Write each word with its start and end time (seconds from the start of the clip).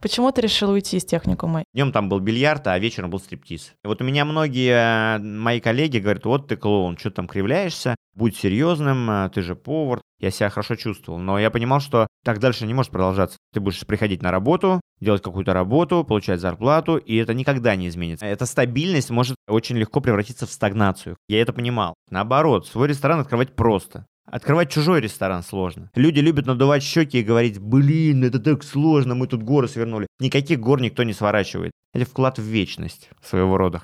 Почему 0.00 0.30
ты 0.30 0.42
решил 0.42 0.70
уйти 0.70 0.96
из 0.96 1.04
техникума? 1.04 1.64
Днем 1.74 1.90
там 1.90 2.08
был 2.08 2.20
бильярд, 2.20 2.68
а 2.68 2.78
вечером 2.78 3.10
был 3.10 3.18
стриптиз. 3.18 3.72
И 3.84 3.88
вот 3.88 4.00
у 4.00 4.04
меня 4.04 4.24
многие 4.24 5.16
э, 5.16 5.18
мои 5.18 5.58
коллеги 5.58 5.98
говорят, 5.98 6.24
вот 6.24 6.46
ты 6.46 6.56
клоун, 6.56 6.96
что 6.96 7.10
там 7.10 7.26
кривляешься, 7.26 7.96
будь 8.14 8.36
серьезным, 8.36 9.10
э, 9.10 9.30
ты 9.34 9.42
же 9.42 9.56
повар. 9.56 10.00
Я 10.20 10.30
себя 10.30 10.50
хорошо 10.50 10.76
чувствовал, 10.76 11.18
но 11.18 11.38
я 11.40 11.50
понимал, 11.50 11.80
что 11.80 12.06
так 12.24 12.38
дальше 12.38 12.64
не 12.64 12.74
может 12.74 12.92
продолжаться. 12.92 13.38
Ты 13.52 13.58
будешь 13.58 13.84
приходить 13.86 14.22
на 14.22 14.30
работу, 14.30 14.80
делать 15.00 15.22
какую-то 15.22 15.52
работу, 15.52 16.04
получать 16.04 16.40
зарплату, 16.40 16.96
и 16.96 17.16
это 17.16 17.34
никогда 17.34 17.74
не 17.74 17.88
изменится. 17.88 18.26
Эта 18.26 18.46
стабильность 18.46 19.10
может 19.10 19.36
очень 19.48 19.76
легко 19.76 20.00
превратиться 20.00 20.46
в 20.46 20.52
стагнацию. 20.52 21.16
Я 21.28 21.42
это 21.42 21.52
понимал. 21.52 21.94
Наоборот, 22.08 22.68
свой 22.68 22.86
ресторан 22.86 23.18
открывать 23.18 23.56
просто. 23.56 24.06
Открывать 24.30 24.70
чужой 24.70 25.00
ресторан 25.00 25.42
сложно. 25.42 25.90
Люди 25.94 26.20
любят 26.20 26.44
надувать 26.44 26.82
щеки 26.82 27.20
и 27.20 27.22
говорить, 27.22 27.58
блин, 27.58 28.24
это 28.24 28.38
так 28.38 28.62
сложно, 28.62 29.14
мы 29.14 29.26
тут 29.26 29.42
горы 29.42 29.68
свернули. 29.68 30.06
Никаких 30.20 30.60
гор 30.60 30.82
никто 30.82 31.02
не 31.02 31.14
сворачивает. 31.14 31.72
Это 31.94 32.04
вклад 32.04 32.38
в 32.38 32.42
вечность 32.42 33.08
своего 33.22 33.56
рода. 33.56 33.82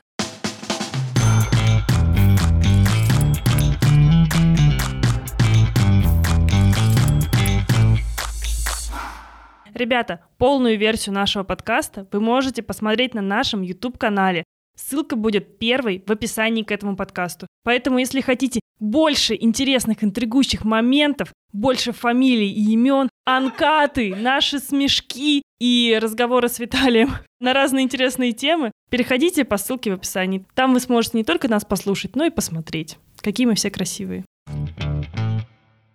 Ребята, 9.72 10.20
полную 10.38 10.78
версию 10.78 11.14
нашего 11.14 11.42
подкаста 11.42 12.06
вы 12.12 12.20
можете 12.20 12.62
посмотреть 12.62 13.14
на 13.14 13.22
нашем 13.22 13.62
YouTube-канале. 13.62 14.44
Ссылка 14.76 15.16
будет 15.16 15.58
первой 15.58 16.02
в 16.06 16.10
описании 16.10 16.62
к 16.62 16.72
этому 16.72 16.96
подкасту. 16.96 17.46
Поэтому, 17.62 17.98
если 17.98 18.20
хотите 18.20 18.60
больше 18.80 19.36
интересных, 19.38 20.02
интригующих 20.02 20.64
моментов, 20.64 21.32
больше 21.52 21.92
фамилий 21.92 22.50
и 22.50 22.72
имен, 22.72 23.08
анкаты, 23.24 24.14
наши 24.16 24.58
смешки 24.58 25.42
и 25.60 25.98
разговоры 26.02 26.48
с 26.48 26.58
Виталием 26.58 27.10
на 27.40 27.52
разные 27.52 27.84
интересные 27.84 28.32
темы, 28.32 28.72
переходите 28.90 29.44
по 29.44 29.56
ссылке 29.56 29.92
в 29.92 29.94
описании. 29.94 30.44
Там 30.54 30.74
вы 30.74 30.80
сможете 30.80 31.18
не 31.18 31.24
только 31.24 31.48
нас 31.48 31.64
послушать, 31.64 32.16
но 32.16 32.24
и 32.24 32.30
посмотреть, 32.30 32.98
какие 33.20 33.46
мы 33.46 33.54
все 33.54 33.70
красивые. 33.70 34.24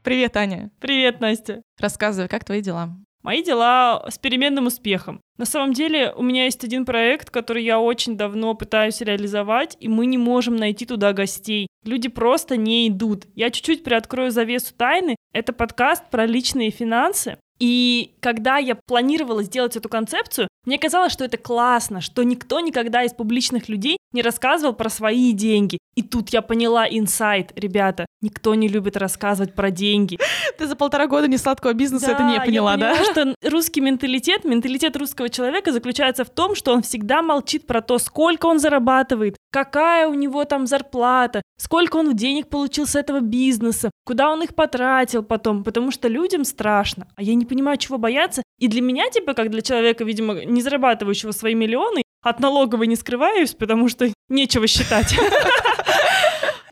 Привет, 0.04 0.38
Аня. 0.38 0.72
Привет, 0.80 1.20
Настя. 1.20 1.62
Рассказывай, 1.78 2.30
как 2.30 2.46
твои 2.46 2.62
дела? 2.62 2.96
Мои 3.22 3.44
дела 3.44 4.06
с 4.10 4.18
переменным 4.18 4.68
успехом. 4.68 5.22
На 5.38 5.46
самом 5.46 5.74
деле 5.74 6.14
у 6.16 6.24
меня 6.24 6.46
есть 6.46 6.64
один 6.64 6.86
проект, 6.86 7.30
который 7.30 7.64
я 7.64 7.80
очень 7.80 8.16
давно 8.16 8.54
пытаюсь 8.54 9.02
реализовать, 9.02 9.76
и 9.80 9.90
мы 9.90 10.06
не 10.06 10.18
можем 10.18 10.56
найти 10.56 10.86
туда 10.86 11.12
гостей. 11.12 11.68
Люди 11.84 12.08
просто 12.08 12.56
не 12.56 12.88
идут. 12.88 13.26
Я 13.36 13.52
чуть-чуть 13.52 13.84
приоткрою 13.84 14.32
завесу 14.32 14.74
тайны. 14.76 15.16
Это 15.34 15.52
подкаст 15.52 16.10
про 16.10 16.26
личные 16.26 16.72
финансы. 16.72 17.38
И 17.60 18.14
когда 18.22 18.58
я 18.58 18.76
планировала 18.76 19.44
сделать 19.44 19.76
эту 19.76 19.90
концепцию, 19.90 20.48
мне 20.66 20.78
казалось, 20.78 21.12
что 21.12 21.26
это 21.26 21.38
классно, 21.38 22.00
что 22.00 22.24
никто 22.24 22.60
никогда 22.60 23.04
из 23.04 23.14
публичных 23.14 23.70
людей 23.70 23.98
не 24.14 24.22
рассказывал 24.22 24.74
про 24.74 24.90
свои 24.90 25.34
деньги. 25.34 25.80
И 25.96 26.02
тут 26.02 26.30
я 26.30 26.42
поняла 26.42 26.88
инсайт, 26.88 27.52
ребята, 27.56 28.06
никто 28.22 28.56
не 28.56 28.68
любит 28.68 28.96
рассказывать 28.96 29.54
про 29.54 29.72
деньги. 29.72 30.18
Ты 30.58 30.68
за 30.68 30.76
полтора 30.76 31.08
года 31.08 31.28
не 31.28 31.38
сладкого 31.38 31.74
бизнеса 31.74 32.08
Да, 32.08 32.14
это 32.14 32.24
не 32.24 32.40
поняла, 32.40 32.72
я 32.74 32.78
да? 32.78 32.92
поняла, 32.92 33.12
что 33.12 33.50
русский 33.50 33.82
менталитет, 33.82 34.46
менталитет 34.46 34.96
русского 34.96 35.30
человека 35.30 35.72
заключается 35.72 36.24
в 36.24 36.30
том, 36.30 36.56
что 36.56 36.74
он 36.74 36.82
всегда 36.82 37.22
молчит 37.22 37.68
про 37.68 37.82
то, 37.82 37.98
сколько 37.98 38.46
он 38.46 38.60
зарабатывает, 38.60 39.36
какая 39.52 40.08
у 40.08 40.14
него 40.14 40.46
там 40.46 40.68
зарплата, 40.68 41.42
сколько 41.58 41.98
он 41.98 42.16
денег 42.16 42.48
получил 42.50 42.86
с 42.86 42.96
этого 42.96 43.20
бизнеса, 43.20 43.92
куда 44.06 44.30
он 44.32 44.44
их 44.44 44.56
потратил 44.56 45.24
потом, 45.24 45.64
потому 45.64 45.92
что 45.92 46.08
людям 46.08 46.44
страшно, 46.44 47.08
а 47.16 47.24
я 47.24 47.36
не 47.36 47.46
понимаю, 47.46 47.78
чего 47.78 47.98
бояться. 47.98 48.44
И 48.60 48.68
для 48.68 48.82
меня, 48.82 49.10
типа, 49.10 49.34
как 49.34 49.50
для 49.50 49.62
человека, 49.62 50.04
видимо, 50.04 50.46
не 50.46 50.62
зарабатывающего 50.62 51.32
свои 51.32 51.56
миллионы, 51.56 52.02
от 52.22 52.40
налоговой 52.40 52.88
не 52.88 52.96
скрываюсь, 52.96 53.54
потому 53.54 53.88
что 53.88 54.12
нечего 54.28 54.68
считать. 54.68 55.16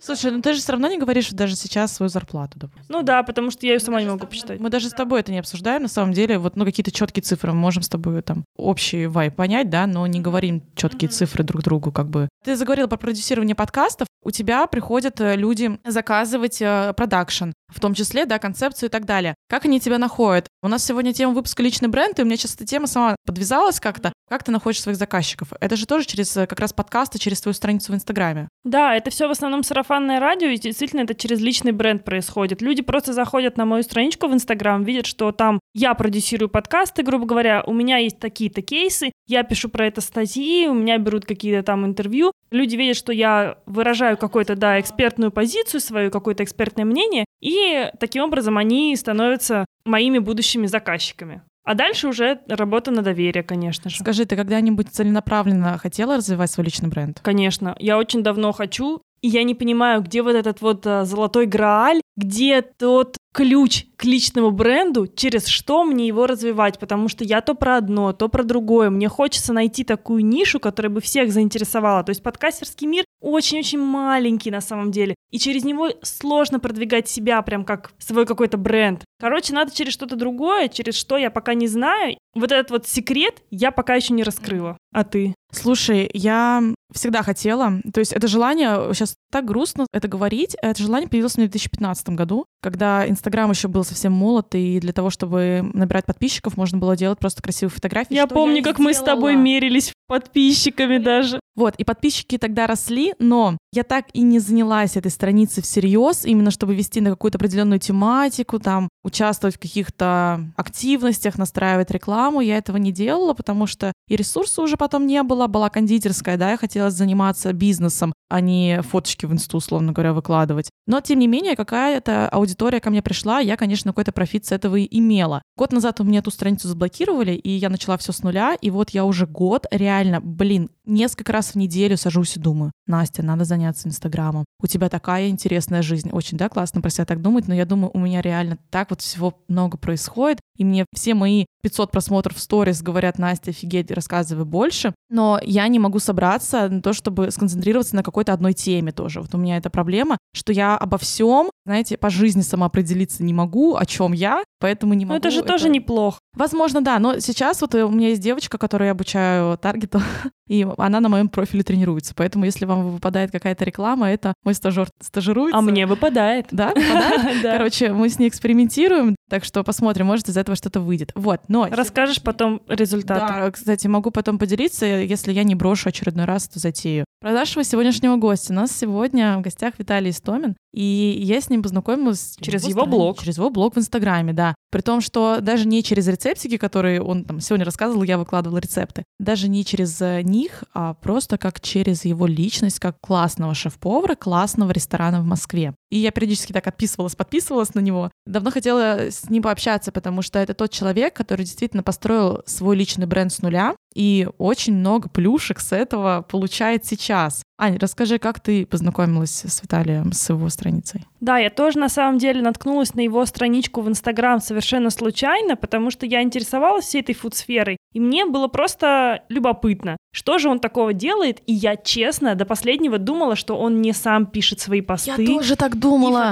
Слушай, 0.08 0.32
ну 0.32 0.42
ты 0.42 0.54
же 0.54 0.62
все 0.62 0.72
равно 0.72 0.88
не 0.88 0.98
говоришь 0.98 1.32
даже 1.32 1.58
сейчас 1.58 1.94
свою 1.94 2.08
зарплату, 2.08 2.58
допустим. 2.58 2.86
Ну 2.88 3.04
да, 3.04 3.24
потому 3.24 3.52
что 3.52 3.66
я 3.66 3.74
ее 3.74 3.82
сама 3.82 4.00
не 4.02 4.08
могу 4.08 4.26
посчитать. 4.26 4.58
Мы 4.58 4.70
даже 4.70 4.88
с 4.88 4.94
тобой 4.94 5.20
это 5.20 5.34
не 5.34 5.40
обсуждаем, 5.40 5.82
на 5.82 5.90
самом 5.90 6.14
деле, 6.14 6.38
вот, 6.38 6.56
ну, 6.56 6.64
какие-то 6.64 6.92
четкие 6.92 7.24
цифры, 7.24 7.52
мы 7.52 7.60
можем 7.60 7.84
с 7.84 7.90
тобой 7.90 8.22
там 8.22 8.46
общий 8.56 9.08
вай 9.08 9.30
понять, 9.30 9.70
да, 9.70 9.86
но 9.86 10.08
не 10.08 10.22
говорим 10.22 10.64
четкие 10.76 11.10
цифры 11.10 11.44
друг 11.44 11.62
другу, 11.62 11.92
как 11.92 12.08
бы. 12.08 12.30
Ты 12.46 12.56
заговорила 12.56 12.88
про 12.88 12.96
продюсирование 12.96 13.54
подкастов, 13.54 14.08
у 14.24 14.32
тебя 14.32 14.66
приходят 14.68 15.20
э, 15.20 15.36
люди 15.36 15.78
заказывать 15.86 16.62
э, 16.62 16.94
продакшн, 16.96 17.52
в 17.74 17.80
том 17.80 17.94
числе, 17.94 18.26
да, 18.26 18.40
концепцию 18.40 18.90
и 18.90 18.92
так 18.92 19.06
далее. 19.06 19.36
Как 19.50 19.66
они 19.66 19.80
тебя 19.80 19.98
находят? 19.98 20.48
У 20.62 20.68
нас 20.68 20.86
сегодня 20.86 21.14
тема 21.14 21.34
выпуска 21.34 21.62
личный 21.64 21.90
бренд, 21.90 22.18
и 22.18 22.22
у 22.22 22.26
меня 22.26 22.38
сейчас 22.38 22.56
эта 22.56 22.66
тема 22.66 22.88
сама 22.88 23.16
подвязалась 23.26 23.80
как-то. 23.80 24.14
Как 24.30 24.44
ты 24.44 24.52
находишь 24.52 24.82
своих 24.82 24.98
заказчиков? 24.98 25.50
Это 25.60 25.76
же 25.76 25.86
тоже 25.86 26.06
через 26.06 26.36
э, 26.36 26.48
как 26.48 26.60
раз 26.60 26.74
подкасты, 26.74 27.20
через 27.20 27.42
твою 27.42 27.54
страницу 27.54 27.92
в 27.92 27.96
Инстаграме. 27.96 28.50
Да, 28.64 28.96
это 28.96 29.10
все 29.10 29.28
в 29.28 29.32
основном 29.32 29.64
сарафанное 29.64 30.20
радио, 30.20 30.50
и 30.50 30.58
действительно 30.58 31.02
это 31.02 31.16
через 31.16 31.40
личный 31.40 31.72
бренд 31.72 32.04
происходит. 32.04 32.62
Люди 32.62 32.82
просто 32.82 33.14
заходят 33.14 33.58
на 33.58 33.66
мою 33.66 33.84
страничку 33.84 34.28
в 34.28 34.34
Инстаграм, 34.34 34.84
видят, 34.84 35.06
что 35.06 35.32
там 35.32 35.60
я 35.74 35.94
продюсирую 35.94 36.50
подкасты, 36.50 37.04
грубо 37.04 37.26
говоря, 37.26 37.64
у 37.66 37.74
меня 37.74 37.98
есть 37.98 38.20
такие-то 38.20 38.62
кейсы, 38.62 39.12
я 39.28 39.44
пишу 39.44 39.70
про 39.70 39.88
это 39.88 40.02
статьи, 40.02 40.68
у 40.68 40.74
меня 40.74 40.98
берут 40.98 41.26
какие-то 41.26 41.64
там 41.64 41.86
интервью. 41.86 42.32
Люди 42.50 42.76
видят, 42.76 42.96
что 42.96 43.12
я 43.12 43.58
выражаю 43.66 44.18
какую-то, 44.18 44.56
да, 44.56 44.80
экспертную 44.80 45.32
позицию 45.32 45.82
свою, 45.82 46.12
какое-то 46.12 46.44
экспертное 46.44 46.86
мнение, 46.86 47.26
и 47.42 47.57
таким 48.00 48.24
образом 48.24 48.58
они 48.58 48.96
становятся 48.96 49.66
моими 49.86 50.20
будущими 50.20 50.68
заказчиками. 50.68 51.42
А 51.64 51.74
дальше 51.74 52.08
уже 52.08 52.40
работа 52.48 52.92
на 52.92 53.02
доверие, 53.02 53.44
конечно 53.44 53.90
же. 53.90 53.98
Скажи, 53.98 54.26
ты 54.26 54.38
когда-нибудь 54.38 54.88
целенаправленно 54.88 55.78
хотела 55.78 56.16
развивать 56.16 56.50
свой 56.50 56.64
личный 56.64 56.88
бренд? 56.88 57.20
Конечно, 57.22 57.76
я 57.80 57.98
очень 57.98 58.24
давно 58.24 58.54
хочу, 58.54 59.02
и 59.22 59.28
я 59.28 59.44
не 59.44 59.56
понимаю, 59.56 60.02
где 60.02 60.22
вот 60.22 60.36
этот 60.36 60.62
вот 60.62 60.86
а, 60.86 61.06
золотой 61.06 61.46
грааль, 61.46 62.02
где 62.16 62.62
тот 62.62 63.18
ключ 63.34 63.86
к 63.98 64.04
личному 64.06 64.50
бренду, 64.50 65.06
через 65.08 65.46
что 65.46 65.84
мне 65.84 66.08
его 66.08 66.26
развивать, 66.26 66.80
потому 66.80 67.08
что 67.08 67.24
я 67.24 67.42
то 67.42 67.54
про 67.54 67.78
одно, 67.78 68.12
то 68.12 68.30
про 68.30 68.44
другое. 68.44 68.90
Мне 68.90 69.10
хочется 69.10 69.54
найти 69.54 69.84
такую 69.84 70.26
нишу, 70.26 70.60
которая 70.60 70.92
бы 70.92 71.02
всех 71.02 71.32
заинтересовала. 71.32 72.04
То 72.04 72.10
есть 72.10 72.24
подкастерский 72.24 72.88
мир 72.88 73.06
очень-очень 73.22 73.80
маленький 73.80 74.50
на 74.50 74.62
самом 74.62 74.92
деле, 74.92 75.14
и 75.32 75.38
через 75.38 75.64
него 75.64 75.90
сложно 76.02 76.60
продвигать 76.60 77.08
себя 77.08 77.42
прям 77.44 77.64
как 77.64 77.92
свой 78.00 78.26
какой-то 78.26 78.58
бренд. 78.58 79.04
Короче, 79.20 79.54
надо 79.54 79.72
через 79.72 79.94
что-то 79.94 80.16
другое, 80.16 80.68
через 80.68 80.96
что 80.96 81.18
я 81.18 81.30
пока 81.30 81.54
не 81.54 81.68
знаю. 81.68 82.18
Вот 82.36 82.52
этот 82.52 82.72
вот 82.72 82.88
секрет 82.88 83.42
я 83.52 83.72
пока 83.72 83.96
еще 83.96 84.14
не 84.14 84.24
раскрыла. 84.24 84.78
А 84.94 85.04
ты? 85.04 85.36
Слушай, 85.52 86.10
я 86.14 86.62
всегда 86.94 87.24
хотела, 87.24 87.82
то 87.94 88.00
есть 88.00 88.14
это 88.14 88.28
желание, 88.28 88.94
сейчас 88.94 89.16
так 89.32 89.46
грустно 89.46 89.88
это 89.92 90.08
говорить, 90.08 90.56
это 90.62 90.82
желание 90.82 91.10
появилось 91.10 91.36
у 91.36 91.40
меня 91.40 91.48
в 91.48 91.52
2015 91.52 92.10
году, 92.10 92.46
когда 92.62 93.08
Инстаграм 93.08 93.50
еще 93.50 93.68
был 93.68 93.84
совсем 93.84 94.14
молод, 94.14 94.54
и 94.56 94.80
для 94.80 94.94
того, 94.94 95.10
чтобы 95.10 95.70
набирать 95.74 96.06
подписчиков, 96.06 96.58
можно 96.58 96.78
было 96.78 96.96
делать 96.96 97.20
просто 97.20 97.42
красивые 97.42 97.74
фотографии. 97.74 98.14
Я 98.14 98.28
помню, 98.28 98.60
и 98.60 98.62
как 98.62 98.80
мы 98.80 98.94
с 98.94 99.02
тобой 99.02 99.36
мерились 99.36 99.94
подписчиками 100.08 100.98
даже. 100.98 101.40
Вот, 101.56 101.76
и 101.78 101.84
подписчики 101.84 102.38
тогда 102.38 102.68
росли, 102.68 103.14
но 103.20 103.58
я 103.74 103.84
так 103.84 104.06
и 104.14 104.22
не 104.22 104.40
занялась 104.40 104.96
этой 104.96 105.12
страницей 105.12 105.64
всерьез, 105.64 106.24
именно 106.24 106.52
чтобы 106.52 106.76
вести 106.76 107.02
на 107.02 107.10
какую-то 107.10 107.38
определенную 107.38 107.80
тематику, 107.80 108.60
там, 108.60 108.90
участвовать 109.04 109.56
в 109.56 109.60
каких-то 109.60 110.52
активностях, 110.56 111.38
настраивать 111.38 111.92
рекламу. 111.92 112.42
Я 112.42 112.58
этого 112.58 112.78
не 112.78 112.92
делала, 112.92 113.34
потому 113.34 113.66
что 113.68 113.92
и 114.08 114.16
ресурса 114.16 114.62
уже 114.62 114.78
потом 114.78 115.08
не 115.08 115.22
было, 115.24 115.37
была 115.46 115.70
кондитерская, 115.70 116.38
да, 116.38 116.52
я 116.52 116.58
хотела 116.58 116.90
заниматься 116.90 117.54
бизнесом, 117.54 118.14
а 118.30 118.42
не 118.42 118.82
фоточки 118.82 119.26
в 119.26 119.34
инсту, 119.34 119.58
условно 119.58 119.92
говоря, 119.92 120.14
выкладывать. 120.14 120.70
Но, 120.86 121.02
тем 121.02 121.20
не 121.20 121.28
менее, 121.28 121.56
какая-то 121.56 122.30
аудитория 122.30 122.80
ко 122.80 122.90
мне 122.90 123.02
пришла, 123.02 123.40
я, 123.40 123.58
конечно, 123.58 123.92
какой-то 123.92 124.12
профит 124.12 124.46
с 124.46 124.52
этого 124.52 124.76
и 124.76 124.98
имела. 124.98 125.42
Год 125.56 125.72
назад 125.74 126.00
у 126.00 126.04
меня 126.04 126.20
эту 126.20 126.32
страницу 126.32 126.68
заблокировали, 126.68 127.32
и 127.34 127.50
я 127.50 127.70
начала 127.70 127.98
все 127.98 128.12
с 128.12 128.24
нуля, 128.24 128.56
и 128.60 128.70
вот 128.70 128.92
я 128.92 129.06
уже 129.06 129.26
год 129.26 129.66
реально, 129.72 130.22
блин, 130.22 130.70
несколько 130.86 131.34
раз 131.34 131.52
в 131.52 131.56
неделю 131.56 131.98
сажусь 131.98 132.38
и 132.38 132.40
думаю, 132.40 132.72
Настя, 132.86 133.24
надо 133.24 133.44
заняться 133.44 133.88
Инстаграмом. 133.88 134.46
У 134.62 134.68
тебя 134.68 134.90
такая 134.90 135.28
интересная 135.28 135.82
жизнь. 135.82 136.10
Очень, 136.12 136.38
да, 136.38 136.50
классно 136.50 136.82
про 136.82 136.90
себя 136.90 137.06
так 137.06 137.22
думать, 137.22 137.48
но 137.48 137.54
я 137.54 137.66
думаю, 137.66 137.92
у 137.94 138.00
меня 138.00 138.22
реально 138.22 138.58
так 138.70 138.90
вот 138.90 139.02
всего 139.02 139.34
много 139.48 139.78
происходит, 139.78 140.40
и 140.58 140.64
мне 140.64 140.86
все 140.94 141.14
мои 141.14 141.46
500 141.62 141.92
просмотров 141.92 142.38
в 142.38 142.40
сторис 142.40 142.82
говорят, 142.82 143.20
Настя, 143.20 143.52
офигеть, 143.52 143.92
рассказывай 143.92 144.46
больше. 144.46 144.94
Но 145.10 145.40
я 145.44 145.68
не 145.68 145.80
могу 145.80 146.00
собраться 146.00 146.70
на 146.70 146.82
то, 146.82 146.94
чтобы 146.94 147.32
сконцентрироваться 147.32 147.96
на 147.96 148.04
какой-то 148.18 148.34
одной 148.34 148.54
теме 148.54 148.92
тоже. 148.92 149.22
Вот 149.22 149.36
у 149.36 149.38
меня 149.38 149.58
эта 149.58 149.70
проблема, 149.70 150.18
что 150.34 150.52
я 150.52 150.76
обо 150.76 150.98
всем, 150.98 151.52
знаете, 151.68 151.98
по 151.98 152.10
жизни 152.10 152.42
самоопределиться 152.42 153.24
не 153.24 153.32
могу, 153.32 153.76
о 153.76 153.86
чем 153.86 154.12
я, 154.12 154.44
поэтому 154.60 154.96
не 154.96 155.06
Но 155.06 155.10
могу. 155.10 155.20
это 155.20 155.30
же 155.30 155.44
тоже 155.44 155.70
неплохо. 155.70 156.18
Возможно, 156.34 156.82
да, 156.82 156.98
но 156.98 157.20
сейчас 157.20 157.62
вот 157.62 157.76
э, 157.76 157.84
у 157.84 157.92
меня 157.92 158.10
есть 158.10 158.22
девочка, 158.22 158.58
которую 158.58 158.88
я 158.88 158.94
обучаю 158.94 159.56
таргету. 159.60 160.02
и 160.48 160.68
она 160.78 161.00
на 161.00 161.10
моем 161.10 161.30
профиле 161.30 161.64
тренируется. 161.64 162.14
Поэтому, 162.16 162.46
если 162.46 162.66
вам 162.66 162.92
выпадает 162.92 163.32
какая-то 163.32 163.66
реклама, 163.66 164.10
это 164.10 164.34
мой 164.44 164.54
стажер 164.54 164.88
стажируется. 165.02 165.58
А 165.58 165.62
мне 165.62 165.86
выпадает. 165.86 166.48
Да, 166.52 166.70
выпадает? 166.70 167.42
Короче, 167.58 167.94
мы 167.94 168.10
с 168.10 168.20
ней 168.20 168.30
экспериментируем, 168.30 169.16
так 169.30 169.44
что 169.44 169.64
посмотрим, 169.64 170.06
может, 170.06 170.30
из 170.30 170.38
этого 170.38 170.56
что-то 170.56 170.80
выйдет. 170.80 171.12
Вот, 171.16 171.42
но... 171.48 171.68
Расскажешь 171.70 172.22
потом 172.22 172.62
результаты. 172.68 173.34
Да, 173.34 173.52
кстати, 173.52 173.88
могу 173.88 174.12
потом 174.12 174.38
поделиться, 174.38 174.86
если 174.86 175.34
я 175.34 175.44
не 175.44 175.56
брошу 175.56 175.90
очередной 175.90 176.26
раз 176.26 176.48
эту 176.48 176.60
затею. 176.60 177.06
Про 177.20 177.32
нашего 177.32 177.64
сегодняшнего 177.64 178.16
гостя. 178.16 178.54
У 178.54 178.56
нас 178.56 178.72
сегодня 178.72 179.38
в 179.40 179.42
гостях 179.42 179.74
Виталий 179.80 180.12
Истомин, 180.12 180.56
и 180.74 181.20
я 181.24 181.42
с 181.42 181.50
ним 181.50 181.64
познакомилась 181.64 182.38
Через 182.40 182.68
его 182.68 182.86
блог. 182.86 183.20
Через 183.20 183.38
его 183.38 183.50
блог 183.50 183.76
в 183.76 183.80
Инстаграме, 183.80 184.34
да. 184.34 184.54
При 184.70 184.82
том, 184.82 185.02
что 185.02 185.40
даже 185.42 185.68
не 185.68 185.82
через 185.82 186.08
рецептики, 186.08 186.58
которые 186.58 187.02
он 187.02 187.24
там 187.24 187.40
сегодня 187.40 187.66
рассказывал, 187.66 188.04
я 188.04 188.20
выкладывала 188.20 188.60
рецепты, 188.60 189.04
даже 189.20 189.50
не 189.50 189.66
через 189.66 190.00
э, 190.02 190.22
них, 190.38 190.64
а 190.74 190.94
просто 190.94 191.38
как 191.38 191.60
через 191.62 192.06
его 192.06 192.28
личность, 192.28 192.80
как 192.80 193.00
классного 193.02 193.54
шеф-повара, 193.54 194.16
классного 194.16 194.72
ресторана 194.72 195.22
в 195.22 195.26
Москве. 195.26 195.74
И 195.90 195.98
я 195.98 196.12
периодически 196.12 196.54
так 196.54 196.68
отписывалась, 196.68 197.16
подписывалась 197.16 197.74
на 197.74 197.80
него. 197.80 198.12
Давно 198.26 198.52
хотела 198.52 199.10
с 199.10 199.30
ним 199.30 199.44
пообщаться, 199.44 199.92
потому 199.92 200.22
что 200.22 200.40
это 200.40 200.54
тот 200.54 200.72
человек, 200.72 201.14
который 201.14 201.46
действительно 201.46 201.84
построил 201.84 202.42
свой 202.46 202.76
личный 202.76 203.06
бренд 203.06 203.32
с 203.32 203.42
нуля, 203.42 203.76
и 203.96 204.28
очень 204.38 204.76
много 204.76 205.10
плюшек 205.10 205.60
с 205.60 205.72
этого 205.72 206.26
получает 206.30 206.86
сейчас. 206.86 207.42
Аня, 207.60 207.80
расскажи, 207.80 208.20
как 208.20 208.40
ты 208.40 208.68
познакомилась 208.68 209.44
с 209.44 209.64
Виталием, 209.64 210.12
с 210.12 210.30
его 210.30 210.48
страницей? 210.50 211.06
Да, 211.20 211.40
я 211.40 211.50
тоже 211.50 211.80
на 211.80 211.90
самом 211.90 212.20
деле 212.20 212.44
наткнулась 212.44 212.94
на 212.94 213.00
его 213.00 213.26
страничку 213.26 213.82
в 213.82 213.90
Инстаграм 213.90 214.40
совершенно 214.40 214.92
случайно, 214.92 215.56
потому 215.56 215.90
что 215.90 216.06
я 216.06 216.22
интересовалась 216.22 216.86
всей 216.86 217.02
этой 217.02 217.16
фуд-сферой, 217.16 217.78
и 217.94 218.00
мне 218.00 218.28
было 218.28 218.48
просто 218.48 219.24
любопытно, 219.30 219.98
что 220.12 220.38
же 220.38 220.50
он 220.50 220.60
такого 220.60 220.94
делает, 220.94 221.42
и 221.48 221.54
я 221.54 221.76
честно 221.76 222.36
до 222.36 222.46
последнего 222.46 223.00
думала, 223.00 223.36
что 223.36 223.58
он 223.58 223.82
не 223.82 223.94
сам 223.94 224.28
пишет 224.28 224.60
свои 224.60 224.82
посты. 224.82 225.26
так 225.56 225.77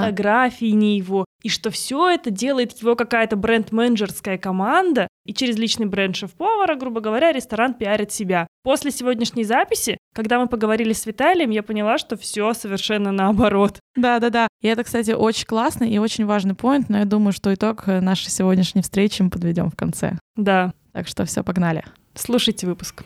фотографии 0.06 0.70
не 0.70 0.96
его, 0.98 1.24
и 1.42 1.48
что 1.48 1.70
все 1.70 2.10
это 2.10 2.30
делает 2.30 2.76
его 2.80 2.96
какая-то 2.96 3.36
бренд-менеджерская 3.36 4.38
команда, 4.38 5.08
и 5.24 5.32
через 5.32 5.56
личный 5.56 5.86
бренд 5.86 6.16
шеф-повара, 6.16 6.74
грубо 6.76 7.00
говоря, 7.00 7.32
ресторан 7.32 7.74
пиарит 7.74 8.12
себя. 8.12 8.46
После 8.62 8.90
сегодняшней 8.90 9.44
записи, 9.44 9.98
когда 10.14 10.38
мы 10.38 10.46
поговорили 10.48 10.92
с 10.92 11.06
Виталием, 11.06 11.50
я 11.50 11.62
поняла, 11.62 11.98
что 11.98 12.16
все 12.16 12.52
совершенно 12.54 13.12
наоборот. 13.12 13.78
Да-да-да. 13.96 14.48
И 14.60 14.68
это, 14.68 14.84
кстати, 14.84 15.12
очень 15.12 15.46
классный 15.46 15.90
и 15.90 15.98
очень 15.98 16.26
важный 16.26 16.54
поинт, 16.54 16.88
но 16.88 16.98
я 16.98 17.04
думаю, 17.04 17.32
что 17.32 17.52
итог 17.54 17.86
нашей 17.86 18.30
сегодняшней 18.30 18.82
встречи 18.82 19.22
мы 19.22 19.30
подведем 19.30 19.70
в 19.70 19.76
конце. 19.76 20.18
Да, 20.36 20.72
Так 20.92 21.06
что 21.08 21.24
все, 21.24 21.42
погнали. 21.44 21.84
слушайте 22.14 22.66
выпуск. 22.66 23.04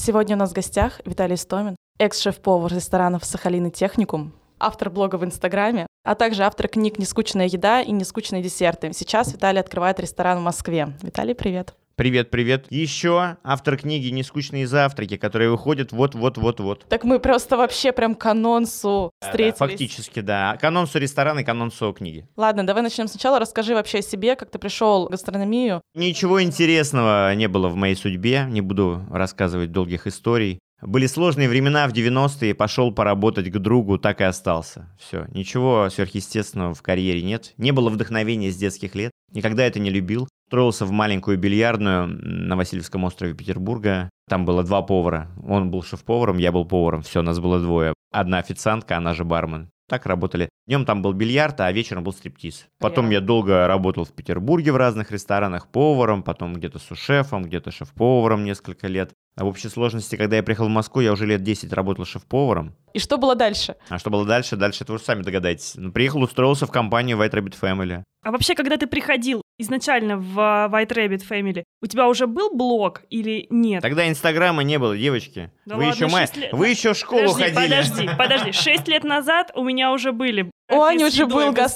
Сегодня 0.00 0.36
у 0.36 0.38
нас 0.38 0.50
в 0.50 0.54
гостях 0.54 1.00
Виталий 1.04 1.36
Стомин, 1.36 1.76
экс-шеф-повар 1.98 2.72
ресторанов 2.72 3.24
«Сахалин 3.24 3.66
и 3.66 3.70
Техникум», 3.70 4.32
автор 4.60 4.90
блога 4.90 5.16
в 5.16 5.24
Инстаграме, 5.24 5.86
а 6.04 6.14
также 6.14 6.44
автор 6.44 6.68
книг 6.68 6.98
«Нескучная 6.98 7.46
еда» 7.46 7.82
и 7.82 7.90
«Нескучные 7.90 8.40
десерты». 8.40 8.92
Сейчас 8.92 9.32
Виталий 9.32 9.60
открывает 9.60 9.98
ресторан 9.98 10.38
в 10.38 10.42
Москве. 10.42 10.96
Виталий, 11.02 11.34
привет. 11.34 11.74
Привет, 11.98 12.30
привет. 12.30 12.66
Еще 12.70 13.38
автор 13.42 13.76
книги 13.76 14.06
«Нескучные 14.10 14.68
завтраки», 14.68 15.16
которые 15.16 15.50
выходят 15.50 15.90
вот-вот-вот-вот. 15.90 16.84
Так 16.88 17.02
мы 17.02 17.18
просто 17.18 17.56
вообще 17.56 17.90
прям 17.90 18.14
к 18.14 18.24
анонсу 18.24 19.10
встретились. 19.20 19.58
Фактически, 19.58 20.20
да. 20.20 20.56
К 20.58 20.64
анонсу 20.66 21.00
ресторана 21.00 21.40
и 21.40 21.44
к 21.44 21.48
анонсу 21.48 21.92
книги. 21.92 22.28
Ладно, 22.36 22.64
давай 22.64 22.84
начнем 22.84 23.08
сначала. 23.08 23.40
Расскажи 23.40 23.74
вообще 23.74 23.98
о 23.98 24.02
себе, 24.02 24.36
как 24.36 24.48
ты 24.48 24.60
пришел 24.60 25.08
в 25.08 25.10
гастрономию. 25.10 25.82
Ничего 25.96 26.40
интересного 26.40 27.34
не 27.34 27.48
было 27.48 27.66
в 27.66 27.74
моей 27.74 27.96
судьбе, 27.96 28.46
не 28.48 28.60
буду 28.60 29.04
рассказывать 29.10 29.72
долгих 29.72 30.06
историй. 30.06 30.60
Были 30.80 31.08
сложные 31.08 31.48
времена 31.48 31.88
в 31.88 31.92
90-е, 31.92 32.54
пошел 32.54 32.92
поработать 32.92 33.50
к 33.50 33.58
другу, 33.58 33.98
так 33.98 34.20
и 34.20 34.24
остался. 34.24 34.88
Все, 35.00 35.26
ничего 35.34 35.90
сверхъестественного 35.90 36.74
в 36.74 36.82
карьере 36.82 37.22
нет. 37.22 37.54
Не 37.56 37.72
было 37.72 37.90
вдохновения 37.90 38.52
с 38.52 38.56
детских 38.56 38.94
лет, 38.94 39.10
никогда 39.32 39.64
это 39.64 39.80
не 39.80 39.90
любил. 39.90 40.28
Устроился 40.48 40.86
в 40.86 40.92
маленькую 40.92 41.36
бильярдную 41.36 42.06
на 42.06 42.56
Васильевском 42.56 43.04
острове 43.04 43.34
Петербурга. 43.34 44.08
Там 44.30 44.46
было 44.46 44.62
два 44.64 44.80
повара. 44.80 45.28
Он 45.46 45.70
был 45.70 45.82
шеф-поваром, 45.82 46.38
я 46.38 46.52
был 46.52 46.64
поваром. 46.64 47.02
Все, 47.02 47.20
нас 47.20 47.38
было 47.38 47.60
двое. 47.60 47.92
Одна 48.12 48.38
официантка, 48.38 48.96
она 48.96 49.12
же 49.12 49.24
бармен. 49.26 49.68
Так 49.90 50.06
работали. 50.06 50.48
Днем 50.66 50.86
там 50.86 51.02
был 51.02 51.12
бильярд, 51.12 51.60
а 51.60 51.70
вечером 51.70 52.02
был 52.02 52.14
стриптиз. 52.14 52.64
Потом 52.78 53.10
я 53.10 53.20
долго 53.20 53.66
работал 53.66 54.06
в 54.06 54.12
Петербурге 54.12 54.72
в 54.72 54.76
разных 54.76 55.10
ресторанах 55.10 55.68
поваром, 55.68 56.22
потом 56.22 56.54
где-то 56.54 56.78
сушефом, 56.78 57.42
где-то 57.42 57.70
шеф-поваром 57.70 58.44
несколько 58.44 58.86
лет. 58.86 59.12
А 59.36 59.44
в 59.44 59.48
общей 59.48 59.68
сложности, 59.68 60.16
когда 60.16 60.36
я 60.36 60.42
приехал 60.42 60.64
в 60.64 60.70
Москву, 60.70 61.02
я 61.02 61.12
уже 61.12 61.26
лет 61.26 61.42
10 61.42 61.70
работал 61.74 62.06
шеф-поваром. 62.06 62.74
И 62.94 62.98
что 63.00 63.18
было 63.18 63.34
дальше? 63.34 63.76
А 63.90 63.98
что 63.98 64.08
было 64.08 64.24
дальше? 64.24 64.56
Дальше 64.56 64.84
это 64.84 64.94
вы 64.94 64.98
сами 64.98 65.20
догадаетесь. 65.22 65.74
Ну, 65.76 65.92
приехал, 65.92 66.22
устроился 66.22 66.66
в 66.66 66.70
компанию 66.70 67.18
White 67.18 67.32
Rabbit 67.32 67.54
Family. 67.60 68.02
А 68.24 68.30
вообще, 68.30 68.54
когда 68.54 68.78
ты 68.78 68.86
приходил 68.86 69.42
изначально 69.58 70.16
в 70.16 70.38
White 70.38 70.88
Rabbit 70.88 71.22
Family, 71.28 71.64
у 71.82 71.86
тебя 71.86 72.08
уже 72.08 72.26
был 72.26 72.54
блог 72.54 73.02
или 73.10 73.46
нет? 73.50 73.82
Тогда 73.82 74.08
Инстаграма 74.08 74.62
не 74.62 74.78
было, 74.78 74.96
девочки. 74.96 75.50
Да 75.66 75.76
вы, 75.76 75.86
ладно, 75.86 76.04
еще 76.04 76.12
ма- 76.12 76.20
лет- 76.20 76.52
вы 76.52 76.68
еще 76.68 76.94
в 76.94 76.96
школу 76.96 77.32
подожди, 77.32 77.42
ходили. 77.54 77.70
подожди, 77.70 78.10
подожди. 78.16 78.52
Шесть 78.52 78.88
лет 78.88 79.04
назад 79.04 79.50
у 79.54 79.64
меня 79.64 79.92
уже 79.92 80.12
были. 80.12 80.50
У 80.70 80.82
Ани 80.82 81.04
уже 81.04 81.26
был 81.26 81.52
Нет, 81.52 81.70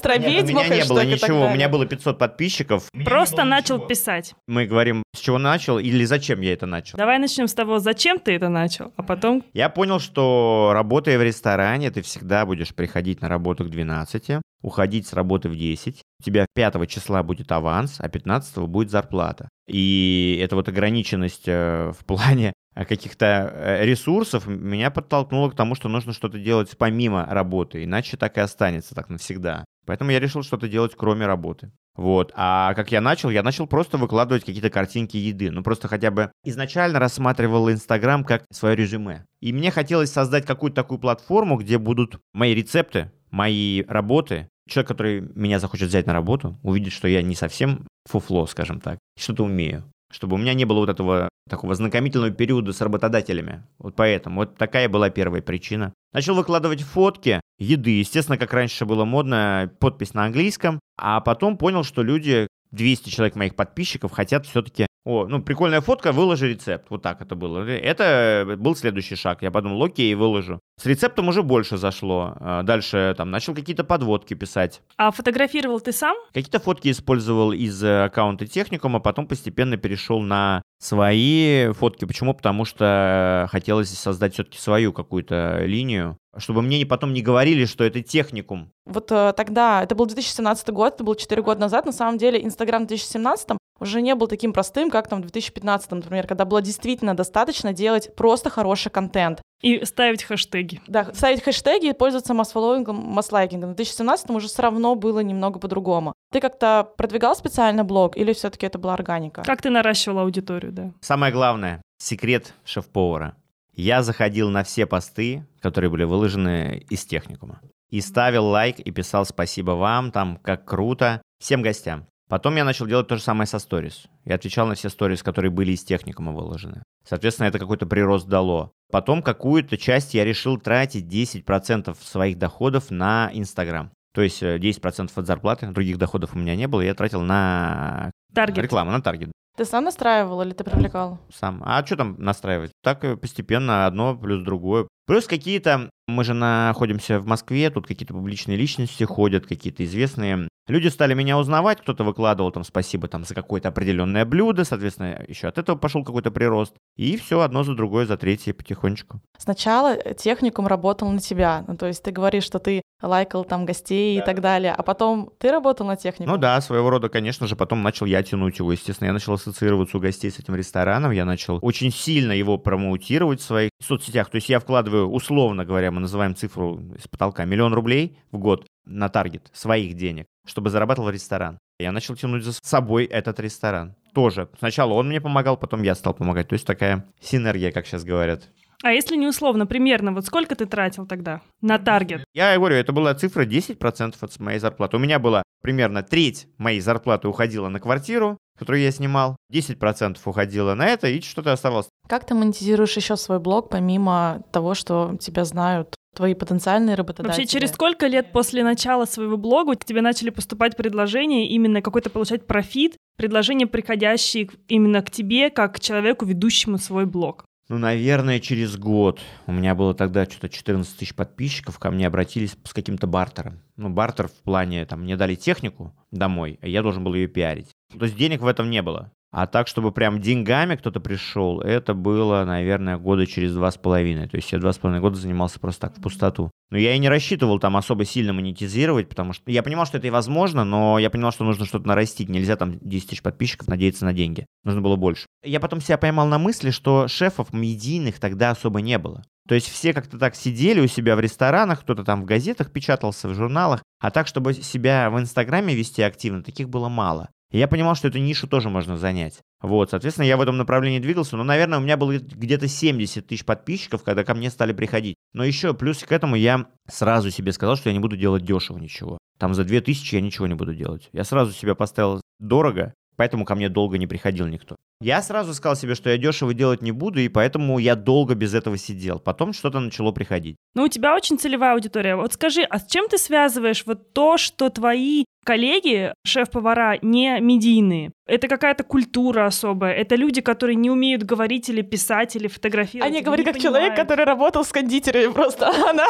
у 0.45 0.49
меня 0.49 0.69
не 0.69 0.85
было 0.85 1.05
ничего, 1.05 1.47
у 1.47 1.51
меня 1.51 1.69
было 1.69 1.87
500 1.87 2.19
подписчиков. 2.19 2.89
Просто 3.05 3.45
начал 3.45 3.79
писать. 3.79 4.35
Мы 4.47 4.67
говорим, 4.67 5.03
с 5.17 5.21
чего 5.21 5.39
начал 5.39 5.79
или 5.79 6.05
зачем 6.05 6.41
я 6.43 6.53
это 6.53 6.67
начал. 6.67 6.99
Давай 6.99 7.19
начнем 7.19 7.49
с 7.49 7.55
того, 7.55 7.79
зачем 7.79 8.19
ты 8.19 8.33
это 8.35 8.49
начал, 8.49 8.93
а 8.97 9.03
потом... 9.03 9.45
Я 9.55 9.71
понял, 9.71 9.99
что 9.99 10.73
работая 10.75 11.19
в 11.19 11.23
ресторане, 11.23 11.91
ты 11.91 12.03
всегда 12.03 12.45
будешь 12.45 12.75
приходить 12.75 13.23
на 13.23 13.29
работу 13.29 13.65
к 13.65 13.71
12, 13.71 14.43
уходить 14.63 15.07
с 15.07 15.13
работы 15.13 15.49
в 15.49 15.57
10. 15.57 16.03
У 16.21 16.23
тебя 16.23 16.47
5 16.55 16.89
числа 16.89 17.23
будет 17.23 17.53
аванс, 17.53 17.97
а 17.99 18.09
15 18.09 18.59
будет 18.69 18.91
зарплата. 18.91 19.49
И 19.69 20.41
эта 20.43 20.57
вот 20.57 20.69
ограниченность 20.69 21.47
э, 21.47 21.93
в 21.99 22.05
плане 22.05 22.53
э, 22.75 22.85
каких-то 22.85 23.53
э, 23.53 23.85
ресурсов 23.85 24.47
меня 24.47 24.91
подтолкнуло 24.91 25.51
к 25.51 25.57
тому, 25.57 25.75
что 25.75 25.89
нужно 25.89 26.13
что-то 26.13 26.39
делать 26.39 26.77
помимо 26.79 27.27
работы, 27.27 27.85
иначе 27.85 28.17
так 28.17 28.39
и 28.39 28.41
останется 28.41 28.95
так 28.95 29.09
навсегда. 29.09 29.65
Поэтому 29.87 30.13
я 30.13 30.21
решил 30.21 30.43
что-то 30.43 30.69
делать 30.69 30.95
кроме 30.97 31.27
работы. 31.27 31.73
Вот. 31.95 32.33
А 32.35 32.73
как 32.75 32.91
я 32.91 33.01
начал? 33.01 33.29
Я 33.31 33.43
начал 33.43 33.67
просто 33.67 33.99
выкладывать 33.99 34.45
какие-то 34.45 34.71
картинки 34.71 35.17
еды. 35.17 35.51
Ну, 35.51 35.63
просто 35.63 35.89
хотя 35.89 36.11
бы 36.11 36.33
изначально 36.45 36.99
рассматривал 36.99 37.71
Инстаграм 37.71 38.25
как 38.25 38.45
свое 38.51 38.77
резюме. 38.77 39.27
И 39.41 39.53
мне 39.53 39.71
хотелось 39.71 40.11
создать 40.11 40.47
какую-то 40.47 40.77
такую 40.77 40.99
платформу, 40.99 41.57
где 41.59 41.79
будут 41.79 42.19
мои 42.33 42.55
рецепты, 42.55 43.13
мои 43.31 43.83
работы. 43.83 44.49
Человек, 44.69 44.89
который 44.89 45.21
меня 45.35 45.59
захочет 45.59 45.89
взять 45.89 46.07
на 46.07 46.13
работу, 46.13 46.59
увидит, 46.63 46.93
что 46.93 47.09
я 47.09 47.23
не 47.23 47.35
совсем 47.35 47.87
фуфло, 48.09 48.47
скажем 48.47 48.81
так, 48.81 48.99
что-то 49.19 49.45
умею. 49.45 49.85
Чтобы 50.11 50.35
у 50.35 50.39
меня 50.39 50.55
не 50.55 50.65
было 50.65 50.81
вот 50.81 50.89
этого 50.89 51.29
такого 51.49 51.75
знакомительного 51.75 52.31
периода 52.31 52.73
с 52.73 52.81
работодателями. 52.81 53.65
Вот 53.79 53.97
поэтому. 53.97 54.41
Вот 54.41 54.57
такая 54.57 54.89
была 54.89 55.11
первая 55.11 55.43
причина. 55.43 55.93
Начал 56.13 56.35
выкладывать 56.35 56.83
фотки 56.83 57.41
еды. 57.59 57.99
Естественно, 57.99 58.39
как 58.39 58.53
раньше 58.53 58.85
было 58.85 59.05
модно, 59.05 59.73
подпись 59.81 60.15
на 60.15 60.25
английском. 60.25 60.81
А 60.99 61.21
потом 61.21 61.57
понял, 61.57 61.83
что 61.83 62.03
люди, 62.03 62.47
200 62.71 63.11
человек 63.11 63.37
моих 63.37 63.57
подписчиков, 63.57 64.13
хотят 64.13 64.47
все-таки... 64.47 64.87
О, 65.05 65.27
ну, 65.27 65.43
прикольная 65.43 65.81
фотка, 65.81 66.13
выложи 66.13 66.49
рецепт. 66.51 66.87
Вот 66.89 67.03
так 67.03 67.21
это 67.21 67.35
было. 67.35 67.67
Это 67.69 68.57
был 68.59 68.77
следующий 68.77 69.17
шаг. 69.17 69.43
Я 69.43 69.51
подумал, 69.51 69.83
окей, 69.83 70.15
выложу. 70.15 70.61
С 70.81 70.87
рецептом 70.87 71.29
уже 71.29 71.43
больше 71.43 71.77
зашло. 71.77 72.35
А 72.39 72.63
Дальше 72.63 73.15
там 73.17 73.31
начал 73.31 73.53
какие-то 73.55 73.83
подводки 73.83 74.35
писать. 74.35 74.81
А 74.97 75.11
фотографировал 75.11 75.81
ты 75.81 75.91
сам? 75.93 76.17
Какие-то 76.33 76.61
фотки 76.61 76.91
использовал 76.91 77.53
из 77.53 77.83
э, 77.83 78.05
аккаунта 78.05 78.47
техникума, 78.47 79.01
потом 79.01 79.27
постепенно 79.27 79.77
перешел 79.77 80.21
на 80.21 80.63
свои 80.81 81.73
фотки. 81.73 82.05
Почему? 82.05 82.33
Потому 82.35 82.65
что 82.65 83.49
хотелось 83.51 83.91
создать 83.91 84.35
все-таки 84.35 84.59
свою 84.59 84.93
какую-то 84.93 85.65
линию, 85.65 86.17
чтобы 86.39 86.63
мне 86.63 86.79
не- 86.79 86.85
потом 86.85 87.13
не 87.13 87.23
говорили, 87.23 87.65
что 87.65 87.83
это 87.83 88.03
техникум. 88.03 88.71
Вот 88.87 89.11
э, 89.11 89.33
тогда, 89.37 89.83
это 89.83 89.95
был 89.97 90.07
2017 90.07 90.69
год, 90.71 90.95
это 90.95 91.05
было 91.05 91.17
4 91.17 91.43
года 91.43 91.61
назад, 91.61 91.87
на 91.87 91.93
самом 91.93 92.19
деле 92.19 92.43
Инстаграм 92.43 92.85
в 92.85 92.87
2017 92.87 93.57
уже 93.83 94.01
не 94.01 94.15
был 94.15 94.29
таким 94.29 94.53
простым, 94.53 94.91
как 94.91 95.09
там 95.09 95.19
в 95.19 95.23
2015, 95.23 95.91
например, 95.91 96.27
когда 96.27 96.45
было 96.45 96.63
действительно 96.63 97.15
достаточно 97.15 97.73
делать 97.73 98.15
просто 98.15 98.49
хороший 98.49 98.91
контент. 98.91 99.43
И 99.61 99.85
ставить 99.85 100.25
хэштеги. 100.25 100.81
Да, 100.87 101.13
ставить 101.13 101.43
хэштеги 101.43 101.91
и 101.91 101.93
пользоваться 101.93 102.35
масс-фолловингом, 102.35 102.97
масс-лайкингом. 102.97 103.73
В 103.73 103.77
2017 103.77 104.31
уже 104.31 104.49
все 104.49 104.63
равно 104.63 104.95
было 104.95 105.21
немного 105.21 105.59
по-другому. 105.59 106.15
Ты 106.33 106.41
как-то 106.41 106.89
продвигал 106.97 107.37
специально 107.37 107.85
блог 107.85 108.17
или 108.17 108.33
все-таки 108.33 108.67
это 108.67 108.79
была 108.79 108.95
органика? 108.95 109.43
Как 109.43 109.63
ты 109.63 109.71
наращивал 109.71 110.21
аудиторию, 110.21 110.73
да? 110.73 110.93
Самое 111.01 111.33
главное, 111.33 111.83
секрет 111.99 112.55
шеф-повара. 112.65 113.37
Я 113.75 114.03
заходил 114.03 114.51
на 114.51 114.65
все 114.65 114.87
посты, 114.87 115.47
которые 115.61 115.91
были 115.91 116.05
выложены 116.05 116.85
из 116.91 117.05
техникума. 117.05 117.61
И 117.91 118.01
ставил 118.01 118.47
лайк 118.47 118.81
и 118.81 118.91
писал 118.91 119.25
спасибо 119.25 119.73
вам, 119.73 120.11
там, 120.13 120.39
как 120.39 120.65
круто, 120.65 121.23
всем 121.39 121.63
гостям. 121.63 122.07
Потом 122.33 122.57
я 122.57 122.65
начал 122.65 122.87
делать 122.87 123.09
то 123.09 123.17
же 123.17 123.23
самое 123.23 123.47
со 123.47 123.59
сторис. 123.59 124.05
Я 124.25 124.37
отвечал 124.37 124.67
на 124.67 124.75
все 124.75 124.89
сторис, 124.89 125.23
которые 125.23 125.51
были 125.51 125.73
из 125.73 125.85
техникума 125.85 126.33
выложены. 126.33 126.83
Соответственно, 127.07 127.49
это 127.49 127.59
какой-то 127.59 127.85
прирост 127.85 128.27
дало. 128.27 128.73
Потом 128.91 129.23
какую-то 129.23 129.77
часть 129.77 130.15
я 130.15 130.25
решил 130.25 130.57
тратить 130.57 131.05
10% 131.05 131.95
своих 132.01 132.39
доходов 132.39 132.91
на 132.91 133.29
Инстаграм. 133.35 133.91
То 134.15 134.23
есть 134.23 134.43
10% 134.43 135.11
э, 135.15 135.21
от 135.21 135.27
зарплаты, 135.27 135.67
других 135.67 135.99
доходов 135.99 136.31
у 136.33 136.39
меня 136.39 136.57
не 136.57 136.69
было, 136.69 136.81
я 136.81 136.95
тратил 136.95 137.21
на 137.21 138.11
Таргет. 138.35 138.65
рекламу, 138.65 138.93
на 138.93 139.03
таргет. 139.03 139.31
Ты 139.59 139.67
сам 139.67 139.85
настраивал 139.85 140.41
или 140.41 140.55
ты 140.55 140.65
привлекал? 140.65 141.21
Сам. 141.31 141.63
А 141.63 141.85
что 141.85 141.99
там 141.99 142.17
настраивать? 142.19 142.73
Так 142.83 143.05
и 143.05 143.15
постепенно 143.15 143.85
одно 143.85 144.17
плюс 144.17 144.43
другое. 144.43 144.89
Плюс 145.07 145.27
какие-то, 145.27 145.91
мы 146.07 146.25
же 146.25 146.33
находимся 146.33 147.19
в 147.19 147.27
Москве, 147.27 147.71
тут 147.71 147.87
какие-то 147.87 148.15
публичные 148.15 148.57
личности 148.57 149.05
ходят, 149.05 149.47
какие-то 149.47 149.85
известные. 149.85 150.49
Люди 150.69 150.87
стали 150.87 151.13
меня 151.15 151.39
узнавать, 151.39 151.81
кто-то 151.81 152.05
выкладывал 152.05 152.53
там 152.53 152.63
спасибо 152.63 153.09
там 153.09 153.25
за 153.25 153.35
какое-то 153.35 153.69
определенное 153.69 154.25
блюдо, 154.25 154.65
соответственно, 154.65 155.25
еще 155.27 155.49
от 155.49 155.59
этого 155.59 155.77
пошел 155.77 156.05
какой-то 156.05 156.31
прирост. 156.31 156.75
И 156.97 157.17
все 157.17 157.41
одно 157.41 157.65
за 157.65 157.75
другое, 157.75 158.07
за 158.07 158.17
третье 158.17 158.55
потихонечку. 158.55 159.21
Сначала 159.39 159.97
техникум 160.15 160.69
работал 160.69 161.11
на 161.11 161.19
тебя, 161.19 161.65
ну, 161.67 161.77
то 161.77 161.87
есть 161.87 162.03
ты 162.05 162.13
говоришь, 162.13 162.45
что 162.45 162.61
ты 162.61 162.83
лайкал 163.03 163.45
там 163.45 163.65
гостей 163.65 164.17
да. 164.17 164.23
и 164.23 164.27
так 164.27 164.41
далее, 164.41 164.73
а 164.73 164.83
потом 164.85 165.33
ты 165.39 165.51
работал 165.51 165.85
на 165.85 165.97
технику? 165.97 166.31
Ну 166.31 166.39
да, 166.39 166.61
своего 166.61 166.91
рода, 166.91 167.09
конечно 167.09 167.49
же, 167.49 167.57
потом 167.57 167.83
начал 167.83 168.07
я 168.07 168.23
тянуть 168.23 168.61
его, 168.61 168.71
естественно, 168.71 169.09
я 169.09 169.13
начал 169.13 169.33
ассоциироваться 169.33 169.97
у 169.97 170.01
гостей 170.01 170.31
с 170.31 170.39
этим 170.39 170.55
рестораном, 170.55 171.11
я 171.11 171.25
начал 171.25 171.59
очень 171.61 171.91
сильно 171.91 172.31
его 172.31 172.57
промоутировать 172.57 173.41
в 173.41 173.45
своих 173.45 173.71
соцсетях, 173.83 174.31
то 174.31 174.37
есть 174.37 174.49
я 174.49 174.61
вкладываю, 174.93 175.11
условно 175.11 175.65
говоря, 175.65 175.91
мы 175.91 176.01
называем 176.01 176.35
цифру 176.35 176.81
с 177.03 177.09
потолка, 177.09 177.45
миллион 177.45 177.73
рублей 177.75 178.19
в 178.31 178.39
год 178.39 178.67
на 178.85 179.09
таргет 179.09 179.51
своих 179.53 179.95
денег, 179.95 180.27
чтобы 180.47 180.71
зарабатывал 180.71 181.11
ресторан. 181.11 181.59
Я 181.79 181.93
начал 181.93 182.15
тянуть 182.15 182.45
за 182.45 182.53
собой 182.63 183.07
этот 183.07 183.41
ресторан. 183.41 183.95
Тоже. 184.15 184.49
Сначала 184.59 184.93
он 184.93 185.09
мне 185.09 185.21
помогал, 185.21 185.57
потом 185.57 185.83
я 185.83 185.95
стал 185.95 186.13
помогать. 186.13 186.49
То 186.49 186.53
есть 186.53 186.67
такая 186.67 187.07
синергия, 187.21 187.73
как 187.73 187.87
сейчас 187.87 188.05
говорят. 188.05 188.51
А 188.83 188.93
если 188.93 189.17
не 189.17 189.29
условно, 189.29 189.67
примерно, 189.67 190.13
вот 190.13 190.27
сколько 190.27 190.57
ты 190.57 190.67
тратил 190.67 191.07
тогда 191.07 191.41
на 191.61 191.79
таргет? 191.79 192.25
Я 192.35 192.57
говорю, 192.57 192.75
это 192.77 192.93
была 192.93 193.15
цифра 193.15 193.47
10% 193.47 194.15
от 194.21 194.41
моей 194.41 194.59
зарплаты. 194.59 194.97
У 194.97 195.01
меня 195.01 195.19
была 195.21 195.43
примерно 195.63 196.03
треть 196.03 196.49
моей 196.59 196.81
зарплаты 196.81 197.29
уходила 197.29 197.69
на 197.69 197.79
квартиру, 197.79 198.39
которую 198.59 198.83
я 198.83 198.91
снимал, 198.91 199.37
10% 199.53 200.19
уходило 200.25 200.75
на 200.75 200.87
это, 200.87 201.07
и 201.09 201.21
что-то 201.21 201.53
оставалось. 201.53 201.89
Как 202.09 202.27
ты 202.27 202.35
монетизируешь 202.35 202.97
еще 202.97 203.17
свой 203.17 203.39
блог, 203.39 203.71
помимо 203.71 204.43
того, 204.51 204.75
что 204.75 205.17
тебя 205.21 205.45
знают 205.45 205.95
твои 206.17 206.35
потенциальные 206.35 206.97
работодатели? 206.97 207.41
Вообще, 207.41 207.47
через 207.47 207.71
сколько 207.71 208.09
лет 208.09 208.33
после 208.33 208.65
начала 208.65 209.05
своего 209.05 209.37
блога 209.37 209.77
к 209.77 209.85
тебе 209.85 210.01
начали 210.01 210.31
поступать 210.31 210.77
предложения, 210.77 211.49
именно 211.49 211.83
какой-то 211.83 212.11
получать 212.11 212.47
профит, 212.47 212.97
предложения, 213.17 213.69
приходящие 213.69 214.51
именно 214.67 215.03
к 215.03 215.11
тебе, 215.11 215.51
как 215.51 215.77
к 215.77 215.81
человеку, 215.81 216.25
ведущему 216.25 216.79
свой 216.79 217.07
блог? 217.07 217.45
Ну, 217.73 217.79
наверное, 217.79 218.39
через 218.39 218.77
год. 218.77 219.19
У 219.47 219.53
меня 219.53 219.75
было 219.75 219.95
тогда 219.95 220.27
что-то 220.27 220.51
14 220.51 220.95
тысяч 220.95 221.15
подписчиков, 221.15 221.79
ко 221.79 221.91
мне 221.91 222.07
обратились 222.07 222.55
с 222.65 222.75
каким-то 222.75 223.07
бартером. 223.07 223.63
Ну, 223.77 223.89
бартер 223.89 224.29
в 224.29 224.43
плане, 224.43 224.85
там, 224.85 225.05
мне 225.05 225.17
дали 225.17 225.37
технику 225.37 225.95
домой, 226.11 226.59
а 226.61 226.69
я 226.69 226.83
должен 226.83 227.03
был 227.03 227.15
ее 227.15 227.29
пиарить. 227.29 227.71
То 227.99 228.05
есть 228.05 228.15
денег 228.15 228.43
в 228.43 228.47
этом 228.47 228.69
не 228.69 228.83
было. 228.83 229.11
А 229.33 229.47
так, 229.47 229.67
чтобы 229.67 229.93
прям 229.93 230.21
деньгами 230.21 230.77
кто-то 230.77 231.01
пришел, 231.01 231.63
это 231.63 231.95
было, 231.95 232.45
наверное, 232.45 232.99
года 232.99 233.27
через 233.27 233.55
два 233.55 233.71
с 233.71 233.79
половиной. 233.79 234.29
То 234.29 234.37
есть 234.37 234.53
я 234.53 234.59
два 234.59 234.75
с 234.75 234.79
половиной 234.79 235.01
года 235.01 235.17
занимался 235.17 235.59
просто 235.59 235.89
так 235.89 235.97
в 235.97 236.03
пустоту. 236.03 236.51
Но 236.71 236.77
я 236.77 236.95
и 236.95 236.99
не 236.99 237.09
рассчитывал 237.09 237.59
там 237.59 237.79
особо 237.79 238.05
сильно 238.05 238.35
монетизировать, 238.35 239.09
потому 239.09 239.33
что 239.33 239.51
я 239.51 239.63
понимал, 239.63 239.87
что 239.87 239.97
это 239.97 240.07
и 240.07 240.11
возможно, 240.11 240.65
но 240.65 240.99
я 240.99 241.09
понимал, 241.09 241.33
что 241.33 241.45
нужно 241.45 241.65
что-то 241.65 241.89
нарастить. 241.89 242.29
Нельзя 242.29 242.57
там 242.57 242.79
10 242.81 243.09
тысяч 243.09 243.23
подписчиков 243.23 243.69
надеяться 243.69 244.05
на 244.05 244.13
деньги. 244.13 244.45
Нужно 244.65 244.83
было 244.83 244.97
больше. 244.97 245.27
Я 245.43 245.61
потом 245.61 245.81
себя 245.81 245.97
поймал 245.97 246.27
на 246.27 246.39
мысли, 246.39 246.71
что 246.71 247.09
шефов 247.09 247.55
медийных 247.55 248.21
тогда 248.21 248.51
особо 248.51 248.83
не 248.83 248.99
было. 248.99 249.25
То 249.49 249.55
есть 249.55 249.69
все 249.69 249.95
как-то 249.95 250.19
так 250.19 250.37
сидели 250.37 250.81
у 250.81 250.87
себя 250.87 251.17
в 251.17 251.21
ресторанах, 251.21 251.81
кто-то 251.81 252.05
там 252.05 252.23
в 252.23 252.25
газетах 252.27 252.71
печатался, 252.71 253.29
в 253.29 253.35
журналах, 253.35 253.83
а 253.99 254.11
так, 254.11 254.27
чтобы 254.27 254.53
себя 254.53 255.11
в 255.11 255.19
Инстаграме 255.19 255.75
вести 255.75 256.03
активно, 256.03 256.43
таких 256.43 256.69
было 256.69 256.89
мало. 256.89 257.31
И 257.53 257.59
я 257.59 257.69
понимал, 257.69 257.95
что 257.95 258.09
эту 258.09 258.19
нишу 258.19 258.49
тоже 258.49 258.71
можно 258.71 258.97
занять. 258.97 259.41
Вот, 259.61 259.91
соответственно, 259.91 260.25
я 260.25 260.39
в 260.39 260.41
этом 260.41 260.57
направлении 260.57 260.99
двигался. 260.99 261.37
Но, 261.37 261.45
наверное, 261.45 261.79
у 261.79 261.83
меня 261.83 261.99
было 261.99 262.19
где-то 262.19 262.67
70 262.67 263.27
тысяч 263.27 263.45
подписчиков, 263.45 264.03
когда 264.03 264.25
ко 264.25 264.35
мне 264.35 264.51
стали 264.51 264.73
приходить. 264.73 265.17
Но 265.35 265.45
еще 265.45 265.75
плюс 265.75 265.99
к 266.03 266.11
этому 266.11 266.35
я 266.35 266.67
сразу 266.89 267.31
себе 267.31 267.53
сказал, 267.53 267.77
что 267.77 267.91
я 267.91 267.93
не 267.93 268.01
буду 268.01 268.17
делать 268.17 268.45
дешево 268.45 268.79
ничего. 268.79 269.19
Там 269.39 269.53
за 269.55 269.65
2000 269.65 270.15
я 270.15 270.21
ничего 270.23 270.47
не 270.47 270.55
буду 270.55 270.75
делать. 270.75 271.11
Я 271.13 271.25
сразу 271.25 271.53
себя 271.53 271.75
поставил 271.75 272.23
дорого, 272.39 272.95
поэтому 273.23 273.45
ко 273.45 273.55
мне 273.55 273.69
долго 273.69 273.99
не 273.99 274.09
приходил 274.09 274.49
никто. 274.49 274.75
Я 275.01 275.23
сразу 275.23 275.55
сказал 275.55 275.77
себе, 275.77 275.95
что 275.95 276.11
я 276.11 276.19
дешево 276.19 276.55
делать 276.55 276.83
не 276.83 276.91
буду, 276.91 277.21
и 277.21 277.29
поэтому 277.29 277.79
я 277.79 277.95
долго 277.95 278.35
без 278.35 278.53
этого 278.53 278.77
сидел. 278.77 279.21
Потом 279.21 279.53
что-то 279.53 279.79
начало 279.79 280.11
приходить. 280.11 280.57
Ну, 280.75 280.83
у 280.83 280.89
тебя 280.89 281.15
очень 281.15 281.39
целевая 281.39 281.75
аудитория. 281.75 282.17
Вот 282.17 282.33
скажи, 282.33 282.63
а 282.63 282.81
с 282.81 282.87
чем 282.87 283.09
ты 283.09 283.19
связываешь 283.19 283.85
вот 283.87 284.13
то, 284.13 284.39
что 284.39 284.71
твои 284.71 285.25
коллеги, 285.45 286.15
шеф-повара, 286.27 286.99
не 287.01 287.39
медийные. 287.41 288.11
Это 288.27 288.49
какая-то 288.49 288.83
культура 288.83 289.47
особая. 289.47 289.93
Это 289.93 290.17
люди, 290.17 290.41
которые 290.41 290.75
не 290.75 290.91
умеют 290.91 291.23
говорить 291.23 291.69
или 291.69 291.83
писать, 291.83 292.35
или 292.35 292.49
фотографировать. 292.49 293.09
Они 293.09 293.23
говорят 293.23 293.47
как 293.47 293.55
понимают. 293.55 293.79
человек, 293.79 293.97
который 293.97 294.25
работал 294.25 294.65
с 294.65 294.73
кондитерами 294.73 295.33
просто. 295.33 295.69
Она... 295.91 296.07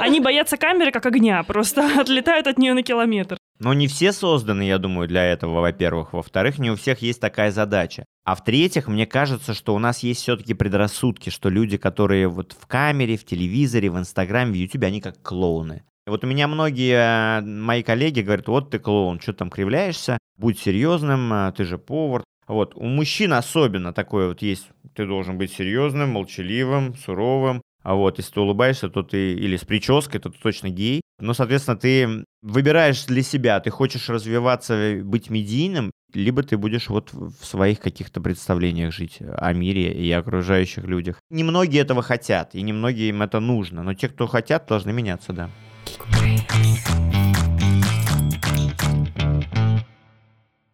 Они 0.00 0.18
боятся 0.18 0.56
камеры 0.56 0.90
как 0.90 1.06
огня, 1.06 1.44
просто 1.44 1.88
отлетают 2.00 2.48
от 2.48 2.58
нее 2.58 2.74
на 2.74 2.82
километр. 2.82 3.36
Но 3.60 3.74
не 3.74 3.88
все 3.88 4.12
созданы, 4.12 4.62
я 4.62 4.78
думаю, 4.78 5.08
для 5.08 5.24
этого, 5.24 5.60
во-первых. 5.60 6.12
Во-вторых, 6.12 6.58
не 6.58 6.70
у 6.70 6.76
всех 6.76 7.02
есть 7.02 7.20
такая 7.20 7.50
задача. 7.50 8.04
А 8.24 8.34
в-третьих, 8.34 8.86
мне 8.88 9.06
кажется, 9.06 9.54
что 9.54 9.74
у 9.74 9.78
нас 9.78 10.00
есть 10.02 10.20
все-таки 10.20 10.54
предрассудки, 10.54 11.30
что 11.30 11.48
люди, 11.48 11.76
которые 11.76 12.28
вот 12.28 12.56
в 12.58 12.66
камере, 12.66 13.16
в 13.16 13.24
телевизоре, 13.24 13.90
в 13.90 13.98
Инстаграме, 13.98 14.52
в 14.52 14.56
Ютубе, 14.56 14.86
они 14.86 15.00
как 15.00 15.20
клоуны. 15.22 15.82
Вот 16.06 16.24
у 16.24 16.26
меня 16.26 16.48
многие 16.48 17.40
мои 17.40 17.82
коллеги 17.82 18.20
говорят, 18.20 18.48
вот 18.48 18.70
ты 18.70 18.78
клоун, 18.78 19.20
что 19.20 19.32
там 19.32 19.50
кривляешься, 19.50 20.18
будь 20.36 20.58
серьезным, 20.58 21.32
а, 21.32 21.52
ты 21.52 21.64
же 21.64 21.78
повар. 21.78 22.24
Вот, 22.46 22.74
у 22.76 22.84
мужчин 22.84 23.34
особенно 23.34 23.92
такое 23.92 24.28
вот 24.28 24.40
есть, 24.40 24.68
ты 24.94 25.06
должен 25.06 25.36
быть 25.36 25.52
серьезным, 25.52 26.10
молчаливым, 26.10 26.94
суровым, 26.96 27.60
а 27.88 27.94
вот 27.94 28.18
если 28.18 28.34
ты 28.34 28.40
улыбаешься, 28.40 28.90
то 28.90 29.02
ты 29.02 29.32
или 29.32 29.56
с 29.56 29.64
прической, 29.64 30.20
то 30.20 30.28
ты 30.28 30.38
точно 30.38 30.68
гей. 30.68 31.00
Но, 31.20 31.32
соответственно, 31.32 31.78
ты 31.78 32.22
выбираешь 32.42 33.06
для 33.06 33.22
себя, 33.22 33.60
ты 33.60 33.70
хочешь 33.70 34.10
развиваться, 34.10 35.00
быть 35.02 35.30
медийным, 35.30 35.90
либо 36.12 36.42
ты 36.42 36.58
будешь 36.58 36.90
вот 36.90 37.14
в 37.14 37.42
своих 37.42 37.80
каких-то 37.80 38.20
представлениях 38.20 38.92
жить 38.92 39.20
о 39.20 39.54
мире 39.54 39.90
и 39.90 40.12
окружающих 40.12 40.84
людях. 40.84 41.18
Немногие 41.30 41.80
этого 41.80 42.02
хотят, 42.02 42.54
и 42.54 42.60
немногие 42.60 43.08
им 43.08 43.22
это 43.22 43.40
нужно, 43.40 43.82
но 43.82 43.94
те, 43.94 44.10
кто 44.10 44.26
хотят, 44.26 44.66
должны 44.66 44.92
меняться, 44.92 45.32
да. 45.32 45.48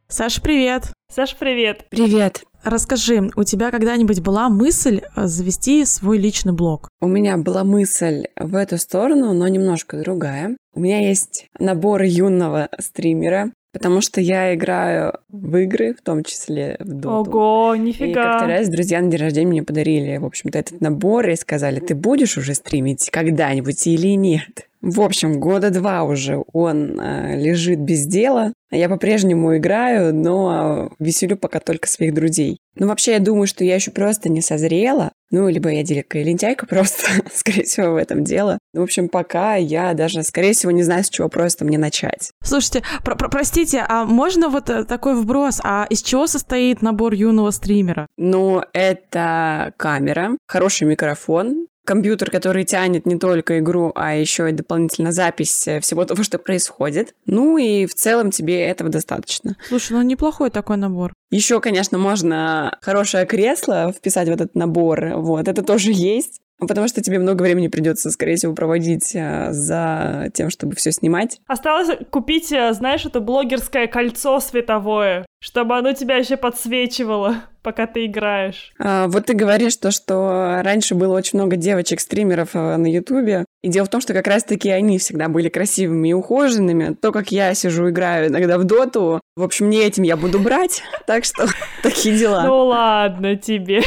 Саша, 0.09 0.41
привет. 0.41 0.93
Саша, 1.09 1.37
привет. 1.39 1.87
Привет. 1.91 2.43
Расскажи, 2.65 3.31
у 3.37 3.45
тебя 3.45 3.71
когда-нибудь 3.71 4.21
была 4.21 4.49
мысль 4.49 5.03
э, 5.15 5.27
завести 5.27 5.85
свой 5.85 6.17
личный 6.17 6.55
блог? 6.55 6.89
У 7.03 7.07
меня 7.07 7.37
была 7.37 7.63
мысль 7.63 8.25
в 8.37 8.55
эту 8.55 8.79
сторону, 8.79 9.35
но 9.35 9.47
немножко 9.49 9.99
другая. 9.99 10.57
У 10.73 10.81
меня 10.81 11.07
есть 11.07 11.47
набор 11.59 12.03
юного 12.03 12.71
стримера, 12.79 13.53
потому 13.75 14.01
что 14.01 14.21
я 14.21 14.55
играю 14.55 15.19
в 15.29 15.57
игры, 15.59 15.95
в 15.95 16.01
том 16.01 16.25
числе 16.25 16.77
в 16.79 16.89
Доту. 16.89 17.31
Ого, 17.31 17.77
нифига. 17.77 18.07
И 18.07 18.15
как-то 18.15 18.47
раз 18.47 18.69
друзья 18.69 19.03
на 19.03 19.11
день 19.11 19.21
рождения 19.21 19.51
мне 19.51 19.63
подарили, 19.63 20.17
в 20.17 20.25
общем-то, 20.25 20.59
этот 20.59 20.81
набор 20.81 21.29
и 21.29 21.37
сказали, 21.37 21.81
ты 21.81 21.95
будешь 21.95 22.39
уже 22.39 22.55
стримить 22.55 23.11
когда-нибудь 23.11 23.87
или 23.87 24.17
нет? 24.17 24.69
В 24.81 25.01
общем, 25.01 25.41
года 25.41 25.71
два 25.71 26.05
уже 26.05 26.45
он 26.53 27.01
э, 27.01 27.41
лежит 27.41 27.81
без 27.81 28.05
дела. 28.05 28.53
Я 28.71 28.91
по-прежнему 28.91 29.57
играю, 29.57 30.15
но 30.15 30.93
веселю 30.99 31.39
пока 31.39 31.59
только 31.59 31.89
своих 31.89 32.13
друзей. 32.13 32.59
Ну, 32.77 32.89
вообще, 32.89 33.13
я 33.13 33.19
думаю, 33.19 33.47
что 33.47 33.65
я 33.65 33.77
еще 33.77 33.91
просто 33.93 34.29
не 34.29 34.43
созрела. 34.43 35.13
Ну, 35.35 35.49
либо 35.49 35.69
я 35.69 35.83
дикая 35.83 36.23
лентяйка 36.23 36.65
просто, 36.65 37.09
скорее 37.35 37.65
всего, 37.65 37.95
в 37.95 37.97
этом 37.97 38.23
дело. 38.23 38.57
В 38.73 38.81
общем, 38.81 39.09
пока 39.09 39.57
я 39.57 39.93
даже, 39.93 40.23
скорее 40.23 40.53
всего, 40.53 40.71
не 40.71 40.85
знаю, 40.85 41.03
с 41.03 41.11
чего 41.11 41.29
просто 41.29 41.65
мне 41.65 41.77
начать. 41.77 42.31
Слушайте, 42.45 42.85
про 43.03 43.17
про 43.17 43.29
простите, 43.29 43.85
а 43.89 44.05
можно 44.05 44.49
вот 44.49 44.71
э, 44.71 44.85
такой 44.85 45.21
вброс? 45.21 45.61
А 45.65 45.89
из 45.91 46.03
чего 46.03 46.29
состоит 46.29 46.83
набор 46.83 47.15
юного 47.15 47.51
стримера? 47.51 48.07
Ну, 48.17 48.63
это 48.73 49.75
камера, 49.77 50.37
хороший 50.47 50.87
микрофон, 50.87 51.67
компьютер, 51.85 52.31
который 52.31 52.65
тянет 52.65 53.07
не 53.07 53.19
только 53.19 53.59
игру, 53.59 53.93
а 53.95 54.15
еще 54.15 54.49
и 54.49 54.53
дополнительно 54.53 55.13
запись 55.13 55.69
э, 55.69 55.81
всего 55.81 56.05
того, 56.05 56.23
что 56.23 56.39
происходит. 56.39 57.15
Ну 57.27 57.59
и 57.59 57.87
в 57.87 57.95
целом 57.95 58.31
тебе 58.31 58.63
этого 58.65 58.91
достаточно. 58.91 59.57
Слушай, 59.69 59.93
ну 59.93 60.03
неплохой 60.03 60.51
такой 60.51 60.77
набор. 60.77 61.13
Еще, 61.31 61.61
конечно, 61.61 61.99
можно 61.99 62.79
хорошее 62.81 63.27
кресло 63.27 63.93
вписать 63.93 64.29
в 64.29 64.33
этот 64.33 64.55
набор. 64.55 65.15
Вот, 65.17 65.49
это 65.49 65.63
тоже 65.63 65.91
есть. 65.93 66.41
Потому 66.61 66.89
что 66.89 67.03
тебе 67.03 67.19
много 67.19 67.43
времени 67.43 67.69
придется, 67.69 68.11
скорее 68.11 68.37
всего, 68.37 68.55
проводить 68.55 69.15
а, 69.17 69.53
за 69.53 70.31
тем, 70.35 70.51
чтобы 70.51 70.77
все 70.77 70.93
снимать. 70.93 71.41
Осталось 71.47 71.99
купить, 72.11 72.53
э, 72.53 72.73
знаешь, 72.73 73.05
это 73.05 73.21
блогерское 73.21 73.87
кольцо 73.87 74.39
световое, 74.41 75.27
чтобы 75.41 75.77
оно 75.77 75.93
тебя 75.93 76.17
еще 76.17 76.37
подсвечивало, 76.37 77.43
пока 77.63 77.87
ты 77.87 78.07
играешь. 78.07 78.73
А, 78.79 79.09
вот 79.09 79.27
ты 79.27 79.35
говоришь 79.35 79.77
то, 79.77 79.91
что 79.91 80.61
раньше 80.63 80.95
было 80.95 81.17
очень 81.17 81.39
много 81.39 81.57
девочек-стримеров 81.57 82.51
а, 82.55 82.77
на 82.77 82.87
Ютубе. 82.87 83.45
И 83.63 83.69
дело 83.69 83.87
в 83.87 83.91
том, 83.91 84.01
что 84.01 84.13
как 84.13 84.27
раз-таки 84.27 84.71
они 84.71 84.99
всегда 84.99 85.29
были 85.29 85.49
красивыми 85.49 86.11
и 86.11 86.13
ухоженными. 86.13 86.95
То, 86.95 87.11
как 87.11 87.33
я 87.33 87.53
сижу, 87.55 87.91
играю 87.91 88.29
иногда 88.29 88.59
в 88.59 88.65
доту, 88.65 89.21
в 89.37 89.43
общем, 89.43 89.71
не 89.71 89.79
этим 89.79 90.05
я 90.05 90.17
буду 90.17 90.39
брать. 90.39 90.83
Так 91.07 91.25
что 91.25 91.47
такие 91.83 92.17
дела. 92.17 92.45
Ну 92.45 92.65
ладно 92.65 93.37
тебе. 93.37 93.83